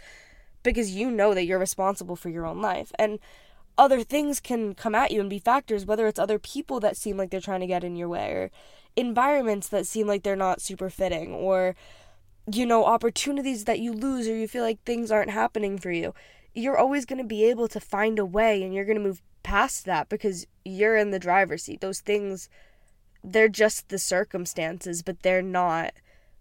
because 0.62 0.92
you 0.92 1.10
know 1.10 1.34
that 1.34 1.46
you're 1.46 1.58
responsible 1.58 2.16
for 2.16 2.30
your 2.30 2.46
own 2.46 2.62
life. 2.62 2.92
And 3.00 3.18
other 3.80 4.04
things 4.04 4.42
can 4.42 4.76
come 4.76 4.94
at 4.94 5.10
you 5.10 5.22
and 5.22 5.30
be 5.30 5.40
factors, 5.40 5.86
whether 5.86 6.06
it's 6.06 6.20
other 6.20 6.38
people 6.38 6.82
that 6.82 6.98
seem 6.98 7.16
like 7.16 7.30
they're 7.30 7.40
trying 7.40 7.62
to 7.62 7.68
get 7.68 7.84
in 7.84 7.96
your 7.96 8.10
way 8.10 8.32
or 8.32 8.52
environments 8.96 9.70
that 9.70 9.88
seem 9.88 10.06
like 10.06 10.22
they're 10.24 10.36
not 10.36 10.62
super 10.62 10.90
fitting 10.90 11.34
or 11.34 11.76
you 12.52 12.66
know 12.66 12.84
opportunities 12.84 13.64
that 13.66 13.80
you 13.80 13.94
lose 13.94 14.28
or 14.28 14.36
you 14.36 14.48
feel 14.48 14.64
like 14.64 14.84
things 14.84 15.12
aren't 15.12 15.32
happening 15.32 15.78
for 15.78 15.92
you. 15.92 16.14
You're 16.54 16.78
always 16.78 17.06
going 17.06 17.22
to 17.22 17.28
be 17.28 17.46
able 17.46 17.70
to 17.70 17.80
find 17.80 18.20
a 18.20 18.26
way 18.26 18.62
and 18.64 18.74
you're 18.74 18.86
going 18.86 18.98
to 18.98 19.04
move 19.04 19.22
past 19.44 19.86
that 19.86 20.10
because 20.10 20.46
you're 20.66 20.98
in 20.98 21.12
the 21.12 21.20
driver's 21.20 21.64
seat. 21.64 21.80
Those 21.80 22.02
things 22.02 22.50
they're 23.24 23.50
just 23.50 23.90
the 23.90 24.00
circumstances 24.00 25.04
but 25.04 25.22
they're 25.22 25.42
not 25.42 25.94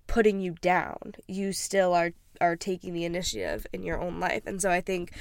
putting 0.08 0.40
you 0.40 0.56
down. 0.60 1.14
You 1.28 1.52
still 1.52 1.94
are 1.94 2.10
are 2.40 2.56
taking 2.56 2.94
the 2.94 3.04
initiative 3.04 3.66
in 3.72 3.84
your 3.84 4.00
own 4.00 4.18
life. 4.18 4.42
And 4.44 4.60
so 4.60 4.70
i 4.70 4.80
think 4.80 5.12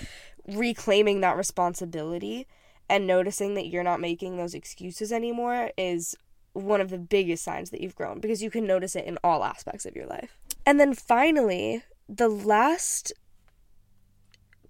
reclaiming 0.47 1.21
that 1.21 1.37
responsibility 1.37 2.47
and 2.89 3.05
noticing 3.05 3.53
that 3.55 3.67
you're 3.67 3.83
not 3.83 3.99
making 3.99 4.37
those 4.37 4.53
excuses 4.53 5.11
anymore 5.11 5.71
is 5.77 6.15
one 6.53 6.81
of 6.81 6.89
the 6.89 6.97
biggest 6.97 7.43
signs 7.43 7.69
that 7.69 7.81
you've 7.81 7.95
grown 7.95 8.19
because 8.19 8.41
you 8.41 8.49
can 8.49 8.65
notice 8.65 8.95
it 8.95 9.05
in 9.05 9.17
all 9.23 9.43
aspects 9.43 9.85
of 9.85 9.95
your 9.95 10.07
life. 10.07 10.37
And 10.65 10.79
then 10.79 10.93
finally, 10.93 11.83
the 12.09 12.29
last 12.29 13.13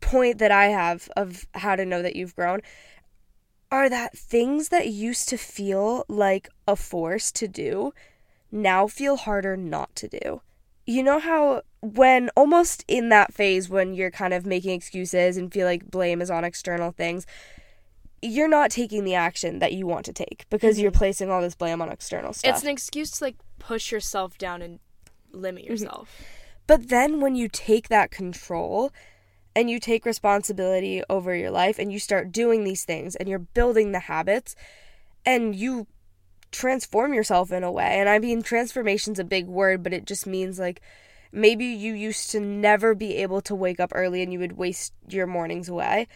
point 0.01 0.37
that 0.39 0.51
I 0.51 0.65
have 0.65 1.09
of 1.15 1.45
how 1.53 1.75
to 1.75 1.85
know 1.85 2.01
that 2.01 2.15
you've 2.15 2.35
grown 2.35 2.61
are 3.71 3.89
that 3.89 4.17
things 4.17 4.69
that 4.69 4.87
used 4.87 5.29
to 5.29 5.37
feel 5.37 6.05
like 6.07 6.49
a 6.67 6.75
force 6.75 7.31
to 7.33 7.47
do 7.47 7.93
now 8.51 8.87
feel 8.87 9.17
harder 9.17 9.57
not 9.57 9.93
to 9.95 10.07
do. 10.07 10.41
You 10.87 11.03
know 11.03 11.19
how 11.19 11.61
when 11.81 12.29
almost 12.35 12.83
in 12.87 13.09
that 13.09 13.33
phase 13.33 13.69
when 13.69 13.93
you're 13.93 14.09
kind 14.09 14.33
of 14.33 14.45
making 14.45 14.71
excuses 14.71 15.37
and 15.37 15.53
feel 15.53 15.67
like 15.67 15.91
blame 15.91 16.21
is 16.21 16.31
on 16.31 16.43
external 16.43 16.91
things, 16.91 17.27
you're 18.21 18.47
not 18.47 18.71
taking 18.71 19.03
the 19.03 19.13
action 19.13 19.59
that 19.59 19.73
you 19.73 19.85
want 19.85 20.05
to 20.05 20.13
take 20.13 20.45
because 20.49 20.75
mm-hmm. 20.75 20.83
you're 20.83 20.91
placing 20.91 21.29
all 21.29 21.41
this 21.41 21.55
blame 21.55 21.81
on 21.81 21.89
external 21.89 22.33
stuff. 22.33 22.55
It's 22.55 22.63
an 22.63 22.69
excuse 22.69 23.11
to 23.11 23.25
like 23.25 23.35
push 23.59 23.91
yourself 23.91 24.37
down 24.37 24.61
and 24.61 24.79
limit 25.31 25.63
mm-hmm. 25.63 25.73
yourself. 25.73 26.09
Mm-hmm. 26.15 26.23
But 26.67 26.89
then 26.89 27.21
when 27.21 27.35
you 27.35 27.47
take 27.47 27.89
that 27.89 28.11
control 28.11 28.91
and 29.55 29.69
you 29.69 29.79
take 29.79 30.05
responsibility 30.05 31.01
over 31.09 31.33
your 31.33 31.51
life 31.51 31.79
and 31.79 31.91
you 31.91 31.99
start 31.99 32.31
doing 32.31 32.63
these 32.63 32.83
things 32.83 33.15
and 33.15 33.29
you're 33.29 33.39
building 33.39 33.91
the 33.91 34.01
habits 34.01 34.55
and 35.25 35.55
you 35.55 35.87
transform 36.51 37.13
yourself 37.13 37.51
in 37.51 37.63
a 37.63 37.71
way. 37.71 37.99
And 37.99 38.09
I 38.09 38.19
mean 38.19 38.41
transformation's 38.41 39.19
a 39.19 39.23
big 39.23 39.47
word, 39.47 39.83
but 39.83 39.93
it 39.93 40.05
just 40.05 40.27
means 40.27 40.59
like 40.59 40.81
maybe 41.31 41.65
you 41.65 41.93
used 41.93 42.31
to 42.31 42.39
never 42.39 42.95
be 42.95 43.17
able 43.17 43.41
to 43.41 43.55
wake 43.55 43.79
up 43.79 43.91
early 43.93 44.21
and 44.21 44.31
you 44.31 44.39
would 44.39 44.57
waste 44.57 44.93
your 45.09 45.27
mornings 45.27 45.67
away 45.67 46.07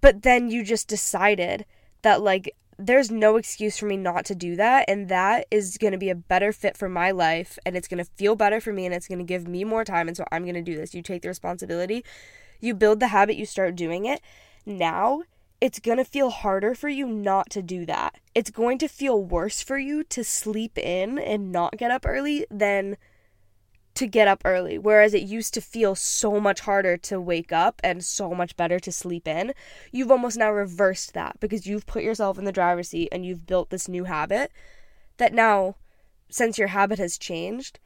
but 0.00 0.22
then 0.22 0.50
you 0.50 0.62
just 0.62 0.88
decided 0.88 1.64
that 2.02 2.20
like 2.20 2.54
there's 2.78 3.10
no 3.10 3.36
excuse 3.36 3.76
for 3.76 3.86
me 3.86 3.96
not 3.96 4.24
to 4.24 4.34
do 4.34 4.56
that 4.56 4.84
and 4.88 5.08
that 5.08 5.46
is 5.50 5.76
going 5.76 5.92
to 5.92 5.98
be 5.98 6.08
a 6.08 6.14
better 6.14 6.52
fit 6.52 6.76
for 6.76 6.88
my 6.88 7.10
life 7.10 7.58
and 7.66 7.76
it's 7.76 7.88
going 7.88 8.02
to 8.02 8.10
feel 8.16 8.36
better 8.36 8.60
for 8.60 8.72
me 8.72 8.86
and 8.86 8.94
it's 8.94 9.08
going 9.08 9.18
to 9.18 9.24
give 9.24 9.46
me 9.46 9.64
more 9.64 9.84
time 9.84 10.08
and 10.08 10.16
so 10.16 10.24
I'm 10.32 10.44
going 10.44 10.54
to 10.54 10.62
do 10.62 10.76
this. 10.76 10.94
You 10.94 11.02
take 11.02 11.22
the 11.22 11.28
responsibility. 11.28 12.04
You 12.60 12.74
build 12.74 13.00
the 13.00 13.08
habit, 13.08 13.36
you 13.36 13.46
start 13.46 13.76
doing 13.76 14.06
it. 14.06 14.20
Now, 14.64 15.22
it's 15.60 15.78
going 15.78 15.98
to 15.98 16.04
feel 16.04 16.30
harder 16.30 16.74
for 16.74 16.88
you 16.88 17.06
not 17.06 17.50
to 17.50 17.62
do 17.62 17.84
that. 17.86 18.18
It's 18.34 18.50
going 18.50 18.78
to 18.78 18.88
feel 18.88 19.22
worse 19.22 19.62
for 19.62 19.78
you 19.78 20.02
to 20.04 20.24
sleep 20.24 20.78
in 20.78 21.18
and 21.18 21.52
not 21.52 21.76
get 21.76 21.90
up 21.90 22.06
early 22.06 22.46
than 22.50 22.96
to 23.94 24.06
get 24.06 24.28
up 24.28 24.40
early, 24.44 24.78
whereas 24.78 25.12
it 25.12 25.22
used 25.22 25.52
to 25.52 25.60
feel 25.60 25.94
so 25.94 26.40
much 26.40 26.60
harder 26.60 26.96
to 26.96 27.20
wake 27.20 27.52
up 27.52 27.80
and 27.84 28.02
so 28.02 28.30
much 28.30 28.56
better 28.56 28.78
to 28.80 28.90
sleep 28.90 29.28
in. 29.28 29.52
You've 29.92 30.10
almost 30.10 30.38
now 30.38 30.50
reversed 30.50 31.12
that 31.14 31.38
because 31.40 31.66
you've 31.66 31.86
put 31.86 32.02
yourself 32.04 32.38
in 32.38 32.44
the 32.44 32.52
driver's 32.52 32.88
seat 32.90 33.08
and 33.12 33.26
you've 33.26 33.46
built 33.46 33.70
this 33.70 33.88
new 33.88 34.04
habit 34.04 34.52
that 35.18 35.34
now, 35.34 35.76
since 36.30 36.56
your 36.56 36.68
habit 36.68 36.98
has 36.98 37.18
changed, 37.18 37.78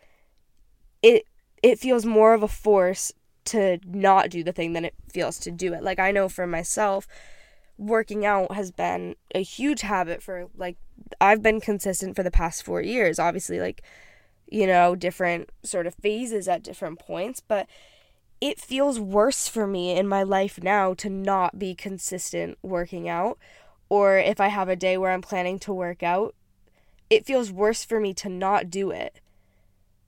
it 1.03 1.27
it 1.63 1.79
feels 1.79 2.05
more 2.05 2.35
of 2.35 2.43
a 2.43 2.49
force 2.49 3.11
to 3.47 3.79
not 3.85 4.31
do 4.31 4.45
the 4.45 4.53
thing 4.53 4.75
than 4.75 4.85
it 4.85 4.95
feels 5.11 5.39
to 5.41 5.51
do 5.51 5.73
it. 5.73 5.83
Like 5.83 5.99
I 5.99 6.13
know 6.13 6.29
for 6.29 6.47
myself, 6.47 7.09
working 7.77 8.25
out 8.25 8.53
has 8.55 8.71
been 8.71 9.17
a 9.35 9.43
huge 9.43 9.81
habit 9.81 10.23
for 10.23 10.47
like 10.57 10.77
I've 11.21 11.43
been 11.43 11.61
consistent 11.61 12.17
for 12.17 12.23
the 12.23 12.31
past 12.31 12.65
4 12.65 12.81
years. 12.83 13.19
Obviously 13.19 13.61
like 13.61 13.83
you 14.47 14.67
know, 14.67 14.95
different 14.95 15.51
sort 15.63 15.87
of 15.87 15.95
phases 15.95 16.47
at 16.49 16.63
different 16.63 16.99
points, 16.99 17.41
but 17.41 17.67
it 18.41 18.61
feels 18.61 19.01
worse 19.01 19.49
for 19.49 19.67
me 19.67 19.97
in 19.97 20.07
my 20.07 20.23
life 20.23 20.63
now 20.63 20.95
to 20.95 21.09
not 21.09 21.59
be 21.59 21.75
consistent 21.75 22.59
working 22.63 23.09
out. 23.09 23.39
Or 23.89 24.19
if 24.19 24.41
I 24.41 24.49
have 24.49 24.69
a 24.69 24.77
day 24.77 24.99
where 24.99 25.11
I'm 25.11 25.23
planning 25.23 25.59
to 25.61 25.73
work 25.73 26.03
out, 26.03 26.35
it 27.09 27.27
feels 27.27 27.51
worse 27.51 27.85
for 27.85 28.01
me 28.01 28.13
to 28.15 28.29
not 28.29 28.71
do 28.71 28.91
it 28.91 29.21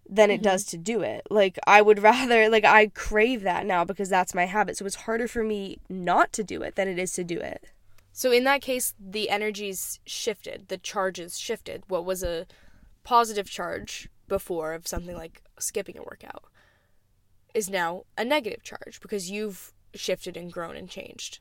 than 0.08 0.30
it 0.30 0.36
mm-hmm. 0.36 0.44
does 0.44 0.64
to 0.64 0.76
do 0.76 1.02
it. 1.02 1.26
Like 1.30 1.58
I 1.66 1.82
would 1.82 1.98
rather 2.02 2.48
like 2.48 2.64
I 2.64 2.88
crave 2.88 3.42
that 3.42 3.66
now 3.66 3.84
because 3.84 4.08
that's 4.08 4.34
my 4.34 4.46
habit. 4.46 4.76
So 4.76 4.86
it's 4.86 4.96
harder 4.96 5.28
for 5.28 5.42
me 5.42 5.78
not 5.88 6.32
to 6.34 6.44
do 6.44 6.62
it 6.62 6.76
than 6.76 6.88
it 6.88 6.98
is 6.98 7.12
to 7.14 7.24
do 7.24 7.38
it. 7.38 7.64
So 8.12 8.32
in 8.32 8.44
that 8.44 8.62
case 8.62 8.94
the 8.98 9.28
energies 9.30 10.00
shifted, 10.06 10.68
the 10.68 10.78
charges 10.78 11.38
shifted. 11.38 11.84
What 11.88 12.04
was 12.04 12.22
a 12.22 12.46
positive 13.04 13.48
charge 13.48 14.08
before 14.28 14.72
of 14.72 14.88
something 14.88 15.16
like 15.16 15.42
skipping 15.58 15.98
a 15.98 16.02
workout 16.02 16.44
is 17.54 17.70
now 17.70 18.04
a 18.18 18.24
negative 18.24 18.62
charge 18.62 19.00
because 19.00 19.30
you've 19.30 19.72
shifted 19.94 20.36
and 20.36 20.52
grown 20.52 20.76
and 20.76 20.88
changed. 20.88 21.40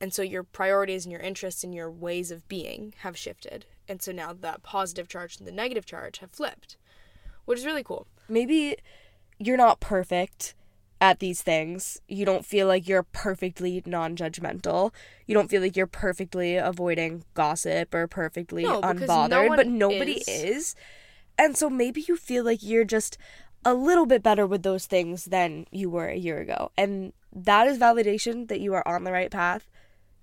And 0.00 0.12
so 0.12 0.22
your 0.22 0.42
priorities 0.42 1.04
and 1.04 1.12
your 1.12 1.22
interests 1.22 1.64
and 1.64 1.74
your 1.74 1.90
ways 1.90 2.30
of 2.30 2.46
being 2.48 2.94
have 2.98 3.16
shifted. 3.16 3.64
And 3.88 4.02
so 4.02 4.12
now 4.12 4.32
that 4.32 4.62
positive 4.62 5.08
charge 5.08 5.38
and 5.38 5.46
the 5.46 5.52
negative 5.52 5.86
charge 5.86 6.18
have 6.18 6.30
flipped, 6.30 6.76
which 7.46 7.58
is 7.58 7.66
really 7.66 7.82
cool. 7.82 8.06
Maybe 8.28 8.76
you're 9.38 9.56
not 9.56 9.80
perfect 9.80 10.54
at 11.00 11.18
these 11.18 11.42
things. 11.42 12.00
You 12.08 12.24
don't 12.24 12.44
feel 12.44 12.66
like 12.66 12.88
you're 12.88 13.02
perfectly 13.02 13.82
non 13.86 14.16
judgmental. 14.16 14.92
You 15.26 15.34
don't 15.34 15.48
feel 15.48 15.62
like 15.62 15.76
you're 15.76 15.86
perfectly 15.86 16.56
avoiding 16.56 17.24
gossip 17.34 17.94
or 17.94 18.06
perfectly 18.06 18.64
no, 18.64 18.80
unbothered, 18.82 19.48
no 19.48 19.56
but 19.56 19.66
nobody 19.66 20.22
is. 20.26 20.28
is. 20.28 20.74
And 21.38 21.56
so 21.56 21.68
maybe 21.68 22.04
you 22.08 22.16
feel 22.16 22.44
like 22.44 22.62
you're 22.62 22.84
just 22.84 23.18
a 23.64 23.74
little 23.74 24.06
bit 24.06 24.22
better 24.22 24.46
with 24.46 24.62
those 24.62 24.86
things 24.86 25.26
than 25.26 25.66
you 25.70 25.90
were 25.90 26.08
a 26.08 26.16
year 26.16 26.38
ago. 26.38 26.70
And 26.78 27.12
that 27.32 27.66
is 27.66 27.78
validation 27.78 28.48
that 28.48 28.60
you 28.60 28.74
are 28.74 28.86
on 28.86 29.04
the 29.04 29.12
right 29.12 29.30
path 29.30 29.68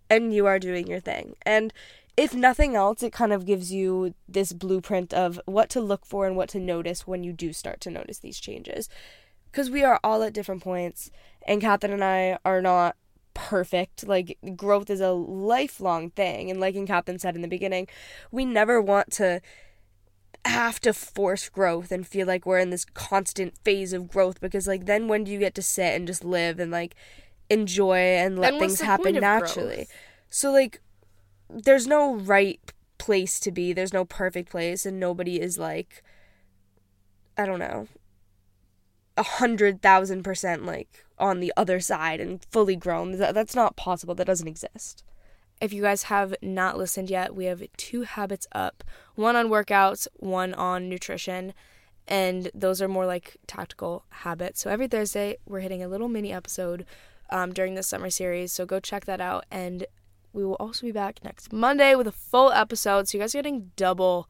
and 0.10 0.34
you 0.34 0.46
are 0.46 0.60
doing 0.60 0.88
your 0.88 1.00
thing. 1.00 1.36
And 1.46 1.74
if 2.16 2.34
nothing 2.34 2.76
else, 2.76 3.02
it 3.02 3.12
kind 3.12 3.34
of 3.34 3.46
gives 3.46 3.72
you 3.72 4.14
this 4.28 4.54
blueprint 4.54 5.14
of 5.14 5.40
what 5.46 5.70
to 5.72 5.82
look 5.82 6.06
for 6.06 6.28
and 6.28 6.36
what 6.36 6.50
to 6.50 6.60
notice 6.60 7.08
when 7.08 7.24
you 7.24 7.34
do 7.34 7.52
start 7.54 7.82
to 7.82 7.90
notice 7.90 8.20
these 8.20 8.40
changes. 8.40 8.88
Because 9.52 9.70
we 9.70 9.84
are 9.84 10.00
all 10.04 10.24
at 10.24 10.34
different 10.34 10.64
points, 10.64 11.12
and 11.48 11.62
Catherine 11.62 11.94
and 11.94 12.04
I 12.04 12.38
are 12.44 12.62
not 12.62 12.96
perfect. 13.34 14.08
Like, 14.08 14.38
growth 14.56 14.90
is 14.90 15.02
a 15.02 15.12
lifelong 15.12 16.12
thing. 16.12 16.50
And, 16.50 16.60
like 16.60 16.76
in 16.76 16.88
Catherine 16.88 17.20
said 17.20 17.36
in 17.36 17.42
the 17.42 17.48
beginning, 17.48 17.88
we 18.32 18.46
never 18.46 18.82
want 18.82 19.12
to 19.14 19.42
have 20.46 20.80
to 20.82 20.94
force 20.94 21.50
growth 21.50 21.92
and 21.92 22.06
feel 22.06 22.28
like 22.28 22.46
we're 22.46 22.60
in 22.60 22.70
this 22.70 22.86
constant 22.86 23.58
phase 23.64 23.94
of 23.94 24.10
growth 24.10 24.42
because 24.42 24.68
like 24.68 24.86
then 24.86 25.08
when 25.08 25.24
do 25.24 25.32
you 25.32 25.40
get 25.40 25.56
to 25.56 25.62
sit 25.62 25.96
and 25.96 26.06
just 26.06 26.24
live 26.24 26.60
and 26.60 26.70
like 26.70 26.96
enjoy 27.50 27.96
and 27.96 28.38
let 28.38 28.60
things 28.60 28.82
happen 28.82 29.16
naturally 29.16 29.76
growth? 29.76 29.88
so 30.30 30.52
like 30.52 30.82
there's 31.54 31.88
no 31.88 32.16
right 32.16 32.60
place 32.98 33.40
to 33.40 33.52
be 33.52 33.74
there's 33.74 33.94
no 33.94 34.06
perfect 34.06 34.50
place 34.50 34.86
and 34.86 35.00
nobody 35.00 35.40
is 35.42 35.58
like 35.58 36.04
i 37.38 37.46
don't 37.46 37.60
know 37.60 37.88
a 39.18 39.24
hundred 39.24 39.82
thousand 39.82 40.24
percent 40.24 40.66
like 40.66 41.06
on 41.20 41.40
the 41.40 41.54
other 41.56 41.80
side 41.80 42.20
and 42.20 42.46
fully 42.50 42.76
grown 42.76 43.18
that's 43.18 43.56
not 43.56 43.76
possible 43.76 44.16
that 44.16 44.28
doesn't 44.28 44.48
exist 44.48 45.04
if 45.64 45.72
you 45.72 45.82
guys 45.82 46.04
have 46.04 46.36
not 46.42 46.78
listened 46.78 47.10
yet, 47.10 47.34
we 47.34 47.46
have 47.46 47.64
two 47.78 48.02
habits 48.02 48.48
up 48.52 48.84
one 49.16 49.38
on 49.38 49.48
workouts, 49.48 50.10
one 50.18 50.54
on 50.54 50.90
nutrition. 50.90 51.54
And 52.06 52.52
those 52.54 52.82
are 52.82 52.90
more 52.90 53.06
like 53.06 53.38
tactical 53.48 54.04
habits. 54.10 54.60
So 54.60 54.70
every 54.70 54.90
Thursday, 54.90 55.38
we're 55.46 55.62
hitting 55.62 55.82
a 55.82 55.88
little 55.88 56.10
mini 56.10 56.34
episode 56.34 56.86
um, 57.30 57.54
during 57.54 57.76
the 57.76 57.84
summer 57.84 58.10
series. 58.10 58.52
So 58.52 58.66
go 58.66 58.82
check 58.82 59.06
that 59.06 59.22
out. 59.22 59.46
And 59.50 59.86
we 60.34 60.44
will 60.44 60.56
also 60.56 60.86
be 60.86 60.92
back 60.92 61.24
next 61.24 61.54
Monday 61.54 61.96
with 61.96 62.08
a 62.08 62.12
full 62.12 62.52
episode. 62.52 63.08
So 63.08 63.18
you 63.18 63.24
guys 63.24 63.34
are 63.34 63.38
getting 63.38 63.72
double, 63.76 64.30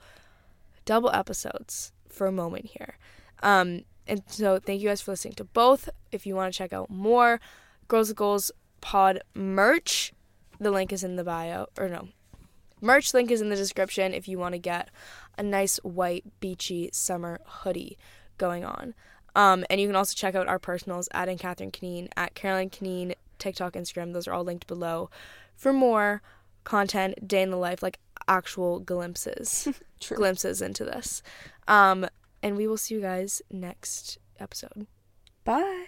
double 0.86 1.10
episodes 1.12 1.94
for 2.10 2.28
a 2.28 2.32
moment 2.32 2.66
here. 2.78 2.98
Um, 3.42 3.84
and 4.06 4.22
so 4.28 4.60
thank 4.60 4.82
you 4.82 4.90
guys 4.90 5.02
for 5.02 5.12
listening 5.12 5.36
to 5.36 5.46
both. 5.46 5.90
If 6.12 6.26
you 6.28 6.36
want 6.36 6.54
to 6.54 6.58
check 6.58 6.74
out 6.74 6.90
more 6.90 7.40
Girls 7.88 8.10
with 8.10 8.18
Goals 8.18 8.52
pod 8.82 9.22
merch, 9.34 10.14
the 10.60 10.72
link 10.72 10.92
is 10.92 11.04
in 11.04 11.16
the 11.16 11.24
bio, 11.24 11.68
or 11.78 11.88
no, 11.88 12.10
merch 12.82 13.14
link 13.14 13.32
is 13.32 13.42
in 13.42 13.50
the 13.50 13.56
description 13.56 14.14
if 14.14 14.28
you 14.28 14.38
want 14.38 14.54
to 14.54 14.60
get 14.60 14.90
a 15.38 15.44
nice 15.44 15.78
white 15.78 16.26
beachy 16.40 16.90
summer 16.92 17.40
hoodie 17.46 17.98
going 18.38 18.66
on. 18.66 18.94
Um, 19.36 19.66
and 19.70 19.82
you 19.82 19.88
can 19.88 19.96
also 19.96 20.14
check 20.16 20.36
out 20.36 20.48
our 20.48 20.60
personals 20.60 21.10
at 21.12 21.36
Catherine 21.40 21.72
Conneen 21.72 22.10
at 22.16 22.36
Caroline 22.36 22.70
Conneen 22.70 23.16
TikTok, 23.44 23.74
Instagram. 23.74 24.14
Those 24.14 24.28
are 24.28 24.34
all 24.34 24.44
linked 24.44 24.68
below 24.68 25.10
for 25.56 25.74
more 25.74 26.22
content, 26.64 27.28
day 27.28 27.42
in 27.42 27.52
the 27.52 27.58
life, 27.58 27.84
like 27.84 28.00
actual 28.28 28.80
glimpses, 28.80 29.68
glimpses 30.10 30.62
into 30.62 30.86
this. 30.86 31.22
Um, 31.68 32.08
and 32.42 32.56
we 32.56 32.68
will 32.68 32.78
see 32.78 32.96
you 32.96 33.02
guys 33.02 33.42
next 33.52 34.18
episode. 34.40 34.88
Bye. 35.44 35.88